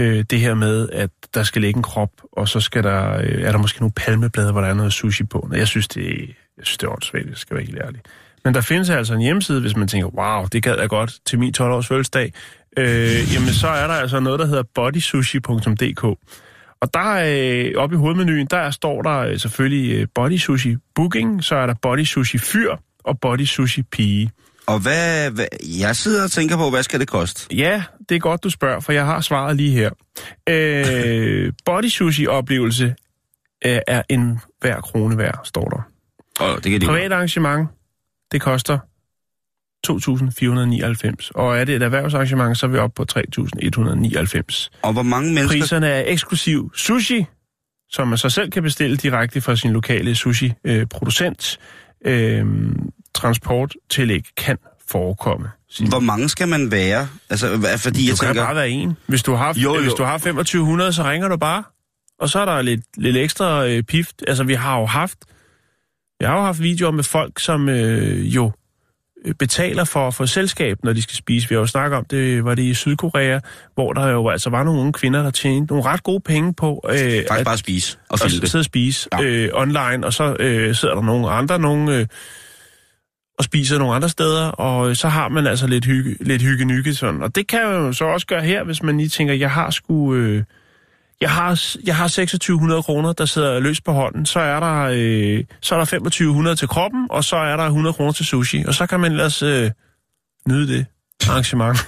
Øh, 0.00 0.24
det 0.30 0.40
her 0.40 0.54
med, 0.54 0.88
at 0.92 1.10
der 1.34 1.42
skal 1.42 1.62
ligge 1.62 1.76
en 1.78 1.82
krop, 1.82 2.10
og 2.32 2.48
så 2.48 2.60
skal 2.60 2.82
der, 2.82 3.16
øh, 3.16 3.42
er 3.42 3.52
der 3.52 3.58
måske 3.58 3.80
nogle 3.80 3.92
palmeblade, 3.96 4.52
hvor 4.52 4.60
der 4.60 4.68
er 4.68 4.74
noget 4.74 4.92
sushi 4.92 5.24
på. 5.24 5.50
Jeg 5.54 5.68
synes, 5.68 5.88
det, 5.88 6.34
jeg 6.60 6.66
synes, 6.66 6.78
det 6.78 6.86
er 6.86 6.90
åndssvagt, 6.90 7.28
jeg 7.28 7.36
skal 7.36 7.56
være 7.56 7.66
helt 7.66 7.78
ærlig. 7.84 8.00
Men 8.44 8.54
der 8.54 8.60
findes 8.60 8.90
altså 8.90 9.14
en 9.14 9.20
hjemmeside, 9.20 9.60
hvis 9.60 9.76
man 9.76 9.88
tænker, 9.88 10.08
wow, 10.08 10.46
det 10.52 10.62
gad 10.62 10.76
jeg 10.78 10.88
godt 10.88 11.18
til 11.26 11.38
min 11.38 11.54
12-års 11.58 11.86
fødselsdag. 11.86 12.32
Øh, 12.76 13.34
jamen, 13.34 13.52
så 13.52 13.68
er 13.68 13.86
der 13.86 13.94
altså 13.94 14.20
noget, 14.20 14.40
der 14.40 14.46
hedder 14.46 14.62
bodysushi.dk. 14.74 16.04
Og 16.80 16.94
der 16.94 17.22
øh, 17.26 17.82
oppe 17.82 17.96
i 17.96 17.98
hovedmenuen, 17.98 18.46
der 18.46 18.70
står 18.70 19.02
der 19.02 19.18
øh, 19.18 19.38
selvfølgelig 19.38 19.94
øh, 19.94 20.06
body 20.14 20.36
sushi 20.36 20.76
booking, 20.94 21.44
så 21.44 21.54
er 21.54 21.66
der 21.66 21.74
body 21.82 22.04
sushi 22.04 22.38
fyr 22.38 22.76
og 23.04 23.20
body 23.20 23.44
sushi 23.44 23.82
pige. 23.82 24.30
Og 24.66 24.80
hvad, 24.80 25.30
hvad... 25.30 25.46
Jeg 25.80 25.96
sidder 25.96 26.24
og 26.24 26.30
tænker 26.30 26.56
på, 26.56 26.70
hvad 26.70 26.82
skal 26.82 27.00
det 27.00 27.08
koste? 27.08 27.54
Ja, 27.54 27.82
det 28.08 28.14
er 28.14 28.18
godt, 28.18 28.44
du 28.44 28.50
spørger, 28.50 28.80
for 28.80 28.92
jeg 28.92 29.06
har 29.06 29.20
svaret 29.20 29.56
lige 29.56 29.70
her. 29.70 29.90
Øh, 30.48 31.52
body 31.66 31.88
sushi 31.88 32.26
oplevelse 32.26 32.94
øh, 33.64 33.78
er 33.86 34.02
en 34.08 34.40
hver 34.60 34.80
krone 34.80 35.18
værd, 35.18 35.40
står 35.44 35.64
der. 35.68 35.88
Og 36.40 36.64
det 36.64 36.72
kan 36.72 36.80
de 36.80 36.86
Privat 36.86 37.12
arrangement, 37.12 37.68
det 38.32 38.40
koster 38.40 38.78
2.499. 39.86 41.30
Og 41.34 41.58
er 41.58 41.64
det 41.64 41.76
et 41.76 41.82
erhvervsarrangement, 41.82 42.58
så 42.58 42.66
er 42.66 42.70
vi 42.70 42.78
oppe 42.78 43.04
på 43.04 43.18
3.199. 43.18 44.68
Og 44.82 44.92
hvor 44.92 45.02
mange 45.02 45.34
mennesker... 45.34 45.60
Priserne 45.60 45.88
er 45.88 46.02
eksklusiv 46.06 46.72
sushi, 46.74 47.26
som 47.90 48.08
man 48.08 48.18
så 48.18 48.30
selv 48.30 48.50
kan 48.50 48.62
bestille 48.62 48.96
direkte 48.96 49.40
fra 49.40 49.56
sin 49.56 49.72
lokale 49.72 50.14
sushi-producent. 50.14 51.58
Øh, 52.04 52.46
transporttillæg 53.14 54.24
kan 54.36 54.58
forekomme. 54.88 55.48
Hvor 55.88 56.00
mange 56.00 56.28
skal 56.28 56.48
man 56.48 56.70
være? 56.70 57.08
Altså, 57.30 57.76
fordi 57.78 58.08
jeg 58.08 58.12
du 58.12 58.16
kan 58.16 58.28
tænker... 58.28 58.44
bare 58.44 58.54
være 58.54 58.70
en. 58.70 58.96
Hvis 59.06 59.22
du 59.22 59.34
har, 59.34 59.54
Jo, 59.56 59.74
jo. 59.74 59.80
Hvis 59.80 59.92
du 59.92 60.02
har 60.02 60.18
2500, 60.18 60.92
så 60.92 61.02
ringer 61.02 61.28
du 61.28 61.36
bare. 61.36 61.62
Og 62.18 62.28
så 62.28 62.38
er 62.38 62.44
der 62.44 62.62
lidt, 62.62 62.80
lidt 62.96 63.16
ekstra 63.16 63.66
øh, 63.66 63.82
pift. 63.82 64.22
Altså, 64.28 64.44
vi 64.44 64.54
har 64.54 64.78
jo 64.78 64.86
haft... 64.86 65.18
Jeg 66.20 66.28
har 66.28 66.36
jo 66.36 66.42
haft 66.44 66.62
videoer 66.62 66.90
med 66.90 67.04
folk, 67.04 67.38
som 67.40 67.68
øh, 67.68 68.34
jo 68.34 68.52
øh, 69.24 69.34
betaler 69.34 69.84
for, 69.84 70.10
for 70.10 70.24
selskab, 70.26 70.76
når 70.84 70.92
de 70.92 71.02
skal 71.02 71.16
spise. 71.16 71.48
Vi 71.48 71.54
har 71.54 71.60
jo 71.60 71.66
snakket 71.66 71.98
om 71.98 72.04
det, 72.04 72.44
var 72.44 72.54
det 72.54 72.62
i 72.62 72.74
Sydkorea, 72.74 73.40
hvor 73.74 73.92
der 73.92 74.06
jo 74.08 74.28
altså 74.28 74.50
var 74.50 74.62
nogle 74.64 74.80
unge 74.80 74.92
kvinder, 74.92 75.22
der 75.22 75.30
tjente 75.30 75.72
nogle 75.72 75.88
ret 75.90 76.02
gode 76.02 76.20
penge 76.20 76.54
på 76.54 76.84
øh, 76.88 76.98
Faktisk 76.98 77.30
at, 77.38 77.44
bare 77.44 77.58
spise 77.58 77.98
og 78.08 78.14
at 78.14 78.20
filme 78.20 78.40
det. 78.40 78.50
sidde 78.50 78.60
og 78.62 78.64
spise 78.64 79.08
Ja. 79.12 79.22
øh, 79.22 79.50
online, 79.54 80.06
og 80.06 80.12
så 80.12 80.36
øh, 80.40 80.74
sidder 80.74 80.94
der 80.94 81.02
nogle 81.02 81.30
andre, 81.30 81.58
nogle, 81.58 81.96
øh, 81.96 82.06
og 83.38 83.44
spiser 83.44 83.78
nogle 83.78 83.94
andre 83.94 84.08
steder, 84.08 84.46
og 84.48 84.88
øh, 84.90 84.96
så 84.96 85.08
har 85.08 85.28
man 85.28 85.46
altså 85.46 85.66
lidt 85.66 85.84
hygge, 85.84 86.16
lidt 86.20 86.42
hygge 86.42 86.94
sådan. 86.94 87.22
Og 87.22 87.34
det 87.34 87.46
kan 87.46 87.60
jeg 87.60 87.68
jo 87.72 87.92
så 87.92 88.04
også 88.04 88.26
gøre 88.26 88.42
her, 88.42 88.64
hvis 88.64 88.82
man 88.82 88.96
lige 88.96 89.08
tænker, 89.08 89.34
jeg 89.34 89.50
har 89.50 89.70
sgu... 89.70 90.14
Øh, 90.14 90.44
jeg 91.20 91.30
har, 91.30 91.64
jeg 91.84 91.96
har 91.96 92.08
2600 92.08 92.82
kroner, 92.82 93.12
der 93.12 93.24
sidder 93.24 93.60
løs 93.60 93.80
på 93.80 93.92
hånden. 93.92 94.26
Så 94.26 94.40
er 94.40 94.60
der, 94.60 94.82
øh, 94.92 95.44
så 95.60 95.74
er 95.74 95.78
der 95.78 95.84
2500 95.84 96.56
til 96.56 96.68
kroppen, 96.68 97.06
og 97.10 97.24
så 97.24 97.36
er 97.36 97.56
der 97.56 97.64
100 97.64 97.92
kroner 97.92 98.12
til 98.12 98.26
sushi. 98.26 98.64
Og 98.66 98.74
så 98.74 98.86
kan 98.86 99.00
man 99.00 99.12
ellers 99.12 99.42
øh, 99.42 99.70
nyde 100.48 100.72
det 100.74 100.86
arrangement. 101.28 101.78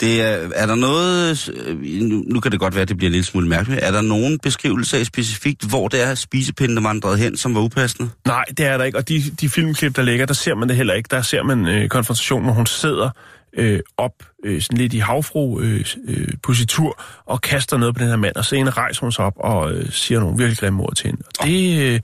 Det 0.00 0.22
er, 0.22 0.48
er 0.54 0.66
der 0.66 0.74
noget... 0.74 1.48
øh, 1.66 1.80
Nu, 2.02 2.24
nu 2.26 2.40
kan 2.40 2.52
det 2.52 2.60
godt 2.60 2.74
være, 2.74 2.82
at 2.82 2.88
det 2.88 2.96
bliver 2.96 3.08
en 3.08 3.12
lille 3.12 3.24
smule 3.24 3.48
mærkeligt. 3.48 3.80
Er 3.82 3.90
der 3.90 4.02
nogen 4.02 4.38
beskrivelse 4.38 4.98
af 4.98 5.06
specifikt, 5.06 5.68
hvor 5.68 5.88
det 5.88 6.02
er 6.02 6.14
spisepinden 6.14 6.84
vandret 6.84 7.18
hen, 7.18 7.36
som 7.36 7.54
var 7.54 7.60
upassende? 7.60 8.10
Nej, 8.26 8.44
det 8.56 8.66
er 8.66 8.76
der 8.76 8.84
ikke. 8.84 8.98
Og 8.98 9.08
de, 9.08 9.22
de 9.40 9.48
filmklip, 9.48 9.96
der 9.96 10.02
ligger, 10.02 10.26
der 10.26 10.34
ser 10.34 10.54
man 10.54 10.68
det 10.68 10.76
heller 10.76 10.94
ikke. 10.94 11.08
Der 11.10 11.22
ser 11.22 11.42
man 11.42 11.66
øh, 11.66 11.88
konfrontation, 11.88 12.42
hvor 12.44 12.52
hun 12.52 12.66
sidder 12.66 13.10
øh, 13.56 13.80
op 13.96 14.12
øh, 14.44 14.62
sådan 14.62 14.78
lidt 14.78 14.94
i 14.94 14.98
havfru-positur 14.98 16.86
øh, 16.86 16.94
øh, 16.98 17.24
og 17.26 17.40
kaster 17.40 17.76
noget 17.76 17.94
på 17.94 17.98
den 17.98 18.08
her 18.08 18.16
mand. 18.16 18.36
Og 18.36 18.44
så 18.44 18.56
rejser 18.56 19.00
hun 19.00 19.12
sig 19.12 19.24
op 19.24 19.34
og 19.36 19.72
øh, 19.72 19.90
siger 19.90 20.20
nogle 20.20 20.38
virkelig 20.38 20.58
grimme 20.58 20.82
ord 20.82 20.94
til 20.94 21.06
hende. 21.06 21.22
Og 21.40 21.46
det, 21.46 21.80
øh, 21.80 22.00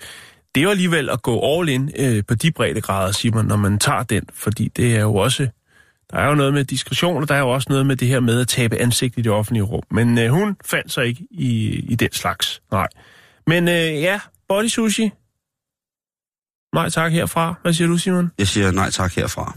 det 0.55 0.61
er 0.61 0.63
jo 0.63 0.71
alligevel 0.71 1.11
at 1.11 1.23
gå 1.23 1.59
all 1.59 1.69
in 1.69 1.91
øh, 1.99 2.25
på 2.29 2.35
de 2.35 2.51
breddegrader, 2.51 3.13
siger 3.13 3.35
man, 3.35 3.45
når 3.45 3.57
man 3.57 3.79
tager 3.79 4.03
den. 4.03 4.23
Fordi 4.35 4.69
det 4.77 4.97
er 4.97 5.01
jo 5.01 5.15
også... 5.15 5.49
Der 6.11 6.19
er 6.19 6.29
jo 6.29 6.35
noget 6.35 6.55
med 6.55 6.65
diskretion, 6.65 7.23
og 7.23 7.29
der 7.29 7.35
er 7.35 7.39
jo 7.39 7.51
også 7.51 7.67
noget 7.71 7.87
med 7.87 7.97
det 7.97 8.09
her 8.09 8.21
med 8.21 8.41
at 8.41 8.49
tabe 8.49 8.77
ansigt 8.77 9.19
i 9.19 9.23
det 9.23 9.33
offentlige 9.33 9.63
rum. 9.63 9.83
Men 9.91 10.19
øh, 10.19 10.31
hun 10.31 10.57
fandt 10.65 10.93
sig 10.93 11.07
ikke 11.07 11.27
i, 11.31 11.69
i 11.89 11.95
den 11.95 12.13
slags. 12.13 12.63
Nej. 12.73 12.87
Men 13.47 13.69
øh, 13.69 13.75
ja, 13.75 14.21
body 14.49 14.67
sushi, 14.67 15.11
Nej 16.75 16.89
tak 16.89 17.13
herfra. 17.13 17.55
Hvad 17.63 17.73
siger 17.73 17.89
du, 17.89 17.99
Simon? 17.99 18.31
Jeg 18.39 18.49
siger 18.49 18.71
nej 18.71 18.91
tak 18.91 19.15
herfra. 19.15 19.55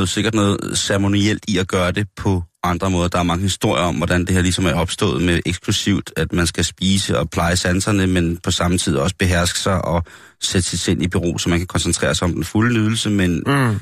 Noget, 0.00 0.08
sikkert 0.08 0.34
noget 0.34 0.78
ceremonielt 0.78 1.44
i 1.48 1.58
at 1.58 1.68
gøre 1.68 1.92
det 1.92 2.06
på 2.16 2.42
andre 2.62 2.90
måder. 2.90 3.08
Der 3.08 3.18
er 3.18 3.22
mange 3.22 3.42
historier 3.42 3.82
om, 3.84 3.96
hvordan 3.96 4.20
det 4.20 4.34
her 4.34 4.42
ligesom 4.42 4.66
er 4.66 4.74
opstået 4.74 5.22
med 5.22 5.40
eksklusivt, 5.46 6.12
at 6.16 6.32
man 6.32 6.46
skal 6.46 6.64
spise 6.64 7.18
og 7.18 7.30
pleje 7.30 7.56
sanserne, 7.56 8.06
men 8.06 8.36
på 8.36 8.50
samme 8.50 8.78
tid 8.78 8.96
også 8.96 9.16
beherske 9.18 9.58
sig 9.58 9.84
og 9.84 10.04
sætte 10.40 10.68
sit 10.68 10.80
sind 10.80 11.02
i 11.02 11.08
bero, 11.08 11.38
så 11.38 11.48
man 11.48 11.58
kan 11.58 11.66
koncentrere 11.66 12.14
sig 12.14 12.24
om 12.24 12.34
den 12.34 12.44
fulde 12.44 12.74
nydelse. 12.74 13.10
Men 13.10 13.42
Mm. 13.46 13.78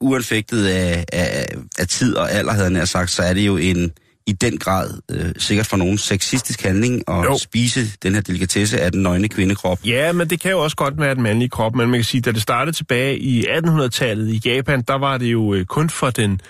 uanfægtet 0.00 0.66
af, 0.66 1.04
af, 1.12 1.46
af 1.78 1.88
tid 1.88 2.14
og 2.14 2.32
alder, 2.32 2.52
havde 2.52 2.74
jeg 2.78 2.88
sagt, 2.88 3.10
så 3.10 3.22
er 3.22 3.32
det 3.34 3.46
jo 3.46 3.56
en 3.56 3.92
i 4.26 4.32
den 4.32 4.58
grad 4.58 4.90
øh, 5.10 5.32
sikkert 5.38 5.66
for 5.66 5.76
nogen 5.76 5.98
sexistisk 5.98 6.62
handling 6.62 7.02
at 7.08 7.24
Jo. 7.24 7.38
spise 7.38 7.86
den 8.02 8.14
her 8.14 8.20
delikatesse 8.20 8.80
af 8.80 8.92
den 8.92 9.02
nøgne 9.02 9.28
kvindekrop. 9.28 9.78
Ja, 9.84 10.12
men 10.12 10.30
det 10.30 10.40
kan 10.40 10.50
jo 10.50 10.58
også 10.58 10.76
godt 10.76 11.00
være 11.00 11.14
den 11.14 11.22
mandlige 11.22 11.48
krop, 11.48 11.74
men 11.74 11.90
man 11.90 11.98
kan 11.98 12.04
sige, 12.04 12.20
da 12.20 12.32
det 12.32 12.42
startede 12.42 12.76
tilbage 12.76 13.18
i 13.18 13.44
1800-tallet 13.46 14.28
i 14.28 14.40
Japan, 14.44 14.82
der 14.82 14.94
var 14.98 15.18
det 15.18 15.26
jo 15.26 15.54
øh, 15.54 15.64
kun 15.64 15.90
for 15.90 16.10
den, 16.10 16.40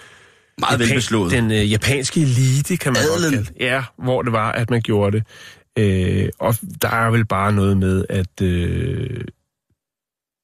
Meget 0.60 0.80
velbeslået. 0.80 1.32
den 1.32 1.50
øh, 1.50 1.70
japanske 1.72 2.20
elite, 2.20 2.76
kan 2.76 2.92
man 2.92 3.02
Adelen. 3.02 3.36
godt 3.38 3.46
kalde 3.58 3.64
Ja, 3.70 3.82
hvor 3.98 4.22
det 4.22 4.32
var, 4.32 4.52
at 4.52 4.70
man 4.70 4.80
gjorde 4.82 5.16
det. 5.16 5.24
Øh, 5.78 6.28
og 6.38 6.54
der 6.82 6.88
er 6.88 7.10
vel 7.10 7.24
bare 7.26 7.52
noget 7.52 7.76
med, 7.76 8.04
at... 8.08 8.42
Øh, 8.42 9.20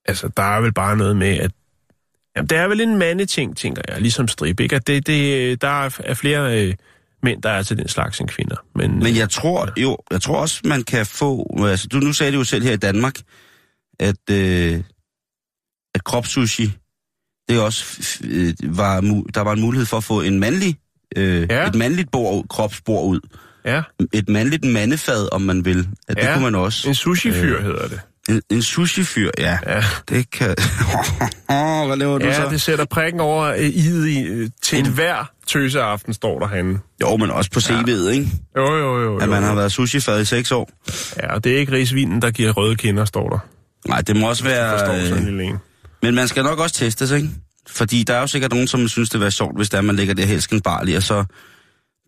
altså, 0.06 0.28
der 0.36 0.42
er 0.42 0.60
vel 0.60 0.72
bare 0.72 0.96
noget 0.96 1.16
med, 1.16 1.38
at 1.38 1.50
Jamen, 2.36 2.48
det 2.48 2.58
er 2.58 2.68
vel 2.68 2.80
en 2.80 2.98
mandeting, 2.98 3.56
tænker 3.56 3.82
jeg, 3.88 4.00
ligesom 4.00 4.28
strip, 4.28 4.60
ikke? 4.60 4.76
At 4.76 4.86
det, 4.86 5.06
det, 5.06 5.62
der 5.62 5.84
er 5.84 5.96
er 6.04 6.14
flere 6.14 6.62
øh, 6.66 6.74
mænd, 7.22 7.42
der 7.42 7.50
er 7.50 7.62
til 7.62 7.78
den 7.78 7.88
slags 7.88 8.20
end 8.20 8.28
kvinder. 8.28 8.56
Men, 8.74 8.98
Men 8.98 9.16
jeg 9.16 9.30
tror 9.30 9.80
jo, 9.80 9.98
jeg 10.11 10.22
tror 10.22 10.37
også, 10.40 10.61
man 10.64 10.82
kan 10.82 11.06
få... 11.06 11.56
Altså, 11.66 11.88
du 11.88 11.96
nu 11.98 12.12
sagde 12.12 12.32
det 12.32 12.38
jo 12.38 12.44
selv 12.44 12.64
her 12.64 12.72
i 12.72 12.76
Danmark, 12.76 13.14
at, 14.00 14.30
øh, 14.30 14.82
at 15.94 16.04
kropssushi, 16.04 16.72
det 17.48 17.61
også 17.61 17.85
øh, 18.24 18.54
var, 18.76 19.00
der 19.35 19.40
var 19.40 19.52
en 19.52 19.61
mulighed 19.61 19.87
for 19.87 19.96
at 19.96 20.04
få 20.04 20.20
en 20.20 20.40
mandlig, 20.40 20.76
øh, 21.16 21.46
Ja. 21.50 21.66
et 21.66 21.74
mandligt 21.74 22.11
bord, 22.11 22.48
kropsbord 22.48 23.04
ud. 23.06 23.20
ja, 23.64 23.82
Et 24.12 24.28
mandligt 24.28 24.64
mandefad, 24.64 25.28
om 25.32 25.40
man 25.42 25.64
vil. 25.64 25.88
At 26.08 26.16
det 26.16 26.22
Ja. 26.22 26.32
kunne 26.32 26.42
man 26.44 26.54
også. 26.54 26.88
en 26.88 26.94
sushi-fyr 26.94 27.58
øh. 27.58 27.64
hedder 27.64 27.88
det. 27.88 28.00
En, 28.28 28.42
en 28.50 28.62
sushi-fyr, 28.62 29.30
ja. 29.38 29.58
Ja. 29.66 29.85
Det 30.08 30.30
kan... 30.30 30.48
Hvad 31.87 31.96
laver 31.96 32.18
du 32.18 32.32
så? 32.32 32.42
Ja, 32.42 32.48
det 32.48 32.61
sætter 32.61 32.85
prikken 32.85 33.20
over 33.20 33.44
øh, 33.44 33.58
i'et 33.58 34.06
i, 34.06 34.22
øh, 34.22 34.50
til 34.62 34.78
en 34.78 34.87
hver 34.87 35.30
tøseaften, 35.46 36.14
står 36.14 36.38
der 36.38 36.48
herinde. 36.48 36.81
Jo, 37.02 37.16
men 37.16 37.31
også 37.31 37.50
på 37.50 37.59
CV'et, 37.61 38.09
ikke? 38.09 38.29
Jo, 38.56 38.62
jo, 38.77 38.77
jo. 38.79 39.02
jo. 39.02 39.19
At 39.19 39.29
man 39.29 39.42
har 39.42 39.54
været 39.54 39.73
sushi-fad 39.73 40.21
i 40.21 40.25
seks 40.25 40.52
år. 40.52 40.71
Ja, 41.23 41.35
og 41.35 41.44
det 41.44 41.52
er 41.52 41.56
ikke 41.58 41.73
risvinen, 41.73 42.23
der 42.23 42.31
giver 42.31 42.52
røde 42.52 42.77
kinder, 42.77 43.04
står 43.04 43.29
der. 43.29 43.38
Nej, 43.88 44.00
det 44.00 44.16
må 44.16 44.29
også 44.29 44.48
Jeg 44.48 44.71
forstår 44.79 44.92
være... 44.92 45.08
sådan 45.08 45.23
en 45.23 45.29
Øh, 45.29 45.35
lille 45.35 45.44
en. 45.50 45.58
men 46.02 46.14
man 46.14 46.29
skal 46.29 46.42
nok 46.44 46.58
også 46.58 46.75
testes, 46.75 47.10
ikke? 47.10 47.29
Fordi 47.69 48.02
der 48.02 48.14
er 48.14 48.21
jo 48.21 48.27
sikkert 48.27 48.52
nogen, 48.52 48.66
som 48.66 48.88
synes, 48.88 49.10
det 49.10 49.21
være 49.21 49.31
sjovt, 49.31 49.56
hvis 49.56 49.71
der 49.71 49.81
man 49.81 49.96
lægger 49.96 50.14
det 50.14 50.27
helsken 50.27 50.60
barley, 50.60 50.96
og 50.96 51.02
så, 51.02 51.25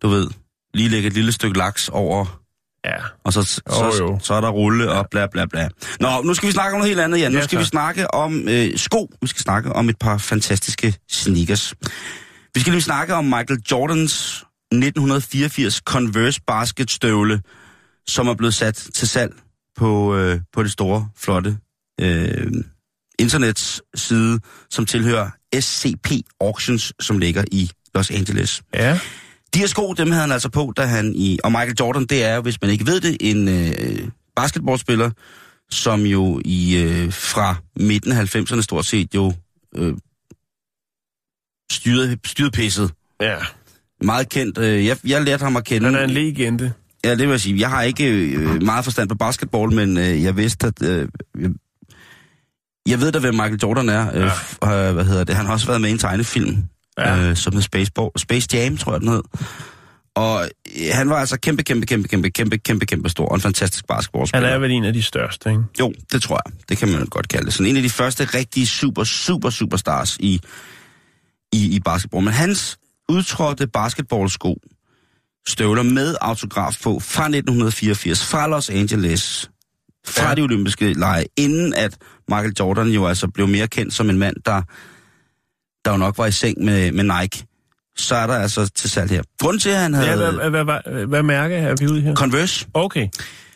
du 0.01 0.07
ved, 0.07 0.27
lige 0.73 0.89
lægger 0.89 1.07
et 1.09 1.13
lille 1.13 1.31
stykke 1.31 1.57
laks 1.57 1.89
over, 1.89 2.39
Ja. 2.85 2.95
og 3.23 3.33
så, 3.33 3.43
så, 3.43 3.61
Jo, 3.99 4.05
jo. 4.07 4.19
så 4.23 4.33
er 4.33 4.41
der 4.41 4.49
rulle 4.49 4.91
og 4.91 5.07
bla 5.11 5.27
bla 5.27 5.45
bla. 5.45 5.69
Nå, 5.99 6.21
nu 6.23 6.33
skal 6.33 6.47
vi 6.47 6.53
snakke 6.53 6.73
om 6.73 6.77
noget 6.79 6.89
helt 6.89 6.99
andet, 7.01 7.19
Jan. 7.19 7.31
Nu 7.31 7.37
Ja, 7.37 7.43
skal 7.43 7.59
vi 7.59 7.63
snakke 7.65 8.13
om 8.13 8.47
øh, 8.49 8.77
sko. 8.77 9.11
Vi 9.21 9.27
skal 9.27 9.41
snakke 9.41 9.73
om 9.73 9.89
et 9.89 9.97
par 9.99 10.17
fantastiske 10.17 10.95
sneakers. 11.11 11.73
Vi 12.55 12.59
skal 12.59 12.71
lige 12.71 12.81
snakke 12.81 13.13
om 13.13 13.25
Michael 13.25 13.61
Jordans 13.71 14.43
1984 14.71 15.75
Converse 15.75 16.41
basketstøvle, 16.47 17.41
som 18.07 18.27
er 18.27 18.33
blevet 18.33 18.53
sat 18.53 18.87
til 18.93 19.07
salg 19.07 19.33
på, 19.77 20.15
øh, 20.15 20.39
på 20.53 20.63
det 20.63 20.71
store, 20.71 21.09
flotte 21.17 21.57
øh, 22.01 22.51
internetside, 23.19 24.39
som 24.69 24.85
tilhører 24.85 25.29
SCP 25.59 26.11
Auctions, 26.41 26.93
som 26.99 27.17
ligger 27.19 27.43
i 27.51 27.71
Los 27.95 28.11
Angeles. 28.11 28.61
Ja. 28.73 28.99
De 29.53 29.59
her 29.59 29.67
sko, 29.67 29.93
dem 29.93 30.11
havde 30.11 30.21
han 30.21 30.31
altså 30.31 30.49
på, 30.49 30.73
da 30.77 30.85
han 30.85 31.13
i... 31.15 31.39
Og 31.43 31.51
Michael 31.51 31.75
Jordan, 31.79 32.05
det 32.05 32.23
er 32.23 32.41
hvis 32.41 32.61
man 32.61 32.71
ikke 32.71 32.85
ved 32.85 33.01
det, 33.01 33.17
en 33.19 33.47
øh, 33.47 34.09
basketballspiller, 34.35 35.11
som 35.69 36.01
jo 36.01 36.41
i 36.45 36.77
øh, 36.77 37.13
fra 37.13 37.55
midten 37.75 38.11
af 38.11 38.35
90'erne 38.35 38.61
stort 38.61 38.85
set 38.85 39.15
jo 39.15 39.33
øh, 39.75 39.93
styrede, 41.71 42.17
styrede 42.25 42.51
pisset. 42.51 42.91
Ja. 43.21 43.35
Meget 44.03 44.29
kendt. 44.29 44.57
Øh, 44.57 44.85
jeg, 44.85 44.97
jeg 45.07 45.21
lærte 45.21 45.43
ham 45.43 45.55
at 45.57 45.63
kende. 45.65 45.85
Han 45.87 45.95
er 45.95 46.03
en 46.03 46.09
legende. 46.09 46.71
Ja, 47.05 47.09
det 47.11 47.19
vil 47.19 47.29
jeg 47.29 47.39
sige. 47.41 47.59
Jeg 47.59 47.69
har 47.69 47.81
ikke 47.81 48.07
øh, 48.11 48.63
meget 48.63 48.83
forstand 48.83 49.09
på 49.09 49.15
basketball, 49.15 49.73
men 49.73 49.97
øh, 49.97 50.23
jeg 50.23 50.37
vidste, 50.37 50.67
at... 50.67 50.81
Øh, 50.83 51.07
jeg, 51.41 51.49
jeg 52.87 53.01
ved 53.01 53.11
da, 53.11 53.19
hvem 53.19 53.33
Michael 53.33 53.59
Jordan 53.63 53.89
er. 53.89 54.11
Øh, 54.13 54.31
ja. 54.63 54.87
øh, 54.87 54.93
hvad 54.93 55.05
hedder 55.05 55.23
det? 55.23 55.35
Han 55.35 55.45
har 55.45 55.53
også 55.53 55.67
været 55.67 55.81
med 55.81 55.89
i 55.89 55.91
en 55.91 55.97
tegnefilm, 55.97 56.63
Ja. 56.97 57.17
øh, 57.29 57.35
som 57.35 57.53
hed 57.53 57.61
Space, 57.61 57.91
Ball, 57.91 58.09
Space 58.17 58.47
Jam, 58.53 58.77
tror 58.77 58.91
jeg, 58.93 59.01
den 59.01 59.09
hed. 59.09 59.21
Og 60.15 60.49
øh, 60.77 60.81
han 60.93 61.09
var 61.09 61.15
altså 61.15 61.39
kæmpe, 61.39 61.63
kæmpe, 61.63 61.85
kæmpe, 61.85 62.07
kæmpe, 62.07 62.29
kæmpe, 62.29 62.57
kæmpe, 62.57 62.85
kæmpe 62.85 63.09
stor, 63.09 63.25
og 63.27 63.35
en 63.35 63.41
fantastisk 63.41 63.85
Han 63.89 63.95
basketballspiller. 63.97 64.49
er 64.49 64.57
vel 64.57 64.71
en 64.71 64.85
af 64.85 64.93
de 64.93 65.03
største, 65.03 65.49
ikke? 65.49 65.61
Jo, 65.79 65.93
det 66.11 66.21
tror 66.21 66.41
jeg. 66.45 66.53
Det 66.69 66.77
kan 66.77 66.91
man 66.91 67.05
godt 67.05 67.27
kalde 67.27 67.45
det. 67.45 67.53
Sådan 67.53 67.69
en 67.71 67.77
af 67.77 67.83
de 67.83 67.89
første 67.89 68.25
rigtige 68.25 68.67
super, 68.67 69.03
super, 69.03 69.49
superstars 69.49 70.17
i, 70.19 70.41
i, 71.53 71.75
i 71.75 71.79
basketball. 71.79 72.23
Men 72.23 72.33
hans 72.33 72.77
udtrådte 73.09 73.67
basketballsko, 73.67 74.57
støvler 75.47 75.83
med 75.83 76.15
autograf 76.21 76.73
på 76.83 76.99
fra 76.99 77.23
1984, 77.23 78.25
fra 78.25 78.47
Los 78.47 78.69
Angeles, 78.69 79.49
fra 80.07 80.29
Ja. 80.29 80.35
de 80.35 80.41
olympiske 80.41 80.93
lege, 80.93 81.25
inden 81.37 81.73
at 81.73 81.97
Michael 82.29 82.53
Jordan 82.59 82.87
jo 82.87 83.07
altså 83.07 83.27
blev 83.27 83.47
mere 83.47 83.67
kendt 83.67 83.93
som 83.93 84.09
en 84.09 84.17
mand, 84.17 84.35
der, 84.45 84.61
der 85.85 85.91
jo 85.91 85.97
nok 85.97 86.17
var 86.17 86.25
i 86.25 86.31
seng 86.31 86.63
med, 86.63 86.91
med 86.91 87.03
Nike. 87.03 87.45
Så 87.97 88.15
er 88.15 88.27
der 88.27 88.33
altså 88.33 88.69
til 88.69 88.89
salg 88.89 89.09
her. 89.11 89.23
Grunden 89.39 89.59
til, 89.59 89.69
at 89.69 89.77
han 89.79 89.93
havde 89.93 90.09
Ja, 90.09 90.15
hvad, 90.15 90.49
hvad, 90.49 90.63
hvad, 90.63 91.05
hvad, 91.05 91.23
mærke 91.23 91.55
er 91.55 91.75
vi 91.79 91.87
ude 91.87 92.01
her? 92.01 92.15
Converse, 92.15 92.67
Okay. 92.73 93.07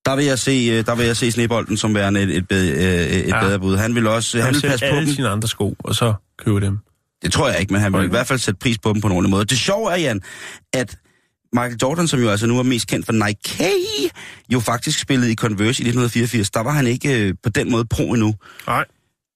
Der 0.06 0.16
vil 0.16 0.26
jeg 0.26 0.40
se, 0.40 0.52
øh, 0.72 0.86
der 0.86 0.96
vil 0.96 1.06
jeg 1.06 1.18
se 1.18 1.32
Snebolden 1.32 1.78
som 1.78 1.96
værende 1.96 2.22
et, 2.22 2.38
et, 2.38 2.48
bed, 2.48 2.70
øh, 2.70 3.18
et 3.18 3.28
Ja. 3.28 3.42
bedre 3.46 3.60
bud. 3.60 3.78
Han 3.78 3.96
vil 3.96 4.08
også, 4.08 4.38
han, 4.38 4.46
Han 4.46 4.54
vil 4.54 4.62
passe 4.70 4.86
på 4.90 4.96
alle 4.96 5.06
dem. 5.08 5.16
sine 5.16 5.30
andre 5.30 5.48
sko, 5.48 5.76
og 5.80 5.96
så 5.96 6.14
købe 6.38 6.62
dem. 6.62 6.78
Det 7.24 7.32
tror 7.34 7.50
jeg 7.50 7.60
ikke, 7.60 7.74
men 7.74 7.82
han 7.82 7.94
vil 7.94 8.04
i 8.04 8.08
hvert 8.10 8.28
fald 8.28 8.40
sætte 8.40 8.58
pris 8.60 8.78
på 8.78 8.94
dem 8.94 9.02
på 9.02 9.08
en 9.08 9.12
ordentlig 9.14 9.30
måde. 9.32 9.46
Det 9.46 9.58
sjove 9.58 9.92
er, 9.92 9.96
Jan, 9.98 10.22
at 10.74 10.98
Michael 11.54 11.78
Jordan, 11.82 12.08
som 12.08 12.20
jo 12.20 12.30
altså 12.30 12.48
nu 12.48 12.60
er 12.60 12.64
mest 12.64 12.88
kendt 12.88 13.06
for 13.06 13.14
Nike, 13.14 14.12
jo 14.54 14.60
faktisk 14.60 15.00
spillede 15.00 15.32
i 15.32 15.36
Converse 15.36 15.64
i 15.84 15.86
1984. 15.88 16.50
Der 16.50 16.60
var 16.64 16.72
han 16.72 16.88
ikke 16.88 17.20
øh, 17.28 17.34
på 17.44 17.50
den 17.50 17.72
måde 17.72 17.86
pro 17.86 18.14
endnu. 18.14 18.36
Nej. 18.68 18.86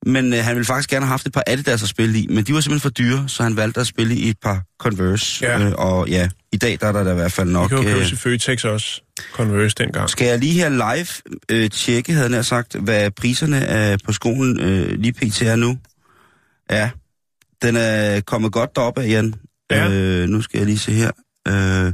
Men 0.08 0.34
øh, 0.34 0.40
han 0.40 0.56
ville 0.56 0.66
faktisk 0.66 0.90
gerne 0.90 1.06
have 1.06 1.12
haft 1.12 1.28
et 1.28 1.34
par 1.34 1.44
Adidas 1.48 1.84
at 1.84 1.90
spille 1.90 2.20
i, 2.20 2.28
men 2.30 2.44
de 2.44 2.54
var 2.54 2.60
simpelthen 2.60 2.82
for 2.82 2.90
dyre, 2.90 3.30
så 3.30 3.44
han 3.44 3.56
valgte 3.58 3.80
at 3.82 3.88
spille 3.88 4.16
i 4.16 4.30
et 4.30 4.38
par 4.44 4.64
Converse. 4.80 5.46
Ja. 5.46 5.66
Øh, 5.66 5.74
og 5.78 6.10
ja, 6.10 6.30
i 6.52 6.58
dag 6.58 6.78
der 6.82 6.88
er 6.88 6.92
der 6.92 7.04
da 7.04 7.12
i 7.12 7.16
hvert 7.16 7.32
fald 7.32 7.50
nok... 7.50 7.70
kan 7.70 7.78
jo 7.78 7.84
købe 7.84 8.00
øh, 8.00 8.08
til 8.08 8.18
Føtex 8.18 8.66
også. 8.66 9.02
Converse 9.34 9.76
dengang. 9.78 10.10
Skal 10.10 10.28
jeg 10.28 10.40
lige 10.40 10.54
her 10.54 10.70
live 10.70 11.38
øh, 11.52 11.70
tjekke, 11.70 12.14
havde 12.14 12.30
nær 12.30 12.42
sagt, 12.42 12.76
hvad 12.76 13.12
priserne 13.12 13.58
er 13.58 13.98
på 14.06 14.12
skolen 14.12 14.60
øh, 14.60 15.00
lige 15.00 15.14
pt. 15.14 15.42
er 15.42 15.56
nu? 15.56 15.78
Ja, 16.72 16.90
den 17.62 17.76
er 17.76 18.22
kommet 18.22 18.52
godt 18.52 18.76
derop 18.76 18.98
af, 18.98 19.10
Jan. 19.10 19.34
Ja. 19.72 19.90
Øh, 19.92 20.30
nu 20.30 20.42
skal 20.42 20.58
jeg 20.58 20.66
lige 20.66 20.80
se 20.80 20.92
her. 20.92 21.12
Øh, 21.48 21.94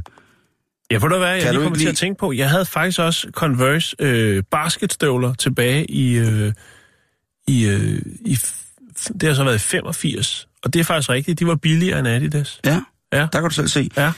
Ja, 0.90 0.98
for 0.98 1.08
du 1.08 1.18
hvad, 1.18 1.28
jeg 1.28 1.42
Kan 1.42 1.54
lige 1.54 1.62
kommer 1.62 1.76
ikke 1.76 1.84
til 1.84 1.90
at 1.90 1.96
tænke 1.96 2.18
på, 2.18 2.32
jeg 2.32 2.50
havde 2.50 2.64
faktisk 2.64 2.98
også 2.98 3.28
Converse 3.32 3.96
øh, 3.98 4.42
basketstøvler 4.50 5.34
tilbage 5.34 5.90
i, 5.90 6.14
øh, 6.18 6.52
i, 7.46 7.64
øh, 7.66 8.02
i 8.24 8.38
det 9.20 9.28
har 9.28 9.34
så 9.34 9.44
været 9.44 9.56
i 9.56 9.58
85, 9.58 10.48
og 10.64 10.72
det 10.74 10.80
er 10.80 10.84
faktisk 10.84 11.10
rigtigt, 11.10 11.38
de 11.38 11.46
var 11.46 11.54
billigere 11.54 11.98
end 11.98 12.08
Adidas. 12.08 12.60
ja, 12.64 12.80
Ja. 13.12 13.18
der 13.18 13.26
kan 13.40 13.42
du 13.42 13.50
selv 13.50 13.68
se. 13.68 13.90
Ja. 13.96 14.12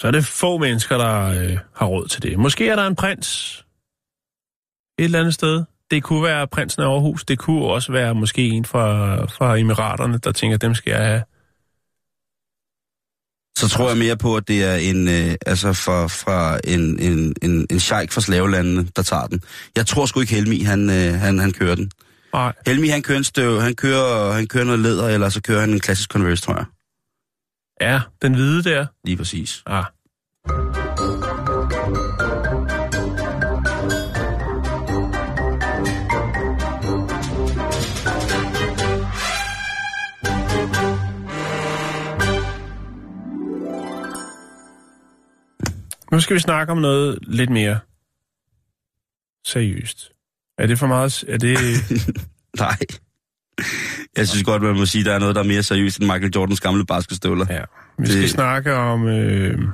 så 0.00 0.06
er 0.06 0.10
det 0.10 0.26
få 0.26 0.58
mennesker, 0.58 0.98
der 0.98 1.24
øh, 1.24 1.58
har 1.74 1.86
råd 1.86 2.08
til 2.08 2.22
det. 2.22 2.38
Måske 2.38 2.68
er 2.68 2.76
der 2.76 2.86
en 2.86 2.96
prins 2.96 3.64
et 4.98 5.04
eller 5.04 5.20
andet 5.20 5.34
sted. 5.34 5.64
Det 5.90 6.02
kunne 6.02 6.22
være 6.22 6.48
prinsen 6.48 6.82
af 6.82 6.86
Aarhus. 6.86 7.24
Det 7.24 7.38
kunne 7.38 7.64
også 7.64 7.92
være 7.92 8.14
måske 8.14 8.48
en 8.48 8.64
fra, 8.64 9.16
fra 9.24 9.58
Emiraterne, 9.58 10.18
der 10.18 10.32
tænker, 10.32 10.56
dem 10.56 10.74
skal 10.74 10.90
jeg 10.90 11.06
have. 11.06 11.22
så 13.58 13.68
tror 13.68 13.88
jeg 13.88 13.98
mere 13.98 14.16
på, 14.16 14.36
at 14.36 14.48
det 14.48 14.64
er 14.64 14.74
en, 14.74 15.08
øh, 15.08 15.34
altså 15.46 15.72
fra, 15.72 16.06
fra 16.06 16.58
en, 16.64 17.00
en, 17.00 17.34
en, 17.42 17.66
en 17.70 17.80
sheik 17.80 18.12
fra 18.12 18.20
slavelandene, 18.20 18.88
der 18.96 19.02
tager 19.02 19.26
den. 19.26 19.42
Jeg 19.76 19.86
tror 19.86 20.06
sgu 20.06 20.20
ikke 20.20 20.34
Helmi, 20.34 20.60
han, 20.60 20.90
øh, 20.90 21.14
han, 21.14 21.38
han 21.38 21.52
kører 21.52 21.74
den. 21.74 21.90
Nej. 22.32 22.52
Helmi, 22.66 22.88
han 22.88 23.02
kører 23.02 23.18
en 23.18 23.24
støv, 23.24 23.60
han 23.60 23.74
kører, 23.74 24.32
han 24.32 24.46
kører 24.46 24.64
noget 24.64 24.80
læder, 24.80 25.08
eller 25.08 25.28
så 25.28 25.42
kører 25.42 25.60
han 25.60 25.70
en 25.70 25.80
klassisk 25.80 26.10
Converse, 26.10 26.42
tror 26.42 26.54
jeg. 26.54 26.64
Ja, 27.80 28.00
den 28.22 28.34
hvide 28.34 28.64
der. 28.64 28.86
Lige 29.04 29.16
præcis. 29.16 29.62
Ah. 29.66 29.84
Nu 46.12 46.20
skal 46.20 46.34
vi 46.34 46.40
snakke 46.40 46.72
om 46.72 46.78
noget 46.78 47.18
lidt 47.22 47.50
mere 47.50 47.78
seriøst. 49.46 50.12
Er 50.58 50.66
det 50.66 50.78
for 50.78 50.86
meget? 50.86 51.24
Er 51.28 51.38
det... 51.38 51.58
Nej. 52.60 52.78
Jeg 54.16 54.28
synes 54.28 54.44
godt, 54.44 54.62
man 54.62 54.76
må 54.76 54.86
sige, 54.86 55.00
at 55.00 55.06
der 55.06 55.14
er 55.14 55.18
noget, 55.18 55.34
der 55.34 55.42
er 55.42 55.46
mere 55.46 55.62
seriøst 55.62 55.98
end 55.98 56.06
Michael 56.06 56.32
Jordans 56.34 56.60
gamle 56.60 56.86
basketstøvler. 56.86 57.46
Ja. 57.50 57.64
Vi 57.98 58.06
skal 58.06 58.22
Det- 58.22 58.30
snakke 58.30 58.74
om 58.74 59.06
øh, 59.08 59.68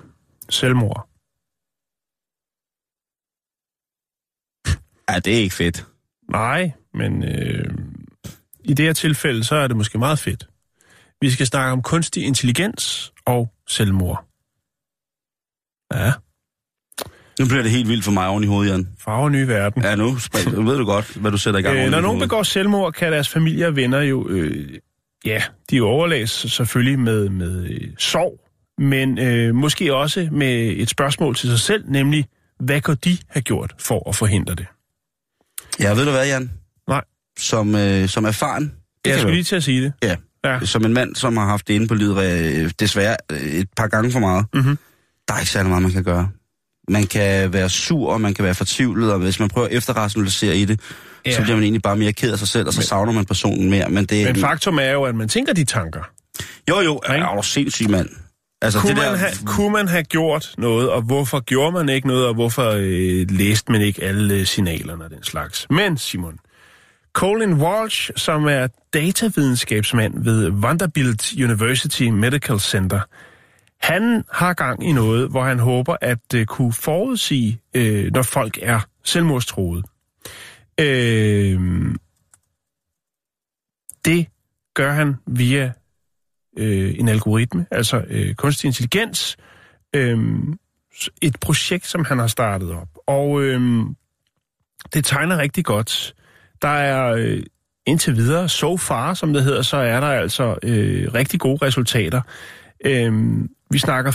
selvmord. 0.50 1.08
Ja, 5.10 5.18
det 5.18 5.34
er 5.34 5.38
ikke 5.38 5.54
fedt. 5.54 5.86
Nej, 6.30 6.72
men 6.94 7.24
øh, 7.24 7.74
i 8.64 8.74
det 8.74 8.84
her 8.84 8.92
tilfælde, 8.92 9.44
så 9.44 9.54
er 9.56 9.66
det 9.68 9.76
måske 9.76 9.98
meget 9.98 10.18
fedt. 10.18 10.48
Vi 11.20 11.30
skal 11.30 11.46
snakke 11.46 11.72
om 11.72 11.82
kunstig 11.82 12.24
intelligens 12.24 13.12
og 13.24 13.52
selvmord. 13.68 14.24
Ja, 15.94 16.12
Nu 17.40 17.46
bliver 17.46 17.62
det 17.62 17.70
helt 17.70 17.88
vildt 17.88 18.04
for 18.04 18.12
mig 18.12 18.28
oven 18.28 18.44
i 18.44 18.46
hovedet, 18.46 18.72
Jan. 18.72 18.88
farver 18.98 19.28
nye 19.28 19.48
verden. 19.48 19.82
Ja, 19.82 19.94
nu, 19.96 20.10
ved 20.46 20.78
du 20.78 20.84
godt, 20.84 21.14
hvad 21.16 21.30
du 21.30 21.38
sætter 21.38 21.60
i 21.60 21.62
gang 21.62 21.76
Øh, 21.78 21.90
når 21.90 22.00
nogen 22.00 22.20
begår 22.20 22.42
selvmord, 22.42 22.92
kan 22.92 23.12
deres 23.12 23.28
familie 23.28 23.66
og 23.66 23.76
venner 23.76 24.00
jo, 24.00 24.28
øh, 24.28 24.68
ja, 25.24 25.42
de 25.70 25.80
overlæs 25.80 26.30
selvfølgelig 26.30 26.98
med, 26.98 27.28
med 27.28 27.64
øh, 27.70 27.80
sorg. 27.98 28.40
men 28.78 29.18
øh, 29.18 29.54
måske 29.54 29.94
også 29.94 30.28
med 30.32 30.74
et 30.76 30.88
spørgsmål 30.90 31.34
til 31.34 31.48
sig 31.50 31.58
selv, 31.58 31.84
nemlig, 31.88 32.26
hvad 32.60 32.80
kunne 32.80 32.96
de 33.04 33.18
have 33.28 33.42
gjort 33.42 33.74
for 33.80 34.08
at 34.08 34.16
forhindre 34.16 34.54
det? 34.54 34.66
Ja, 35.80 35.94
ved 35.94 36.04
du 36.04 36.10
hvad, 36.10 36.26
Jan? 36.26 36.50
Nej. 36.88 37.02
Som, 37.38 37.74
øh, 37.74 38.08
som 38.08 38.24
erfaren, 38.24 38.72
det 39.04 39.10
Jeg 39.10 39.18
skulle 39.18 39.34
lige 39.34 39.44
til 39.44 39.56
at 39.56 39.62
sige 39.64 39.82
det. 39.84 39.92
ja, 40.02 40.16
Ja. 40.44 40.60
som 40.64 40.84
en 40.84 40.92
mand, 40.94 41.14
som 41.14 41.36
har 41.36 41.46
haft 41.46 41.68
det 41.68 41.74
inde 41.74 41.88
på 41.88 41.94
livet 41.94 42.24
øh, 42.64 42.70
desværre 42.80 43.16
øh, 43.32 43.38
et 43.40 43.68
par 43.76 43.86
gange 43.86 44.10
for 44.12 44.20
meget, 44.20 44.46
Mhm. 44.54 44.78
der 45.28 45.34
er 45.34 45.38
ikke 45.38 45.50
særlig 45.50 45.68
meget, 45.68 45.82
man 45.82 45.92
kan 45.92 46.04
gøre. 46.04 46.28
Man 46.88 47.06
kan 47.06 47.52
være 47.52 47.68
sur, 47.68 48.12
og 48.12 48.20
man 48.20 48.34
kan 48.34 48.44
være 48.44 48.54
fortvivlet, 48.54 49.12
og 49.12 49.18
hvis 49.18 49.40
man 49.40 49.48
prøver 49.48 49.66
at 49.66 49.72
efterrationalisere 49.72 50.56
i 50.56 50.64
det, 50.64 50.80
ja. 51.26 51.32
så 51.32 51.42
bliver 51.42 51.56
man 51.56 51.62
egentlig 51.62 51.82
bare 51.82 51.96
mere 51.96 52.12
ked 52.12 52.32
af 52.32 52.38
sig 52.38 52.48
selv, 52.48 52.66
og 52.66 52.74
så 52.74 52.82
savner 52.82 53.12
man 53.12 53.24
personen 53.24 53.70
mere. 53.70 53.88
Men 53.88 54.04
det 54.04 54.24
Men 54.26 54.36
faktum 54.36 54.78
er 54.78 54.90
jo, 54.90 55.02
at 55.02 55.14
man 55.14 55.28
tænker 55.28 55.52
de 55.52 55.64
tanker. 55.64 56.00
Jo, 56.70 56.80
jo, 56.80 57.00
er 57.04 57.14
Ikke? 57.14 57.26
du 57.36 57.42
sindssyg, 57.42 57.90
mand. 57.90 58.08
Altså, 58.62 58.80
Kunne, 58.80 58.88
det 58.88 58.96
man 58.96 59.06
der... 59.06 59.16
have, 59.16 59.32
kunne 59.46 59.70
man 59.70 59.88
have 59.88 60.02
gjort 60.02 60.54
noget, 60.58 60.90
og 60.90 61.02
hvorfor 61.02 61.40
gjorde 61.40 61.72
man 61.72 61.88
ikke 61.88 62.08
noget, 62.08 62.26
og 62.26 62.34
hvorfor 62.34 62.70
øh, 62.76 63.26
læste 63.30 63.72
man 63.72 63.80
ikke 63.80 64.04
alle 64.04 64.34
øh, 64.34 64.46
signalerne 64.46 65.04
og 65.04 65.10
den 65.10 65.22
slags? 65.22 65.66
Men, 65.70 65.98
Simon, 65.98 66.38
Colin 67.12 67.54
Walsh, 67.54 68.10
som 68.16 68.44
er 68.44 68.66
datavidenskabsmand 68.94 70.24
ved 70.24 70.50
Vanderbilt 70.52 71.32
University 71.32 72.02
Medical 72.02 72.60
Center, 72.60 73.00
han 73.84 74.24
har 74.32 74.54
gang 74.54 74.88
i 74.88 74.92
noget, 74.92 75.30
hvor 75.30 75.44
han 75.44 75.58
håber 75.58 75.96
at 76.00 76.34
øh, 76.34 76.46
kunne 76.46 76.72
forudsige, 76.72 77.60
øh, 77.74 78.12
når 78.12 78.22
folk 78.22 78.58
er 78.62 78.80
selvmordstroede. 79.04 79.82
Øh, 80.80 81.60
det 84.04 84.26
gør 84.74 84.92
han 84.92 85.14
via 85.26 85.72
øh, 86.58 86.94
en 86.98 87.08
algoritme, 87.08 87.66
altså 87.70 88.04
øh, 88.08 88.34
kunstig 88.34 88.68
intelligens, 88.68 89.36
øh, 89.96 90.18
et 91.22 91.36
projekt, 91.40 91.86
som 91.86 92.04
han 92.04 92.18
har 92.18 92.26
startet 92.26 92.70
op. 92.70 92.88
Og 93.06 93.42
øh, 93.42 93.86
det 94.94 95.04
tegner 95.04 95.38
rigtig 95.38 95.64
godt. 95.64 96.14
Der 96.62 96.68
er 96.68 97.12
øh, 97.12 97.42
indtil 97.86 98.16
videre, 98.16 98.48
so 98.48 98.76
far, 98.76 99.14
som 99.14 99.32
det 99.32 99.44
hedder, 99.44 99.62
så 99.62 99.76
er 99.76 100.00
der 100.00 100.06
altså 100.06 100.58
øh, 100.62 101.14
rigtig 101.14 101.40
gode 101.40 101.66
resultater. 101.66 102.22
Øh, 102.84 103.44
vi 103.70 103.78
snakker 103.78 104.12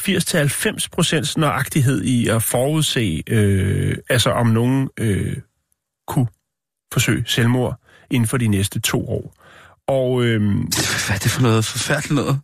80-90 0.83 0.87
procents 0.91 1.37
nøjagtighed 1.37 2.03
i 2.03 2.27
at 2.27 2.43
forudse, 2.43 3.23
øh, 3.27 3.97
altså 4.09 4.29
om 4.29 4.47
nogen 4.47 4.89
øh, 4.99 5.37
kunne 6.07 6.27
forsøge 6.93 7.23
selvmord 7.27 7.79
inden 8.11 8.27
for 8.27 8.37
de 8.37 8.47
næste 8.47 8.79
to 8.79 9.09
år. 9.09 9.35
Og 9.87 10.23
øh, 10.23 10.41
Hvad 10.41 11.15
er 11.15 11.19
det 11.23 11.31
for 11.31 11.41
noget 11.41 11.65
forfærdeligt 11.65 12.15
noget? 12.15 12.39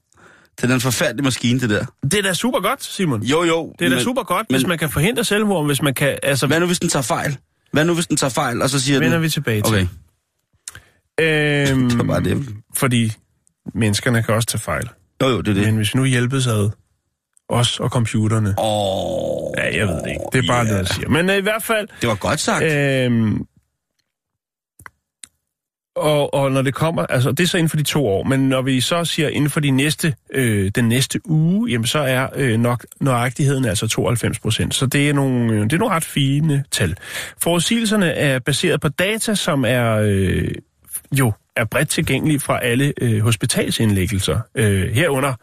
Det 0.58 0.64
er 0.64 0.68
den 0.68 0.82
forfærdelige 0.82 1.24
maskine, 1.24 1.60
det 1.60 1.70
der. 1.70 1.86
det 2.04 2.14
er 2.14 2.22
da 2.22 2.34
super 2.34 2.60
godt, 2.60 2.84
Simon. 2.84 3.24
Jo, 3.24 3.44
jo. 3.44 3.74
Det 3.80 3.86
er 3.86 3.90
da 3.90 3.96
men- 3.96 4.04
super 4.04 4.24
godt, 4.24 4.48
hvis 4.50 4.62
men- 4.62 4.70
man 4.70 4.78
kan 4.78 4.90
forhindre 4.90 5.24
selvmord, 5.24 5.66
hvis 5.66 5.82
man 5.82 5.94
kan... 5.94 6.18
Altså, 6.24 6.48
Hvad 6.48 6.60
nu, 6.60 6.66
hvis 6.66 6.80
den 6.80 6.90
tager 6.90 7.04
fejl? 7.04 7.38
Hvad 7.72 7.86
nu, 7.86 7.94
hvis 7.94 8.08
den 8.08 8.18
tager 8.18 8.32
fejl, 8.32 8.62
og 8.62 8.70
så 8.70 8.80
siger 8.80 9.00
vender 9.00 9.14
den... 9.18 9.24
vi 9.24 9.30
tilbage 9.30 9.62
til. 9.62 9.74
Okay, 9.76 9.88
Øhm, 11.20 11.82
det 11.90 11.98
var 11.98 12.04
bare 12.04 12.24
det. 12.24 12.48
Fordi 12.76 13.12
menneskerne 13.74 14.24
kan 14.24 14.34
også 14.36 14.48
tage 14.48 14.62
fejl. 14.62 14.90
Jo, 15.22 15.28
jo, 15.28 15.42
det 15.42 15.48
er 15.48 15.54
det. 15.54 15.64
Men 15.66 15.76
hvis 15.76 15.94
vi 15.94 16.00
nu 16.00 16.06
hjælpes 16.06 16.48
ad, 16.48 16.70
os 17.50 17.80
og 17.80 17.90
computerne... 17.90 18.56
Åh, 18.58 19.36
Ja, 19.58 19.78
jeg 19.78 19.88
ved 19.88 19.96
det 19.96 20.10
ikke. 20.10 20.26
Det 20.34 20.44
er 20.44 20.48
bare 20.48 20.66
ja. 20.66 20.72
det, 20.72 20.78
jeg 20.78 20.88
siger. 20.88 21.10
Men 21.10 21.30
øh, 21.30 21.38
i 21.38 21.42
hvert 21.42 21.64
fald... 21.64 21.88
Det 22.02 22.10
var 22.10 22.16
godt 22.16 22.40
sagt. 22.40 22.64
Øhm, 22.64 23.46
og, 25.96 26.34
og 26.34 26.52
når 26.52 26.62
det 26.62 26.74
kommer, 26.74 27.06
altså 27.06 27.32
det 27.32 27.40
er 27.44 27.48
så 27.48 27.58
inden 27.58 27.70
for 27.70 27.78
de 27.78 27.84
to 27.84 28.08
år, 28.08 28.24
men 28.24 28.50
når 28.50 28.62
vi 28.62 28.82
så 28.82 29.06
siger 29.06 29.30
inden 29.30 29.50
for 29.50 29.60
de 29.60 29.72
næste, 29.72 30.16
øh, 30.34 30.72
den 30.76 30.90
næste 30.90 31.20
uge, 31.26 31.70
jamen 31.70 31.88
så 31.88 32.00
er 32.00 32.28
øh, 32.36 32.60
nok 32.60 32.86
nøjagtigheden 33.02 33.66
altså 33.66 33.88
92 33.88 34.40
procent. 34.40 34.76
Så 34.76 34.86
det 34.86 35.10
er, 35.10 35.14
nogle, 35.14 35.54
øh, 35.54 35.64
det 35.64 35.74
er 35.74 35.78
nogle 35.78 35.96
ret 35.96 36.04
fine 36.04 36.64
tal. 36.72 36.96
Forudsigelserne 37.42 38.12
er 38.12 38.40
baseret 38.40 38.82
på 38.82 38.90
data, 38.90 39.36
som 39.36 39.66
er 39.68 39.94
øh, 39.94 40.52
jo 41.12 41.32
er 41.56 41.66
bredt 41.66 41.90
tilgængelige 41.90 42.40
fra 42.40 42.64
alle 42.64 42.94
øh, 43.02 43.22
hospitalsindlæggelser, 43.22 44.40
øh, 44.56 44.92
herunder 44.92 45.34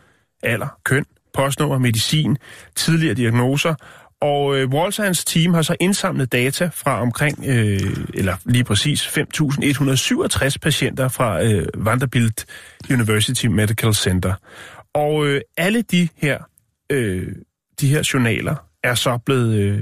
alder, 0.43 0.79
køn, 0.85 1.05
postnummer, 1.35 1.79
medicin, 1.79 2.37
tidligere 2.77 3.15
diagnoser, 3.15 3.75
og 4.23 4.57
øh, 4.57 4.69
Walsh 4.69 5.01
og 5.01 5.07
hans 5.07 5.25
team 5.25 5.55
har 5.55 5.63
så 5.63 5.77
indsamlet 5.81 6.33
data 6.33 6.71
fra 6.75 7.01
omkring, 7.01 7.45
øh, 7.47 7.97
eller 8.15 8.37
lige 8.45 8.65
præcis 8.65 9.07
5.167 9.07 10.57
patienter 10.63 11.09
fra 11.09 11.45
øh, 11.45 11.67
Vanderbilt 11.75 12.47
University 12.91 13.47
Medical 13.47 13.95
Center. 13.95 14.35
Og 14.95 15.27
øh, 15.27 15.41
alle 15.57 15.83
de 15.83 16.09
her, 16.17 16.39
øh, 16.91 17.29
de 17.81 17.89
her 17.89 18.11
journaler 18.15 18.55
er 18.85 18.95
så 18.95 19.19
blevet 19.27 19.55
øh, 19.59 19.81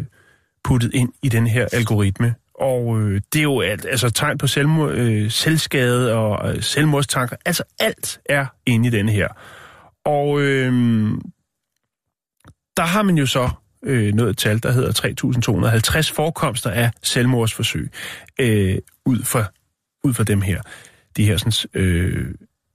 puttet 0.65 0.95
ind 0.95 1.13
i 1.23 1.29
den 1.29 1.47
her 1.47 1.67
algoritme. 1.73 2.35
Og 2.55 3.01
øh, 3.01 3.21
det 3.33 3.39
er 3.39 3.43
jo 3.43 3.61
alt, 3.61 3.87
altså 3.91 4.11
tegn 4.11 4.39
på 4.39 4.47
selvmord, 4.47 4.91
øh, 4.91 5.31
selvskade 5.31 6.15
og 6.15 6.55
øh, 6.55 6.63
selvmordstanker. 6.63 7.37
Altså 7.45 7.63
alt 7.81 8.21
er 8.25 8.47
inde 8.67 8.89
i 8.89 8.91
den 8.91 9.09
her. 9.09 9.29
Og 10.05 10.41
øh, 10.41 10.73
der 12.81 12.87
har 12.87 13.03
man 13.03 13.19
jo 13.19 13.27
så 13.27 13.51
øh, 13.85 14.15
nået 14.15 14.31
et 14.31 14.39
tal, 14.39 14.63
der 14.63 14.73
hedder 14.73 16.01
3.250 16.01 16.15
forekomster 16.15 16.71
af 16.71 16.91
selvmordsforsøg 17.03 17.91
øh, 18.39 18.79
ud, 19.07 19.23
for, 19.23 19.53
ud 20.05 20.15
for 20.15 20.25
dem 20.25 20.41
her. 20.41 20.63
De 21.17 21.25
her 21.25 21.37
sådan, 21.37 21.81
øh, 21.83 22.27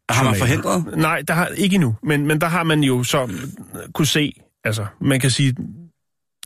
Har 0.10 0.24
man 0.24 0.36
forhindret? 0.36 0.97
Nej, 0.97 1.22
der 1.28 1.34
har 1.34 1.47
ikke 1.47 1.74
endnu, 1.74 1.95
men, 2.03 2.28
men 2.28 2.41
der 2.41 2.47
har 2.47 2.64
man 2.64 2.84
jo 2.84 3.03
så 3.03 3.32
kunne 3.93 4.08
se, 4.08 4.34
altså 4.64 4.86
man 5.01 5.20
kan 5.20 5.30
sige, 5.30 5.56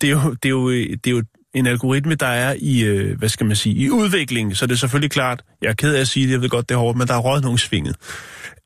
det 0.01 0.07
er 0.07 0.11
jo, 0.11 0.33
det 0.33 0.45
er 0.45 0.49
jo, 0.49 0.71
det 0.71 1.07
er 1.07 1.11
jo 1.11 1.23
en 1.53 1.67
algoritme, 1.67 2.15
der 2.15 2.27
er 2.27 2.55
i, 2.59 2.83
øh, 2.83 3.17
hvad 3.17 3.29
skal 3.29 3.45
man 3.45 3.55
sige, 3.55 3.75
i 3.75 3.89
udvikling, 3.89 4.57
så 4.57 4.65
det 4.65 4.73
er 4.73 4.77
selvfølgelig 4.77 5.11
klart, 5.11 5.43
jeg 5.61 5.69
er 5.69 5.73
ked 5.73 5.95
af 5.95 6.01
at 6.01 6.07
sige 6.07 6.25
det, 6.25 6.31
jeg 6.31 6.41
ved 6.41 6.49
godt, 6.49 6.69
det 6.69 6.75
er 6.75 6.79
hårdt, 6.79 6.97
men 6.97 7.07
der 7.07 7.13
er 7.13 7.19
røget 7.19 7.43
nogle 7.43 7.59
svinget. 7.59 7.95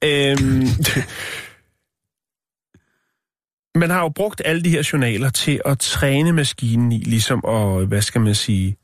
Øhm, 0.03 0.67
man 3.75 3.89
har 3.89 4.01
jo 4.01 4.09
brugt 4.09 4.41
alle 4.45 4.63
de 4.63 4.69
her 4.69 4.89
journaler 4.93 5.29
til 5.29 5.61
at 5.65 5.79
træne 5.79 6.31
maskinen 6.31 6.91
i, 6.91 6.97
ligesom 6.97 7.45
at, 7.47 7.87
hvad 7.87 8.01
skal 8.01 8.21
man 8.21 8.35
sige, 8.35 8.77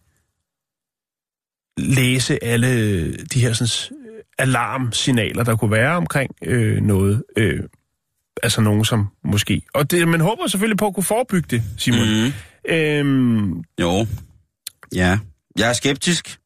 læse 1.77 2.43
alle 2.43 3.13
de 3.13 3.41
her 3.41 3.53
sådan, 3.53 3.97
alarmsignaler, 4.37 5.43
der 5.43 5.55
kunne 5.55 5.71
være 5.71 5.95
omkring 5.95 6.35
øh, 6.41 6.81
noget. 6.81 7.23
Øh, 7.37 7.63
altså 8.43 8.61
nogen, 8.61 8.85
som 8.85 9.07
måske... 9.23 9.61
Og 9.73 9.91
det, 9.91 10.07
man 10.07 10.21
håber 10.21 10.47
selvfølgelig 10.47 10.77
på 10.77 10.87
at 10.87 10.93
kunne 10.93 11.03
forebygge 11.03 11.47
det, 11.49 11.63
Simon. 11.77 11.99
Mm. 12.09 12.23
Mm. 12.25 12.73
Øhm, 12.73 13.63
Jo. 13.79 14.07
Ja. 14.95 15.19
Jeg 15.57 15.69
er 15.69 15.73
skeptisk. 15.73 16.39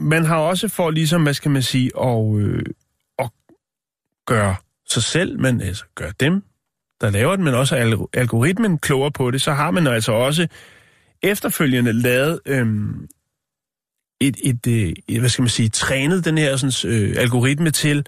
man 0.00 0.24
har 0.24 0.36
også 0.36 0.68
for 0.68 0.90
ligesom, 0.90 1.22
hvad 1.22 1.34
skal 1.34 1.50
man 1.50 1.62
sige, 1.62 1.90
at, 2.02 2.36
øh, 2.38 2.62
at 3.18 3.30
gøre 4.26 4.56
sig 4.88 5.02
selv, 5.02 5.40
men 5.40 5.60
altså 5.60 5.84
gøre 5.94 6.12
dem, 6.20 6.42
der 7.02 7.10
laver 7.10 7.36
den, 7.36 7.44
men 7.44 7.54
også 7.54 7.76
al- 7.76 8.06
algoritmen 8.12 8.78
klogere 8.78 9.10
på 9.10 9.30
det, 9.30 9.42
så 9.42 9.52
har 9.52 9.70
man 9.70 9.86
altså 9.86 10.12
også 10.12 10.46
efterfølgende 11.22 11.92
lavet 11.92 12.40
øhm, 12.46 13.06
et, 14.20 14.36
et, 14.44 14.66
øh, 14.68 14.92
et, 15.08 15.20
hvad 15.20 15.28
skal 15.28 15.42
man 15.42 15.48
sige, 15.48 15.68
trænet 15.68 16.24
den 16.24 16.38
her 16.38 16.56
sådan, 16.56 16.92
øh, 16.92 17.14
algoritme 17.18 17.70
til 17.70 18.06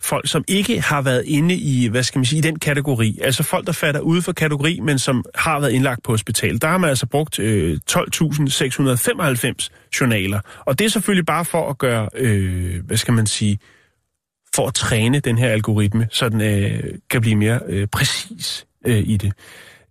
folk, 0.00 0.28
som 0.28 0.44
ikke 0.48 0.80
har 0.80 1.02
været 1.02 1.24
inde 1.26 1.54
i, 1.54 1.88
hvad 1.88 2.02
skal 2.02 2.18
man 2.18 2.24
sige, 2.24 2.38
i 2.38 2.42
den 2.42 2.58
kategori. 2.58 3.18
Altså 3.22 3.42
folk, 3.42 3.66
der 3.66 3.72
falder 3.72 4.00
ude 4.00 4.22
for 4.22 4.32
kategori, 4.32 4.80
men 4.80 4.98
som 4.98 5.24
har 5.34 5.60
været 5.60 5.72
indlagt 5.72 6.02
på 6.02 6.12
hospital. 6.12 6.60
Der 6.60 6.68
har 6.68 6.78
man 6.78 6.90
altså 6.90 7.06
brugt 7.06 7.38
øh, 7.38 7.78
12.695 7.90 9.68
journaler. 10.00 10.40
Og 10.60 10.78
det 10.78 10.84
er 10.84 10.88
selvfølgelig 10.88 11.26
bare 11.26 11.44
for 11.44 11.70
at 11.70 11.78
gøre, 11.78 12.08
øh, 12.14 12.84
hvad 12.86 12.96
skal 12.96 13.14
man 13.14 13.26
sige, 13.26 13.58
for 14.54 14.66
at 14.66 14.74
træne 14.74 15.20
den 15.20 15.38
her 15.38 15.48
algoritme, 15.48 16.08
så 16.10 16.28
den 16.28 16.40
øh, 16.40 16.98
kan 17.10 17.20
blive 17.20 17.36
mere 17.36 17.60
øh, 17.66 17.88
præcis 17.88 18.66
øh, 18.86 18.98
i 18.98 19.16
det. 19.16 19.32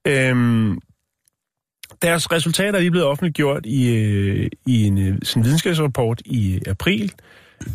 Øhm, 0.08 0.80
deres 2.02 2.32
resultater 2.32 2.74
er 2.74 2.80
lige 2.80 2.92
blevet 2.92 3.08
offentliggjort 3.08 3.66
i, 3.66 3.96
øh, 3.96 4.50
i 4.66 4.84
en 4.84 4.98
øh, 4.98 5.18
sådan 5.24 5.44
videnskabsrapport 5.44 6.22
i 6.26 6.62
april. 6.68 7.12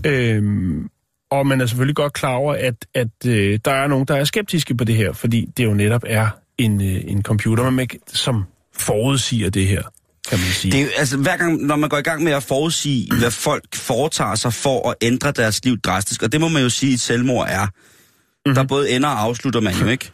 Øhm, 0.06 0.90
og 1.30 1.46
man 1.46 1.60
er 1.60 1.66
selvfølgelig 1.66 1.96
godt 1.96 2.12
klar 2.12 2.34
over, 2.34 2.54
at, 2.54 2.86
at 2.94 3.26
øh, 3.26 3.58
der 3.64 3.72
er 3.72 3.86
nogen, 3.86 4.04
der 4.04 4.16
er 4.16 4.24
skeptiske 4.24 4.74
på 4.74 4.84
det 4.84 4.94
her, 4.94 5.12
fordi 5.12 5.52
det 5.56 5.64
jo 5.64 5.74
netop 5.74 6.02
er 6.06 6.28
en, 6.58 6.80
øh, 6.80 7.02
en 7.06 7.22
computer, 7.22 7.70
man 7.70 7.82
ikke, 7.82 7.98
som 8.06 8.44
forudsiger 8.72 9.50
det 9.50 9.66
her, 9.66 9.82
kan 10.28 10.38
man 10.38 10.48
sige. 10.48 10.72
Det 10.72 10.80
er 10.82 10.88
altså, 10.96 11.16
hver 11.16 11.36
gang, 11.36 11.62
når 11.62 11.76
man 11.76 11.88
går 11.88 11.98
i 11.98 12.02
gang 12.02 12.22
med 12.22 12.32
at 12.32 12.42
forudsige, 12.42 13.18
hvad 13.18 13.30
folk 13.30 13.74
foretager 13.74 14.34
sig 14.34 14.52
for 14.52 14.90
at 14.90 14.96
ændre 15.00 15.32
deres 15.32 15.64
liv 15.64 15.78
drastisk, 15.78 16.22
og 16.22 16.32
det 16.32 16.40
må 16.40 16.48
man 16.48 16.62
jo 16.62 16.68
sige, 16.68 16.92
at 16.92 17.00
selvmord 17.00 17.46
er. 17.48 17.66
Mm-hmm. 17.66 18.54
Der 18.54 18.64
både 18.64 18.90
ender 18.90 19.08
og 19.08 19.20
afslutter 19.20 19.60
man 19.60 19.74
jo 19.74 19.86
ikke. 19.86 20.12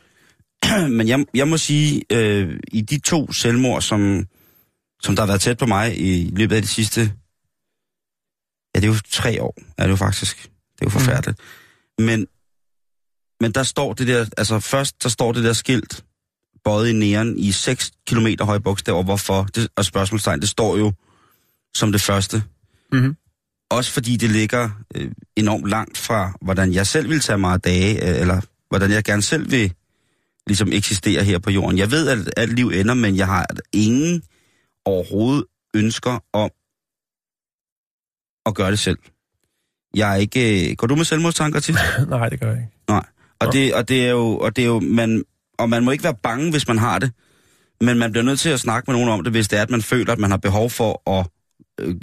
Men 0.96 1.08
jeg, 1.08 1.24
jeg 1.34 1.48
må 1.48 1.56
sige, 1.56 2.02
øh, 2.12 2.58
i 2.72 2.80
de 2.80 2.98
to 2.98 3.32
selvmord, 3.32 3.82
som, 3.82 4.26
som 5.02 5.16
der 5.16 5.22
har 5.22 5.26
været 5.26 5.40
tæt 5.40 5.58
på 5.58 5.66
mig 5.66 6.00
i 6.00 6.30
løbet 6.36 6.56
af 6.56 6.62
de 6.62 6.68
sidste... 6.68 7.00
Ja, 8.74 8.80
det 8.80 8.84
er 8.84 8.92
jo 8.92 8.98
tre 9.10 9.42
år, 9.42 9.56
er 9.78 9.82
det 9.82 9.90
jo 9.90 9.96
faktisk. 9.96 10.42
Det 10.42 10.80
er 10.80 10.86
jo 10.86 10.90
forfærdeligt. 10.90 11.38
Mm. 11.98 12.04
Men, 12.04 12.26
men 13.40 13.52
der 13.52 13.62
står 13.62 13.92
det 13.92 14.06
der... 14.06 14.26
Altså 14.36 14.60
først, 14.60 15.02
der 15.02 15.08
står 15.08 15.32
det 15.32 15.44
der 15.44 15.52
skilt 15.52 16.04
bøjet 16.64 16.88
i 16.88 16.92
næren 16.92 17.38
i 17.38 17.52
6 17.52 17.90
km 18.06 18.26
høje 18.40 18.60
bogstaver. 18.60 19.02
Hvorfor? 19.02 19.42
Det, 19.54 19.68
og 19.76 19.84
spørgsmålstegn, 19.84 20.40
det 20.40 20.48
står 20.48 20.76
jo 20.76 20.92
som 21.74 21.92
det 21.92 22.00
første. 22.00 22.42
Mhm. 22.92 23.16
Også 23.70 23.92
fordi 23.92 24.16
det 24.16 24.30
ligger 24.30 24.70
øh, 24.94 25.10
enormt 25.36 25.68
langt 25.68 25.98
fra, 25.98 26.32
hvordan 26.42 26.72
jeg 26.72 26.86
selv 26.86 27.08
vil 27.08 27.20
tage 27.20 27.38
mig 27.38 27.52
af 27.52 27.60
dage, 27.60 28.08
øh, 28.08 28.20
eller 28.20 28.40
hvordan 28.68 28.90
jeg 28.90 29.04
gerne 29.04 29.22
selv 29.22 29.50
vil 29.50 29.72
ligesom 30.46 30.72
eksistere 30.72 31.24
her 31.24 31.38
på 31.38 31.50
jorden. 31.50 31.78
Jeg 31.78 31.90
ved, 31.90 32.08
at 32.08 32.34
alt 32.36 32.52
liv 32.52 32.68
ender, 32.68 32.94
men 32.94 33.16
jeg 33.16 33.26
har 33.26 33.46
ingen 33.72 34.22
overhovedet 34.84 35.44
ønsker 35.74 36.18
om 36.32 36.50
at 38.46 38.54
gøre 38.54 38.70
det 38.70 38.78
selv. 38.78 38.98
Jeg 39.94 40.12
er 40.12 40.16
ikke... 40.16 40.70
øh, 40.70 40.76
Går 40.76 40.86
du 40.86 40.96
med 40.96 41.04
selvmordstanker 41.04 41.60
til? 41.60 41.74
Nej, 42.08 42.28
det 42.28 42.40
gør 42.40 42.50
jeg 42.52 42.58
ikke. 42.58 42.76
Nej. 42.88 43.06
Og 43.40 43.52
det, 43.52 43.74
og 43.74 43.88
det 43.88 44.06
er 44.06 44.10
jo, 44.10 44.38
og 44.38 44.56
det 44.56 44.62
er 44.62 44.66
jo 44.66 44.80
man, 44.80 45.24
og 45.58 45.68
man 45.70 45.84
må 45.84 45.90
ikke 45.90 46.04
være 46.04 46.16
bange, 46.22 46.50
hvis 46.50 46.68
man 46.68 46.78
har 46.78 46.98
det. 46.98 47.10
Men 47.80 47.98
man 47.98 48.12
bliver 48.12 48.24
nødt 48.24 48.40
til 48.40 48.48
at 48.48 48.60
snakke 48.60 48.90
med 48.90 49.00
nogen 49.00 49.12
om 49.18 49.24
det, 49.24 49.32
hvis 49.32 49.48
det 49.48 49.58
er, 49.58 49.62
at 49.62 49.70
man 49.70 49.82
føler, 49.82 50.12
at 50.12 50.18
man 50.18 50.30
har 50.30 50.38
behov 50.38 50.70
for 50.70 51.10
at 51.18 51.26
øh, 51.80 51.94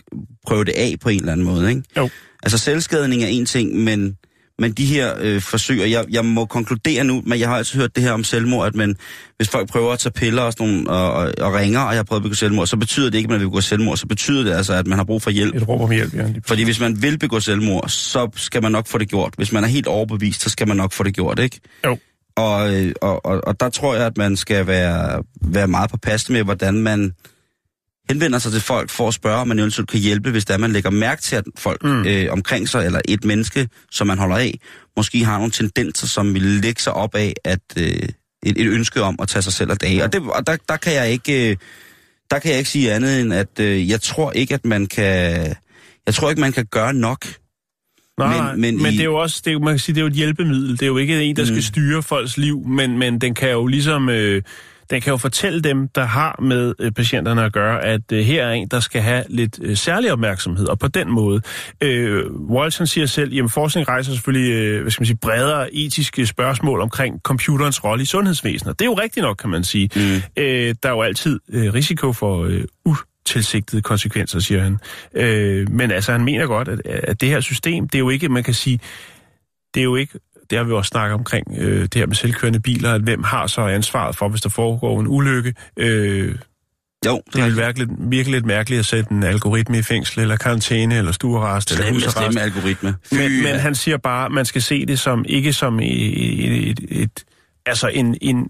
prøve 0.48 0.66
det 0.66 0.74
af 0.76 0.96
på 1.02 1.10
en 1.10 1.20
eller 1.20 1.32
anden 1.32 1.46
måde. 1.46 1.70
Ikke? 1.70 1.84
Jo. 1.98 2.10
Altså 2.44 2.58
selvskadning 2.58 3.24
er 3.24 3.28
en 3.28 3.46
ting, 3.46 3.76
men, 3.76 4.18
men 4.60 4.72
de 4.72 4.86
her 4.86 5.14
øh, 5.20 5.42
forsøg, 5.42 5.82
og 5.82 5.92
jeg, 5.92 6.06
jeg 6.10 6.26
må 6.26 6.46
konkludere 6.46 7.04
nu, 7.04 7.24
men 7.26 7.40
jeg 7.40 7.50
har 7.50 7.58
altid 7.58 7.80
hørt 7.80 7.96
det 7.96 8.04
her 8.04 8.12
om 8.12 8.24
selvmord, 8.24 8.68
at 8.68 8.76
man, 8.76 8.96
hvis 9.38 9.50
folk 9.50 9.70
prøver 9.70 9.94
at 9.94 10.00
tage 10.00 10.14
piller 10.14 10.42
og, 10.42 10.54
sådan 10.54 10.68
nogle, 10.68 10.90
og, 10.90 11.14
og, 11.14 11.32
og 11.42 11.54
ringer, 11.54 11.80
og 11.80 11.90
jeg 11.90 11.98
har 11.98 12.04
prøvet 12.04 12.20
at 12.20 12.24
begå 12.24 12.34
selvmord, 12.34 12.68
så 12.68 12.78
betyder 12.78 13.10
det 13.10 13.18
ikke, 13.18 13.28
at 13.28 13.32
man 13.32 13.40
vil 13.40 13.46
begå 13.46 13.62
selvmord, 13.62 13.98
så 13.98 14.08
betyder 14.08 14.44
det 14.44 14.52
altså, 14.52 14.74
at 14.74 14.88
man 14.88 14.98
har 14.98 15.06
brug 15.06 15.22
for 15.22 15.30
hjælp. 15.30 15.56
Et 15.56 15.68
råb 15.68 15.82
om 15.82 15.92
hjælp, 15.92 16.14
ja. 16.14 16.26
Fordi 16.46 16.64
hvis 16.64 16.80
man 16.80 17.02
vil 17.02 17.20
begå 17.20 17.40
selvmord, 17.40 17.90
så 17.90 18.30
skal 18.36 18.62
man 18.64 18.72
nok 18.72 18.88
få 18.88 18.98
det 18.98 19.10
gjort. 19.10 19.34
Hvis 19.38 19.52
man 19.52 19.64
er 19.64 19.68
helt 19.68 19.88
overbevist, 19.88 20.42
så 20.42 20.50
skal 20.50 20.68
man 20.68 20.78
nok 20.78 20.94
få 20.94 21.04
det 21.04 21.16
gjort, 21.16 21.40
ikke? 21.40 21.60
Jo. 21.86 21.98
Og, 22.40 22.74
øh, 22.76 22.94
og, 23.02 23.26
og, 23.26 23.42
og 23.48 23.60
der 23.60 23.70
tror 23.70 23.96
jeg, 23.96 24.06
at 24.06 24.18
man 24.18 24.36
skal 24.38 24.68
være, 24.68 25.24
være 25.42 25.68
meget 25.68 25.90
påpasselig 25.90 26.34
med, 26.34 26.44
hvordan 26.44 26.74
man 26.74 27.14
henvender 28.10 28.40
sig 28.40 28.52
til 28.52 28.62
folk 28.62 28.90
for 28.90 29.08
at 29.08 29.14
spørge, 29.14 29.38
om 29.38 29.48
man 29.48 29.60
eventuelt 29.60 29.90
kan 29.90 30.00
hjælpe, 30.00 30.32
hvis 30.32 30.46
der 30.46 30.58
man 30.58 30.72
lægger 30.72 30.90
mærke 30.90 31.22
til, 31.22 31.36
at 31.36 31.44
folk 31.58 31.84
mm. 31.84 32.06
øh, 32.06 32.28
omkring 32.32 32.70
sig, 32.70 32.86
eller 32.86 33.02
et 33.06 33.26
menneske, 33.26 33.70
som 33.92 34.08
man 34.08 34.18
holder 34.18 34.38
af, 34.38 34.60
måske 34.98 35.26
har 35.26 35.38
nogle 35.38 35.52
tendenser, 35.52 36.08
som 36.08 36.34
vil 36.34 36.42
lægge 36.42 36.82
sig 36.82 36.94
op 36.94 37.16
af, 37.16 37.34
at 37.44 37.60
øh, 37.78 37.86
et, 38.44 38.58
et 38.58 38.68
ønske 38.68 39.02
om 39.02 39.16
at 39.22 39.28
tage 39.28 39.42
sig 39.42 39.54
selv 39.54 39.72
af 39.72 39.78
dage. 39.78 40.04
Og, 40.04 40.14
det, 40.14 40.22
og 40.22 40.48
der, 40.48 40.58
der 40.70 40.78
kan 40.78 40.94
jeg 40.94 41.12
ikke... 41.12 41.52
Øh, 41.52 41.58
der 42.32 42.40
kan 42.40 42.52
jeg 42.52 42.58
ikke 42.58 42.70
sige 42.70 42.94
andet 42.94 43.22
end, 43.22 43.34
at 43.34 43.60
øh, 43.60 43.90
jeg 43.90 44.02
tror 44.02 44.32
ikke, 44.32 44.54
at 44.54 44.66
man 44.66 44.86
kan... 44.88 45.56
Jeg 46.06 46.14
tror 46.14 46.30
ikke, 46.30 46.42
man 46.42 46.52
kan 46.52 46.66
gøre 46.66 46.94
nok. 46.94 47.26
Nej, 48.26 48.52
Men- 48.52 48.62
men, 48.62 48.84
men 48.84 48.94
i- 48.94 48.96
det 48.96 49.02
er 49.02 49.06
jo 49.06 49.16
også, 49.16 49.42
det 49.46 49.54
er, 49.54 49.60
man 49.60 49.74
kan 49.74 49.80
sige, 49.80 49.96
det 49.96 50.02
er 50.02 50.04
jo 50.04 50.08
et 50.08 50.14
hjælpemiddel. 50.14 50.72
Det 50.72 50.82
er 50.82 50.88
jo 50.88 50.98
ikke 50.98 51.24
en, 51.24 51.36
der 51.36 51.44
skal 51.46 51.56
Mm. 51.56 51.62
styre 51.62 52.04
folks 52.04 52.38
liv, 52.38 52.68
men, 52.68 52.98
men 52.98 53.22
den 53.22 53.34
kan 53.36 53.50
jo 53.52 53.68
ligesom, 53.68 54.10
øh, 54.10 54.42
den 54.90 55.02
kan 55.02 55.12
jo 55.12 55.18
fortælle 55.18 55.62
dem, 55.62 55.88
der 55.88 56.04
har 56.06 56.40
med 56.42 56.74
øh, 56.80 56.92
patienterne 56.92 57.44
at 57.44 57.54
gøre, 57.54 57.86
at 57.86 58.02
øh, 58.12 58.20
her 58.24 58.44
er 58.46 58.52
en, 58.52 58.68
der 58.68 58.80
skal 58.80 59.02
have 59.02 59.24
lidt 59.30 59.60
øh, 59.62 59.78
særlig 59.78 60.12
opmærksomhed, 60.12 60.68
og 60.68 60.80
på 60.80 60.88
den 60.88 61.12
måde. 61.12 61.42
Øh, 61.84 62.24
Walsh 62.50 62.78
han 62.80 62.88
siger 62.88 63.06
selv, 63.06 63.34
jamen 63.34 63.50
forskning 63.50 63.88
rejser 63.88 64.12
selvfølgelig, 64.14 64.52
øh, 64.54 64.82
hvad 64.82 64.92
skal 64.92 65.02
man 65.02 65.06
sige, 65.06 65.18
bredere 65.22 65.76
etiske 65.76 66.26
spørgsmål 66.26 66.82
omkring 66.82 67.20
computerens 67.24 67.84
rolle 67.84 68.02
i 68.02 68.06
sundhedsvæsenet. 68.06 68.80
Det 68.80 68.86
er 68.86 68.90
jo 68.90 68.94
rigtigt 69.00 69.24
nok, 69.24 69.38
kan 69.38 69.50
man 69.50 69.64
sige. 69.64 69.90
Mm. 69.96 70.02
Øh, 70.44 70.76
der 70.84 70.90
er 70.90 70.94
jo 70.94 71.02
altid 71.02 71.40
øh, 71.54 71.74
risiko 71.74 72.14
for 72.14 72.44
øh, 72.44 72.64
utilsigtede 73.30 73.82
konsekvenser, 73.82 74.40
siger 74.40 74.64
han. 74.64 74.78
Øh, 75.14 75.72
men 75.72 75.92
altså, 75.92 76.12
han 76.12 76.26
mener 76.26 76.46
godt, 76.46 76.68
at, 76.68 76.82
at 76.86 77.22
det 77.22 77.30
her 77.30 77.40
system, 77.40 77.88
det 77.88 77.96
er 77.96 78.00
jo 78.00 78.10
ikke, 78.10 78.30
man 78.30 78.44
kan 78.44 78.54
sige, 78.54 78.80
det 79.74 79.80
er 79.80 79.84
jo 79.84 79.96
ikke, 79.96 80.20
det 80.50 80.58
har 80.58 80.66
vi 80.66 80.72
også 80.72 80.90
snakket 80.90 81.14
omkring, 81.14 81.48
øh, 81.58 81.82
det 81.82 81.96
her 81.96 82.08
med 82.08 82.16
selvkørende 82.16 82.60
biler, 82.60 82.94
at 82.94 83.02
hvem 83.02 83.24
har 83.24 83.48
så 83.48 83.62
ansvaret 83.62 84.16
for, 84.16 84.30
hvis 84.30 84.42
der 84.42 84.50
foregår 84.50 85.00
en 85.00 85.08
ulykke. 85.08 85.54
Øh, 85.78 86.36
Jo, 87.06 87.22
det 87.34 87.44
vil 87.44 87.58
virke 87.58 87.80
lidt, 87.80 87.90
virkelig 88.00 88.34
lidt 88.34 88.46
mærkeligt 88.46 88.80
at 88.80 88.86
sætte 88.86 89.12
en 89.12 89.24
algoritme 89.24 89.78
i 89.78 89.82
fængsel, 89.82 90.20
eller 90.22 90.36
karantæne, 90.36 90.98
eller 90.98 91.12
stuerest, 91.12 91.72
eller 91.72 91.92
husarrest. 91.92 92.18
slemme 92.18 92.42
algoritme. 92.42 92.96
Men, 93.12 93.44
men 93.44 93.56
han 93.56 93.76
siger 93.76 93.98
bare, 93.98 94.26
at 94.26 94.32
man 94.32 94.46
skal 94.46 94.62
se 94.62 94.86
det 94.86 95.00
som 95.00 95.26
ikke 95.28 95.54
som 95.54 95.80
et, 95.80 95.86
et, 95.90 96.70
et, 96.70 96.80
et 96.90 97.26
altså 97.66 97.88
en, 97.88 98.18
en, 98.22 98.50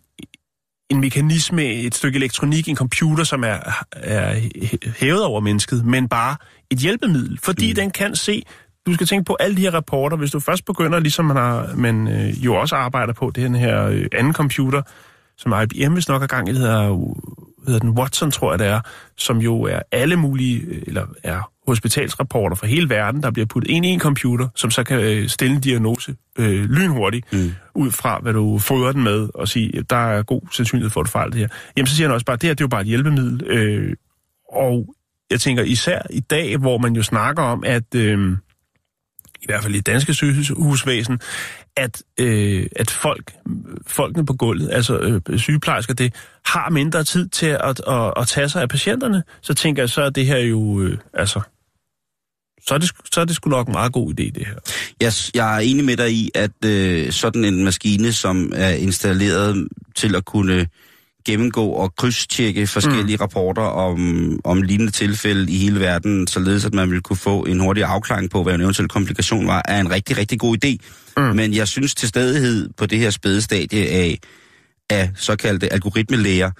en 0.90 1.02
mekanisme, 1.02 1.74
et 1.74 1.96
stykke 1.96 2.18
elektronik, 2.18 2.70
en 2.70 2.76
computer, 2.76 3.24
som 3.24 3.44
er, 3.44 3.58
er 3.92 4.42
hævet 5.00 5.24
over 5.24 5.40
mennesket, 5.40 5.86
men 5.86 6.10
bare 6.10 6.36
et 6.72 6.78
hjælpemiddel, 6.78 7.40
fordi 7.44 7.72
mm. 7.72 7.76
den 7.76 7.92
kan 7.92 8.16
se, 8.16 8.44
du 8.86 8.94
skal 8.94 9.08
tænke 9.08 9.26
på 9.26 9.38
alle 9.40 9.56
de 9.56 9.62
her 9.62 9.72
rapporter, 9.72 10.18
hvis 10.18 10.32
du 10.32 10.40
først 10.40 10.66
begynder, 10.66 11.00
ligesom 11.00 11.26
man, 11.26 11.36
har, 11.36 11.74
man 11.76 12.08
øh, 12.08 12.46
jo 12.46 12.56
også 12.56 12.76
arbejder 12.76 13.14
på, 13.14 13.32
den 13.36 13.56
her 13.56 13.86
øh, 13.86 14.06
anden 14.12 14.34
computer, 14.34 14.82
som 15.38 15.54
IBM 15.62 15.94
hvis 15.94 16.08
nok 16.08 16.24
er 16.24 16.28
gang 16.28 16.50
i, 16.50 16.54
hedder, 16.54 17.14
hedder 17.68 17.80
den 17.80 17.90
Watson, 17.90 18.32
tror 18.32 18.52
jeg 18.52 18.60
det 18.60 18.68
er, 18.68 18.82
som 19.18 19.38
jo 19.38 19.62
er 19.62 19.80
alle 19.92 20.16
mulige, 20.16 20.60
øh, 20.60 20.84
eller 20.88 21.06
er 21.24 21.52
hospitalsrapporter 21.70 22.55
fra 22.55 22.67
hele 22.67 22.89
verden, 22.89 23.24
der 23.24 23.32
bliver 23.32 23.45
puttet 23.45 23.72
ind 23.72 23.86
i 23.86 23.89
en 23.89 23.99
computer, 23.99 24.47
som 24.55 24.72
så 24.72 24.84
kan 24.84 24.99
øh, 24.99 25.28
stille 25.28 25.55
en 25.55 25.61
diagnose 25.61 26.15
øh, 26.39 26.70
lynhurtigt, 26.70 27.34
mm. 27.34 27.51
ud 27.76 27.91
fra 27.91 28.20
hvad 28.22 28.34
du 28.34 28.59
fodrer 28.59 28.91
den 28.91 29.03
med, 29.03 29.30
og 29.34 29.47
sige, 29.47 29.78
at 29.78 29.89
der 29.89 29.95
er 29.95 30.24
god 30.24 30.41
sandsynlighed 30.51 30.89
for, 30.89 31.01
at 31.01 31.05
du 31.05 31.11
fejler 31.11 31.32
det 31.32 31.39
her. 31.39 31.47
Jamen 31.78 31.88
så 31.88 31.95
siger 31.95 32.07
han 32.07 32.13
også 32.13 32.26
bare, 32.26 32.34
at 32.34 32.41
det 32.41 32.47
her 32.47 32.53
det 32.53 32.61
er 32.61 32.65
jo 32.65 32.70
bare 32.70 32.82
et 32.82 32.88
hjælpemiddel. 32.88 33.47
Øh, 33.47 33.95
og 34.51 34.95
jeg 35.32 35.39
tænker 35.39 35.63
især 35.63 36.01
i 36.09 36.20
dag, 36.20 36.57
hvor 36.57 36.78
man 36.78 36.95
jo 36.95 37.03
snakker 37.03 37.43
om, 37.43 37.63
at 37.65 37.95
øh, 37.95 38.38
i 39.41 39.45
hvert 39.45 39.63
fald 39.63 39.76
i 39.76 39.82
danske 39.82 40.13
sygehusvæsen, 40.13 41.20
at, 41.78 42.03
øh, 42.20 42.65
at 42.76 42.91
folk, 42.91 43.34
folkene 43.88 44.26
på 44.26 44.34
gulvet, 44.34 44.70
altså 44.72 44.99
øh, 44.99 45.39
sygeplejersker, 45.39 45.93
det 45.93 46.13
har 46.45 46.70
mindre 46.70 47.03
tid 47.03 47.28
til 47.28 47.45
at, 47.45 47.82
at, 47.88 48.13
at 48.17 48.28
tage 48.28 48.49
sig 48.49 48.61
af 48.61 48.70
patienterne, 48.70 49.24
så 49.41 49.53
tænker 49.53 49.82
jeg, 49.82 49.89
så 49.89 50.01
er 50.01 50.09
det 50.09 50.26
her 50.26 50.38
jo, 50.38 50.82
øh, 50.82 50.97
altså, 51.13 51.41
så 52.68 52.74
er, 52.74 52.78
det, 52.78 52.91
så 53.14 53.22
er 53.22 53.26
det 53.26 53.36
sgu 53.36 53.49
nok 53.49 53.68
en 53.68 53.74
meget 53.74 53.93
god 53.93 54.10
idé, 54.10 54.24
det 54.24 54.47
her. 54.47 54.55
Jeg, 55.01 55.14
jeg 55.34 55.55
er 55.55 55.60
enig 55.60 55.86
med 55.86 55.97
dig 55.97 56.12
i, 56.14 56.30
at 56.36 56.66
øh, 56.66 57.12
sådan 57.12 57.45
en 57.45 57.64
maskine, 57.64 58.14
som 58.14 58.51
er 58.55 58.70
installeret 58.70 59.68
til 59.95 60.16
at 60.16 60.26
kunne 60.26 60.68
gennemgå 61.26 61.68
og 61.68 61.95
krydstjekke 61.95 62.68
forskellige 62.68 63.16
mm. 63.16 63.22
rapporter 63.22 63.62
om, 63.62 64.39
om 64.43 64.62
lignende 64.62 64.91
tilfælde 64.91 65.51
i 65.51 65.57
hele 65.57 65.80
verden, 65.80 66.28
således 66.28 66.66
at 66.66 66.74
man 66.74 66.91
vil 66.91 67.01
kunne 67.01 67.18
få 67.18 67.43
en 67.43 67.60
hurtig 67.60 67.84
afklaring 67.84 68.30
på, 68.30 68.43
hvad 68.43 68.53
en 68.53 68.62
eventuel 68.62 68.88
komplikation 68.88 69.47
var, 69.47 69.62
er 69.66 69.80
en 69.80 69.91
rigtig, 69.91 70.18
rigtig 70.18 70.39
god 70.39 70.57
idé. 70.66 70.78
Mm. 71.18 71.36
Men 71.36 71.53
jeg 71.53 71.68
synes 71.68 71.95
til 71.95 72.10
stadighed 72.10 72.70
på 72.78 72.86
det 72.86 72.99
her 72.99 73.10
spæde 73.10 73.41
stadie 73.41 73.89
af, 73.89 74.20
af 74.89 75.12
såkaldte 75.16 75.74
algoritmelæger, 75.74 76.51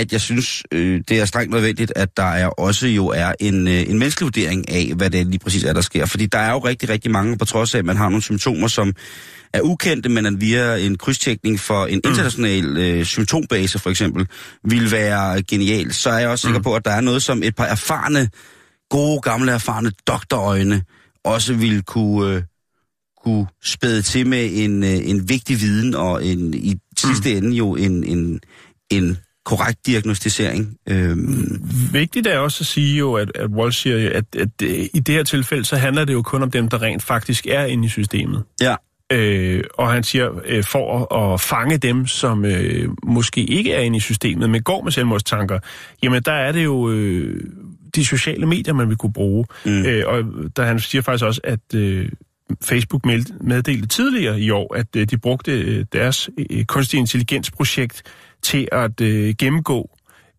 at 0.00 0.12
jeg 0.12 0.20
synes, 0.20 0.62
øh, 0.72 1.00
det 1.08 1.20
er 1.20 1.24
strengt 1.24 1.52
nødvendigt, 1.52 1.92
at 1.96 2.16
der 2.16 2.22
er 2.22 2.46
også 2.46 2.86
jo 2.86 3.06
er 3.06 3.32
en, 3.40 3.68
øh, 3.68 3.90
en 3.90 3.98
menneskelig 3.98 4.24
vurdering 4.24 4.70
af, 4.70 4.92
hvad 4.96 5.10
det 5.10 5.26
lige 5.26 5.38
præcis 5.38 5.64
er, 5.64 5.72
der 5.72 5.80
sker. 5.80 6.06
Fordi 6.06 6.26
der 6.26 6.38
er 6.38 6.52
jo 6.52 6.58
rigtig, 6.58 6.88
rigtig 6.88 7.10
mange, 7.10 7.38
på 7.38 7.44
trods 7.44 7.74
af, 7.74 7.78
at 7.78 7.84
man 7.84 7.96
har 7.96 8.08
nogle 8.08 8.22
symptomer, 8.22 8.68
som 8.68 8.92
er 9.52 9.60
ukendte, 9.60 10.08
men 10.08 10.26
at 10.26 10.40
via 10.40 10.76
en 10.76 10.98
krydstjekning 10.98 11.60
for 11.60 11.86
en 11.86 12.00
international 12.04 12.76
øh, 12.76 13.04
symptombase 13.04 13.78
for 13.78 13.90
eksempel, 13.90 14.26
vil 14.64 14.90
være 14.90 15.42
genial. 15.42 15.92
Så 15.92 16.10
er 16.10 16.18
jeg 16.18 16.28
også 16.28 16.46
sikker 16.46 16.62
på, 16.62 16.74
at 16.74 16.84
der 16.84 16.90
er 16.90 17.00
noget, 17.00 17.22
som 17.22 17.42
et 17.42 17.56
par 17.56 17.64
erfarne, 17.64 18.28
gode, 18.90 19.20
gamle, 19.20 19.52
erfarne 19.52 19.92
doktorøjne 20.06 20.82
også 21.24 21.54
vil 21.54 21.82
kunne, 21.82 22.34
øh, 22.34 22.42
kunne 23.24 23.46
spæde 23.64 24.02
til 24.02 24.26
med 24.26 24.50
en, 24.52 24.84
øh, 24.84 25.08
en 25.08 25.28
vigtig 25.28 25.60
viden 25.60 25.94
og 25.94 26.26
en, 26.26 26.54
i 26.54 26.74
sidste 26.98 27.36
ende 27.36 27.56
jo 27.56 27.74
en, 27.74 28.04
en, 28.04 28.40
en 28.90 29.18
korrekt 29.46 29.86
diagnostisering. 29.86 30.76
Øhm, 30.88 31.62
Vigtigt 31.92 32.26
er 32.26 32.38
også 32.38 32.62
at 32.62 32.66
sige 32.66 32.98
jo, 32.98 33.14
at, 33.14 33.32
at 33.34 33.50
Walsh 33.50 33.82
siger, 33.82 34.10
at, 34.14 34.24
at 34.38 34.48
i 34.94 35.00
det 35.06 35.14
her 35.14 35.22
tilfælde, 35.22 35.64
så 35.64 35.76
handler 35.76 36.04
det 36.04 36.12
jo 36.12 36.22
kun 36.22 36.42
om 36.42 36.50
dem, 36.50 36.68
der 36.68 36.82
rent 36.82 37.02
faktisk 37.02 37.46
er 37.46 37.64
inde 37.64 37.86
i 37.86 37.88
systemet. 37.88 38.42
ja, 38.60 38.74
Øh, 39.12 39.64
og 39.74 39.92
han 39.92 40.02
siger, 40.02 40.30
øh, 40.44 40.64
for 40.64 41.14
at, 41.14 41.32
at 41.32 41.40
fange 41.40 41.78
dem, 41.78 42.06
som 42.06 42.44
øh, 42.44 42.88
måske 43.02 43.40
ikke 43.40 43.72
er 43.72 43.80
inde 43.80 43.96
i 43.96 44.00
systemet, 44.00 44.50
men 44.50 44.62
går 44.62 44.82
med 44.82 44.92
selvmordstanker, 44.92 45.58
jamen 46.02 46.22
der 46.22 46.32
er 46.32 46.52
det 46.52 46.64
jo 46.64 46.90
øh, 46.90 47.40
de 47.94 48.04
sociale 48.04 48.46
medier, 48.46 48.74
man 48.74 48.88
vil 48.88 48.96
kunne 48.96 49.12
bruge. 49.12 49.46
Mm. 49.64 49.84
Øh, 49.84 50.02
og 50.06 50.24
der 50.56 50.64
han 50.64 50.80
siger 50.80 51.02
faktisk 51.02 51.24
også, 51.24 51.40
at 51.44 51.74
øh, 51.74 52.08
Facebook 52.64 53.04
meddelte 53.40 53.88
tidligere 53.88 54.40
i 54.40 54.50
år, 54.50 54.74
at 54.74 54.86
øh, 54.96 55.06
de 55.10 55.18
brugte 55.18 55.52
øh, 55.52 55.84
deres 55.92 56.30
øh, 56.50 56.64
kunstig 56.64 56.98
intelligensprojekt 56.98 58.02
til 58.46 58.68
at 58.72 59.00
øh, 59.00 59.34
gennemgå 59.38 59.90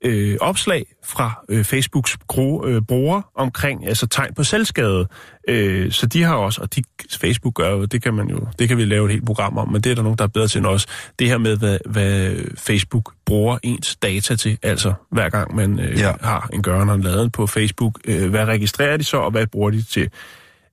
øh, 0.05 0.38
opslag 0.41 0.86
fra 1.05 1.45
øh, 1.49 1.64
Facebooks 1.66 2.18
gro, 2.28 2.66
øh, 2.66 2.82
brugere 2.82 3.22
omkring 3.36 3.88
altså 3.88 4.08
tegn 4.08 4.34
på 4.34 4.43
selvskade. 4.43 5.08
Øh, 5.47 5.91
så 5.91 6.05
de 6.05 6.24
har 6.24 6.36
også, 6.36 6.62
og 6.62 6.76
de, 6.76 6.84
Facebook 7.22 7.53
gør 7.53 7.72
jo, 7.72 7.86
det 7.86 8.03
kan 8.03 8.14
man 8.14 8.30
jo, 8.30 8.47
det 8.60 8.68
kan 8.68 8.78
vi 8.78 8.86
lave 8.86 9.05
et 9.05 9.12
helt 9.12 9.26
program 9.26 9.58
om, 9.58 9.72
men 9.72 9.82
det 9.82 9.91
er 9.91 9.95
der 9.95 10.03
nogen, 10.03 10.18
der 10.18 10.24
er 10.24 10.28
bedre 10.28 10.47
til 10.47 10.60
end 10.60 10.66
os. 10.68 10.86
Det 11.20 11.28
her 11.28 11.38
med, 11.38 11.58
hvad, 11.58 11.78
hvad 11.86 12.36
Facebook 12.58 13.14
bruger 13.26 13.58
ens 13.64 13.95
data 13.95 14.36
til, 14.36 14.58
altså 14.64 14.93
hver 15.12 15.30
gang 15.30 15.55
man 15.55 15.80
øh, 15.80 15.99
Ja. 15.99 16.12
har 16.22 16.49
en 16.53 16.62
gøren 16.62 16.89
og 16.89 16.95
en 16.95 17.01
laden 17.01 17.32
på 17.32 17.47
Facebook, 17.47 17.99
øh, 18.05 18.30
hvad 18.30 18.45
registrerer 18.45 18.97
de 18.97 19.03
så, 19.03 19.18
og 19.18 19.32
hvad 19.32 19.47
bruger 19.47 19.70
de 19.70 19.82
til? 19.82 20.10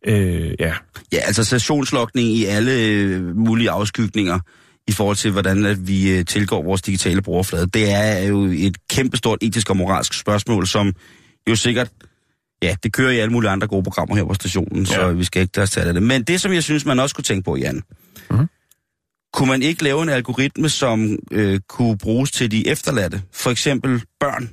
Øh, 0.07 0.55
ja, 0.61 0.73
ja, 1.13 1.19
altså 1.19 1.45
sessionslogning 1.45 2.29
i 2.29 2.45
alle 2.45 2.73
øh, 2.73 3.37
mulige 3.37 3.71
afskygninger 3.71 4.39
i 4.89 4.93
forhold 4.93 5.17
til, 5.17 5.31
hvordan 5.31 5.65
at 5.65 5.87
vi 5.89 6.11
øh, 6.19 6.25
tilgår 6.25 6.63
vores 6.63 6.83
digitale 6.83 7.23
brugerflade. 7.23 7.67
Det 7.67 7.91
er 7.93 8.19
jo 8.29 8.45
et 8.45 8.77
kæmpestort 8.91 9.39
etisk 9.43 9.71
og 9.71 9.77
moralsk 9.77 10.15
spørgsmål, 10.21 10.67
som 10.67 10.93
jo 11.49 11.57
sikkert, 11.57 11.91
ja, 12.63 12.77
det 12.83 12.93
kører 12.93 13.11
i 13.11 13.19
alle 13.19 13.33
mulige 13.33 13.51
andre 13.51 13.67
gode 13.67 13.83
programmer 13.83 14.17
her 14.17 14.25
på 14.25 14.35
stationen, 14.35 14.85
ja. 14.85 14.95
så 14.95 15.13
vi 15.13 15.25
skal 15.25 15.43
ikke 15.43 15.53
tage 15.67 15.87
af 15.87 15.95
det. 15.95 16.03
Men 16.03 16.23
det, 16.23 16.41
som 16.41 16.53
jeg 16.53 16.63
synes, 16.63 16.85
man 16.85 17.01
også 17.01 17.15
kunne 17.15 17.25
tænke 17.25 17.45
på, 17.45 17.57
Jan, 17.57 17.83
Mhm. 18.31 18.47
kunne 19.33 19.49
man 19.49 19.63
ikke 19.63 19.83
lave 19.85 20.03
en 20.03 20.09
algoritme, 20.09 20.69
som 20.69 21.19
øh, 21.31 21.61
kunne 21.69 21.99
bruges 21.99 22.31
til 22.31 22.51
de 22.51 22.69
efterladte? 22.69 23.23
For 23.33 23.51
eksempel 23.51 24.03
børn, 24.21 24.51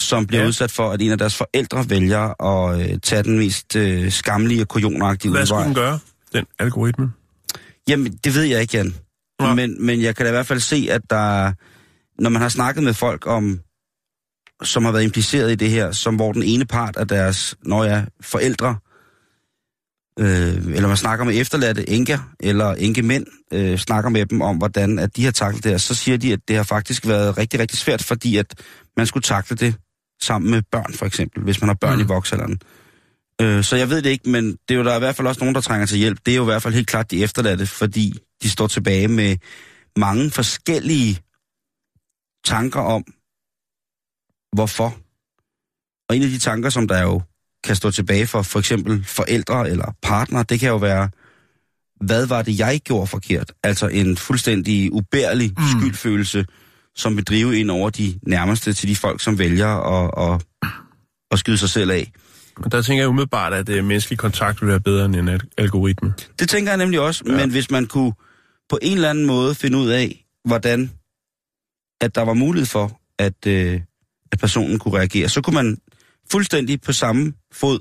som 0.00 0.26
bliver 0.26 0.42
ja. 0.42 0.48
Udsat 0.48 0.70
for, 0.70 0.90
at 0.90 1.02
en 1.02 1.10
af 1.12 1.18
deres 1.18 1.36
forældre 1.36 1.90
vælger 1.90 2.42
at 2.44 2.90
øh, 2.90 2.98
tage 3.02 3.22
den 3.22 3.38
mest 3.38 3.76
øh, 3.76 4.10
skamlige 4.12 4.60
og 4.62 4.68
kujonagtige 4.68 5.30
Hvad 5.30 5.46
skulle 5.46 5.56
udvej. 5.58 5.66
den 5.66 5.74
gøre, 5.74 5.98
den 6.32 6.44
algoritme? 6.58 7.12
Jamen, 7.88 8.18
det 8.24 8.34
ved 8.34 8.42
jeg 8.42 8.60
ikke, 8.60 8.76
Jan. 8.76 8.94
Nå. 9.40 9.54
Men, 9.54 9.86
men 9.86 10.02
jeg 10.02 10.16
kan 10.16 10.26
da 10.26 10.30
i 10.30 10.32
hvert 10.32 10.46
fald 10.46 10.60
se, 10.60 10.88
at 10.90 11.00
der, 11.10 11.52
når 12.22 12.30
man 12.30 12.42
har 12.42 12.48
snakket 12.48 12.84
med 12.84 12.94
folk 12.94 13.26
om, 13.26 13.60
som 14.62 14.84
har 14.84 14.92
været 14.92 15.04
impliceret 15.04 15.52
i 15.52 15.54
det 15.54 15.70
her, 15.70 15.92
som 15.92 16.16
hvor 16.16 16.32
den 16.32 16.42
ene 16.42 16.64
part 16.64 16.96
af 16.96 17.08
deres, 17.08 17.56
når 17.62 17.84
jeg 17.84 18.06
forældre, 18.20 18.76
øh, 20.18 20.74
eller 20.76 20.88
man 20.88 20.96
snakker 20.96 21.24
med 21.24 21.40
efterladte 21.40 21.90
enker, 21.90 22.18
eller 22.40 22.74
enkemænd, 22.74 23.26
øh, 23.52 23.78
snakker 23.78 24.10
med 24.10 24.26
dem 24.26 24.40
om, 24.40 24.56
hvordan 24.56 24.98
at 24.98 25.16
de 25.16 25.24
har 25.24 25.32
taklet 25.32 25.64
det 25.64 25.70
her, 25.70 25.78
så 25.78 25.94
siger 25.94 26.18
de, 26.18 26.32
at 26.32 26.40
det 26.48 26.56
har 26.56 26.62
faktisk 26.62 27.06
været 27.06 27.38
rigtig, 27.38 27.60
rigtig 27.60 27.78
svært, 27.78 28.02
fordi 28.02 28.36
at 28.36 28.54
man 28.96 29.06
skulle 29.06 29.22
takle 29.22 29.56
det 29.56 29.74
sammen 30.22 30.50
med 30.50 30.62
børn, 30.72 30.92
for 30.92 31.06
eksempel, 31.06 31.42
hvis 31.42 31.60
man 31.60 31.68
har 31.68 31.74
børn 31.74 31.94
mm. 31.94 32.00
i 32.00 32.04
voksalderen. 32.04 32.60
Øh, 33.40 33.64
så 33.64 33.76
jeg 33.76 33.90
ved 33.90 34.02
det 34.02 34.10
ikke, 34.10 34.30
men 34.30 34.50
det 34.50 34.74
er 34.74 34.74
jo 34.74 34.84
der 34.84 34.92
er 34.92 34.96
i 34.96 34.98
hvert 34.98 35.16
fald 35.16 35.28
også 35.28 35.40
nogen, 35.40 35.54
der 35.54 35.60
trænger 35.60 35.86
til 35.86 35.98
hjælp. 35.98 36.18
Det 36.26 36.32
er 36.32 36.36
jo 36.36 36.42
i 36.42 36.44
hvert 36.44 36.62
fald 36.62 36.74
helt 36.74 36.88
klart 36.88 37.10
de 37.10 37.22
efterladte, 37.22 37.66
fordi 37.66 38.18
de 38.42 38.50
står 38.50 38.66
tilbage 38.66 39.08
med 39.08 39.36
mange 39.96 40.30
forskellige 40.30 41.20
tanker 42.44 42.80
om, 42.80 43.04
hvorfor. 44.52 44.96
Og 46.08 46.16
en 46.16 46.22
af 46.22 46.28
de 46.28 46.38
tanker, 46.38 46.70
som 46.70 46.88
der 46.88 47.02
jo 47.02 47.22
kan 47.64 47.76
stå 47.76 47.90
tilbage 47.90 48.26
for 48.26 48.42
for 48.42 48.58
eksempel 48.58 49.04
forældre 49.04 49.70
eller 49.70 49.96
partner, 50.02 50.42
det 50.42 50.60
kan 50.60 50.68
jo 50.68 50.76
være, 50.76 51.10
hvad 52.00 52.26
var 52.26 52.42
det, 52.42 52.58
jeg 52.58 52.80
gjorde 52.84 53.06
forkert? 53.06 53.52
Altså 53.62 53.88
en 53.88 54.16
fuldstændig 54.16 54.92
ubærlig 54.92 55.52
mm. 55.58 55.64
skyldfølelse, 55.78 56.46
som 56.96 57.16
vil 57.16 57.24
drive 57.24 57.60
ind 57.60 57.70
over 57.70 57.90
de 57.90 58.18
nærmeste 58.22 58.72
til 58.72 58.88
de 58.88 58.96
folk, 58.96 59.22
som 59.22 59.38
vælger 59.38 59.68
at, 59.68 60.34
at, 60.34 60.46
at 61.30 61.38
skyde 61.38 61.58
sig 61.58 61.70
selv 61.70 61.90
af. 61.90 62.12
Men 62.60 62.70
der 62.70 62.82
tænker 62.82 63.02
jeg 63.02 63.08
umiddelbart, 63.08 63.52
at 63.52 63.68
øh, 63.68 63.84
menneskelig 63.84 64.18
kontakt 64.18 64.60
vil 64.60 64.68
være 64.68 64.80
bedre 64.80 65.04
end 65.04 65.16
en 65.16 65.28
al- 65.28 65.48
algoritme. 65.58 66.14
Det 66.38 66.48
tænker 66.48 66.70
jeg 66.70 66.78
nemlig 66.78 67.00
også, 67.00 67.24
ja. 67.26 67.36
Men 67.36 67.50
hvis 67.50 67.70
man 67.70 67.86
kunne 67.86 68.12
på 68.68 68.78
en 68.82 68.92
eller 68.92 69.10
anden 69.10 69.26
måde 69.26 69.54
finde 69.54 69.78
ud 69.78 69.88
af, 69.88 70.26
hvordan 70.44 70.90
at 72.00 72.14
der 72.14 72.22
var 72.22 72.34
mulighed 72.34 72.66
for, 72.66 73.00
at, 73.18 73.46
øh, 73.46 73.80
at 74.32 74.38
personen 74.38 74.78
kunne 74.78 74.98
reagere, 74.98 75.28
så 75.28 75.40
kunne 75.40 75.54
man 75.54 75.78
fuldstændig 76.30 76.80
på 76.80 76.92
samme 76.92 77.32
fod, 77.52 77.78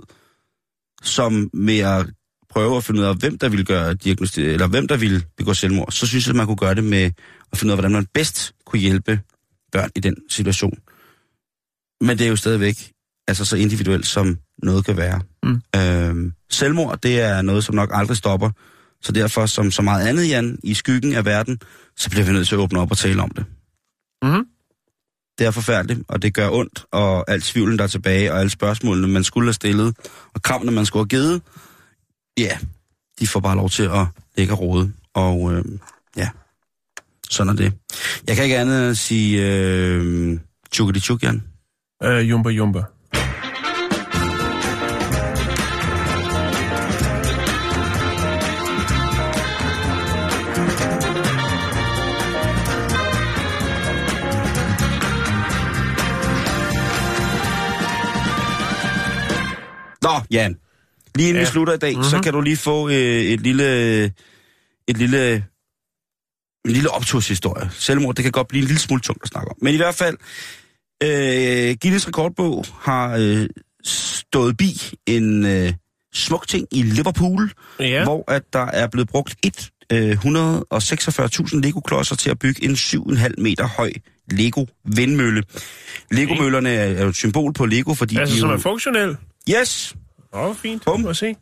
som 1.03 1.49
med 1.53 1.80
at 1.80 2.05
prøve 2.49 2.78
at 2.78 2.84
finde 2.84 3.01
ud 3.01 3.05
af, 3.05 3.15
hvem 3.15 3.38
der 3.38 3.49
ville 3.49 3.65
gøre 3.65 3.93
diagnosti, 3.93 4.41
eller 4.41 4.67
hvem 4.67 4.88
der 4.88 4.97
ville 4.97 5.23
begå 5.38 5.53
selvmord, 5.53 5.91
så 5.91 6.07
synes 6.07 6.28
jeg, 6.28 6.32
at 6.32 6.36
man 6.36 6.45
kunne 6.45 6.57
gøre 6.57 6.76
det 6.76 6.84
med 6.84 7.11
at 7.51 7.57
finde 7.57 7.71
ud 7.71 7.71
af, 7.71 7.78
hvordan 7.78 7.91
man 7.91 8.07
bedst 8.13 8.53
kunne 8.65 8.80
hjælpe 8.80 9.19
børn 9.71 9.89
i 9.95 9.99
den 9.99 10.15
situation. 10.30 10.78
Men 12.01 12.17
det 12.17 12.26
er 12.26 12.30
jo 12.30 12.36
stadigvæk 12.36 12.91
altså 13.28 13.45
så 13.45 13.57
individuelt, 13.57 14.07
som 14.07 14.38
noget 14.64 14.86
kan 14.86 14.97
være. 14.97 15.22
Mm. 15.43 15.62
Øhm, 15.76 16.34
selvmord, 16.49 17.01
det 17.01 17.22
er 17.22 17.41
noget, 17.41 17.64
som 17.64 17.76
nok 17.76 17.89
aldrig 17.93 18.18
stopper. 18.18 18.49
Så 19.01 19.12
derfor, 19.12 19.45
som 19.45 19.72
så 19.72 19.82
meget 19.82 20.08
andet, 20.08 20.30
Jan, 20.30 20.60
i 20.64 20.74
skyggen 20.74 21.14
af 21.14 21.26
verden, 21.26 21.60
så 21.97 22.10
bliver 22.10 22.26
vi 22.26 22.32
nødt 22.32 22.47
til 22.47 22.56
at 22.56 22.60
åbne 22.60 22.80
op 22.80 22.91
og 22.91 22.97
tale 22.97 23.22
om 23.22 23.30
det. 23.30 23.45
Mhm. 24.24 24.45
Det 25.39 25.47
er 25.47 25.51
forfærdeligt, 25.51 25.99
og 26.08 26.22
det 26.22 26.34
gør 26.34 26.49
ondt, 26.49 26.86
og 26.91 27.32
alt 27.32 27.43
tvivlen, 27.43 27.78
der 27.78 27.84
er 27.84 27.88
tilbage, 27.88 28.34
og 28.34 28.39
alle 28.39 28.49
spørgsmålene, 28.49 29.08
man 29.08 29.24
skulle 29.24 29.47
have 29.47 29.53
stillet, 29.53 29.97
og 30.34 30.41
kravene, 30.41 30.72
man 30.72 30.86
skulle 30.86 31.01
have 31.01 31.08
givet, 31.08 31.41
ja, 32.38 32.58
de 33.20 33.28
får 33.28 33.39
bare 33.39 33.56
lov 33.56 33.70
til 33.70 33.84
at 33.84 34.08
ligge 34.38 34.53
og 34.53 34.60
rode. 34.60 34.93
Og 35.14 35.53
øh, 35.53 35.66
ja, 36.18 36.30
sådan 37.30 37.53
er 37.53 37.56
det. 37.56 37.74
Jeg 38.28 38.36
kan 38.36 38.43
ikke 38.43 38.58
andet 38.58 38.82
end 38.82 38.89
at 38.89 38.97
sige 38.97 39.47
øh, 39.47 40.39
tjukkedi 40.72 40.99
tjuk, 40.99 41.24
Jan. 41.24 41.43
Øh, 42.03 42.30
jumba 42.30 42.49
jumba. 42.49 42.84
Jan. 60.32 60.55
Lige 61.15 61.30
inden 61.30 61.41
ja. 61.41 61.47
Vi 61.47 61.51
slutter 61.51 61.73
i 61.73 61.78
dag, 61.78 61.91
mm-hmm. 61.93 62.09
så 62.09 62.15
Mhm. 62.15 62.23
kan 62.23 62.34
du 62.34 62.41
lige 62.41 62.57
få 62.57 62.89
øh, 62.89 62.95
et 62.95 63.41
lille... 63.41 64.03
Et 64.88 64.97
lille 64.97 65.43
en 66.65 66.71
lille 66.71 66.89
opturshistorie. 66.89 67.69
Selvmord, 67.73 68.15
det 68.15 68.23
kan 68.23 68.32
godt 68.32 68.47
blive 68.47 68.61
en 68.61 68.67
lille 68.67 68.80
smule 68.80 69.01
tungt 69.01 69.23
at 69.23 69.30
snakke 69.30 69.49
om. 69.49 69.55
Men 69.61 69.73
i 69.73 69.78
hvert 69.78 69.95
fald, 69.95 70.17
øh, 71.03 71.76
Guinness 71.82 72.07
rekordbog 72.07 72.65
har 72.82 73.15
øh, 73.19 73.47
stået 73.84 74.57
bi 74.57 74.82
en 75.05 75.45
øh, 75.45 75.73
smuk 76.13 76.47
ting 76.47 76.67
i 76.71 76.82
Liverpool, 76.84 77.51
Ja. 77.80 78.03
hvor 78.03 78.32
at 78.32 78.43
der 78.53 78.65
er 78.65 78.88
blevet 78.88 79.09
brugt 79.09 79.36
et, 79.43 79.69
øh, 79.91 80.11
146.000 80.11 81.59
Lego-klodser 81.61 82.15
til 82.15 82.30
at 82.30 82.39
bygge 82.39 82.63
en 82.63 82.71
7,5 82.76 83.34
meter 83.38 83.67
høj 83.67 83.91
Lego-vindmølle. 84.32 85.43
Lego-møllerne 86.11 86.69
er, 86.69 86.84
er 86.97 87.03
jo 87.03 87.09
et 87.09 87.15
symbol 87.15 87.53
på 87.53 87.65
Lego, 87.65 87.93
fordi 87.93 88.17
Altså, 88.17 88.36
de 88.36 88.39
som 88.39 88.49
jo... 88.49 88.55
er 88.55 88.59
funktionel. 88.59 89.17
Yes, 89.49 89.95
Åh, 90.36 90.44
hvor 90.44 90.54
fint. 90.54 90.86
Bum. 90.86 91.00
Må 91.00 91.14
se. 91.14 91.36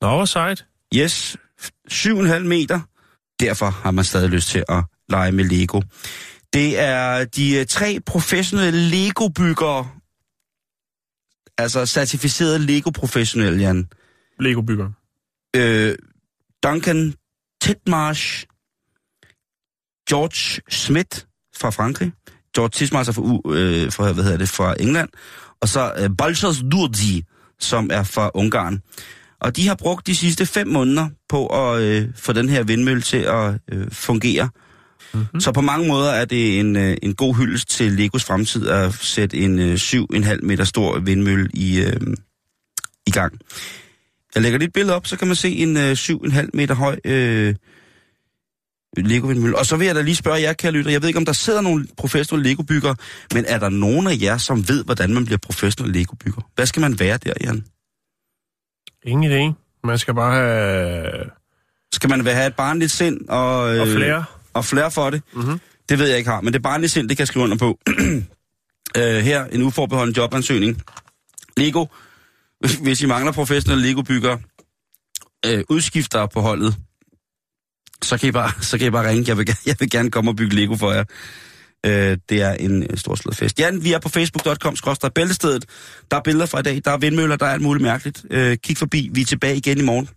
Nå, 0.00 0.08
hvor 0.16 0.24
sejt. 0.24 0.66
Yes, 0.96 1.36
7,5 1.92 2.38
meter. 2.38 2.80
Derfor 3.40 3.66
har 3.66 3.90
man 3.90 4.04
stadig 4.04 4.30
lyst 4.30 4.48
til 4.48 4.64
at 4.68 4.84
lege 5.08 5.32
med 5.32 5.44
Lego. 5.44 5.80
Det 6.52 6.78
er 6.78 7.24
de 7.24 7.56
øh, 7.56 7.66
tre 7.66 8.00
professionelle 8.06 8.80
Lego-byggere, 8.80 9.88
altså 11.58 11.86
certificerede 11.86 12.58
Lego-professionelle, 12.58 13.60
Jan. 13.60 13.88
Lego-bygger. 14.40 14.90
Øh, 15.56 15.96
Duncan 16.62 17.14
Titmarsh, 17.62 18.46
George 20.08 20.62
Smith 20.68 21.18
fra 21.56 21.70
Frankrig, 21.70 22.12
George 22.56 22.70
Titmarsh 22.70 23.08
er 23.08 23.12
fra, 23.12 23.52
øh, 23.54 23.92
fra, 23.92 24.12
hvad 24.12 24.24
hedder 24.24 24.38
det, 24.38 24.48
fra 24.48 24.74
England, 24.80 25.08
og 25.60 25.68
så 25.68 25.92
øh, 25.98 26.10
Balchas 26.18 26.62
Durdi, 26.72 27.24
som 27.60 27.90
er 27.92 28.02
fra 28.02 28.30
Ungarn. 28.34 28.80
Og 29.40 29.56
de 29.56 29.68
har 29.68 29.74
brugt 29.74 30.06
de 30.06 30.16
sidste 30.16 30.46
fem 30.46 30.68
måneder 30.68 31.08
på 31.28 31.46
at 31.46 31.82
øh, 31.82 32.08
få 32.16 32.32
den 32.32 32.48
her 32.48 32.62
vindmølle 32.62 33.02
til 33.02 33.16
at 33.16 33.54
øh, 33.72 33.90
fungere. 33.92 34.48
Mm-hmm. 35.14 35.40
Så 35.40 35.52
på 35.52 35.60
mange 35.60 35.88
måder 35.88 36.10
er 36.10 36.24
det 36.24 36.60
en, 36.60 36.76
øh, 36.76 36.96
en 37.02 37.14
god 37.14 37.34
hyldest 37.34 37.68
til 37.68 37.92
Legos 37.92 38.24
fremtid 38.24 38.68
at 38.68 38.94
sætte 38.94 39.36
en 39.36 39.58
øh, 39.58 39.74
7,5 39.74 40.38
meter 40.42 40.64
stor 40.64 40.98
vindmølle 40.98 41.48
i, 41.54 41.80
øh, 41.80 42.00
i 43.06 43.10
gang. 43.10 43.38
Jeg 44.34 44.42
lægger 44.42 44.58
lige 44.58 44.66
et 44.66 44.72
billede 44.72 44.96
op, 44.96 45.06
så 45.06 45.16
kan 45.16 45.26
man 45.26 45.36
se 45.36 45.48
en 45.48 45.76
øh, 45.76 45.92
7,5 45.92 46.48
meter 46.54 46.74
høj 46.74 46.96
øh, 47.04 47.54
Lego-vindmølle. 48.96 49.58
Og 49.58 49.66
så 49.66 49.76
vil 49.76 49.86
jeg 49.86 49.94
da 49.94 50.02
lige 50.02 50.16
spørge 50.16 50.40
jer, 50.40 50.52
kære 50.52 50.72
lytter, 50.72 50.90
jeg 50.90 51.02
ved 51.02 51.08
ikke, 51.08 51.18
om 51.18 51.24
der 51.24 51.32
sidder 51.32 51.60
nogle 51.60 51.86
professionelle 51.96 52.50
Lego-bygger, 52.50 52.94
men 53.34 53.44
er 53.48 53.58
der 53.58 53.68
nogen 53.68 54.06
af 54.06 54.16
jer, 54.20 54.38
som 54.38 54.68
ved, 54.68 54.84
hvordan 54.84 55.14
man 55.14 55.24
bliver 55.24 55.38
professionel 55.38 55.92
Lego-bygger? 55.92 56.42
Hvad 56.54 56.66
skal 56.66 56.80
man 56.80 57.00
være 57.00 57.16
der, 57.16 57.32
Jan? 57.40 57.64
Ingen 59.04 59.32
idé. 59.32 59.54
Man 59.84 59.98
skal 59.98 60.14
bare 60.14 60.34
have... 60.34 61.06
Skal 61.92 62.10
man 62.10 62.26
have 62.26 62.46
et 62.46 62.56
barnligt 62.56 62.90
sind 62.90 63.28
og, 63.28 63.74
øh, 63.74 63.80
Og 63.80 63.88
flere. 63.88 64.24
og 64.54 64.64
flere 64.64 64.90
for 64.90 65.10
det? 65.10 65.22
Mhm. 65.34 65.60
Det 65.88 65.98
ved 65.98 66.08
jeg 66.08 66.18
ikke 66.18 66.30
har, 66.30 66.40
men 66.40 66.52
det 66.52 66.62
barnlige 66.62 66.88
sind, 66.88 67.08
det 67.08 67.16
kan 67.16 67.22
jeg 67.22 67.28
skrive 67.28 67.44
under 67.44 67.56
på. 67.56 67.78
øh, 68.98 69.16
her 69.24 69.44
en 69.44 69.62
uforbeholden 69.62 70.14
jobansøgning. 70.14 70.82
Lego, 71.56 71.86
hvis 72.82 73.02
I 73.02 73.06
mangler 73.06 73.32
professionelle 73.32 73.86
Lego-bygger, 73.86 74.38
øh, 75.46 75.64
udskifter 75.68 76.26
på 76.26 76.40
holdet, 76.40 76.76
så 78.04 78.18
kan, 78.18 78.28
I 78.28 78.32
bare, 78.32 78.52
så 78.60 78.78
kan 78.78 78.86
I 78.86 78.90
bare 78.90 79.08
ringe. 79.08 79.24
Jeg 79.28 79.36
vil, 79.38 79.46
gerne- 79.46 79.58
jeg 79.70 79.76
vil 79.80 79.90
gerne 79.90 80.10
komme 80.10 80.30
og 80.30 80.36
bygge 80.36 80.56
Lego 80.56 80.76
for 80.76 80.92
jer. 80.92 81.04
Øh, 81.86 82.18
det 82.28 82.42
er 82.42 82.52
en 82.54 82.96
stor 82.96 83.14
slået 83.14 83.36
fest. 83.36 83.58
Jan, 83.58 83.84
vi 83.84 83.92
er 83.92 83.98
på 83.98 84.08
facebook.com, 84.08 84.76
bæltestedet. 85.14 85.64
Der 86.10 86.16
er 86.16 86.20
billeder 86.22 86.46
fra 86.46 86.58
i 86.58 86.62
dag, 86.62 86.80
der 86.84 86.90
er 86.90 86.96
vindmøller, 86.98 87.36
der 87.36 87.46
er 87.46 87.50
alt 87.52 87.62
muligt 87.62 87.82
mærkeligt. 87.82 88.24
Øh, 88.30 88.56
kig 88.56 88.76
forbi, 88.76 89.10
vi 89.12 89.20
er 89.20 89.24
tilbage 89.24 89.56
igen 89.56 89.78
i 89.78 89.82
morgen, 89.82 90.08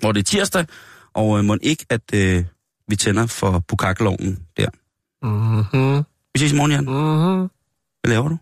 hvor 0.00 0.12
det 0.12 0.20
er 0.20 0.24
tirsdag, 0.24 0.66
og 1.14 1.38
øh, 1.38 1.44
må 1.44 1.56
ikke, 1.62 1.86
at 1.90 2.00
øh, 2.14 2.44
vi 2.88 2.96
tænder 2.96 3.26
for 3.26 3.58
bukakkeloven 3.68 4.38
der. 4.56 4.68
Mhm. 5.22 6.04
Vi 6.34 6.40
ses 6.40 6.52
i 6.52 6.56
morgen, 6.56 6.72
Jan. 6.72 6.84
Mhm. 6.84 7.48
Hvad 8.02 8.08
laver 8.10 8.28
du? 8.28 8.38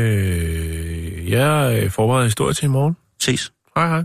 Øh, 0.00 1.30
jeg 1.30 1.92
forbereder 1.92 2.24
historie 2.24 2.54
til 2.54 2.64
i 2.64 2.68
morgen. 2.68 2.96
Ses. 3.20 3.52
Hej 3.76 3.88
hej. 3.88 4.04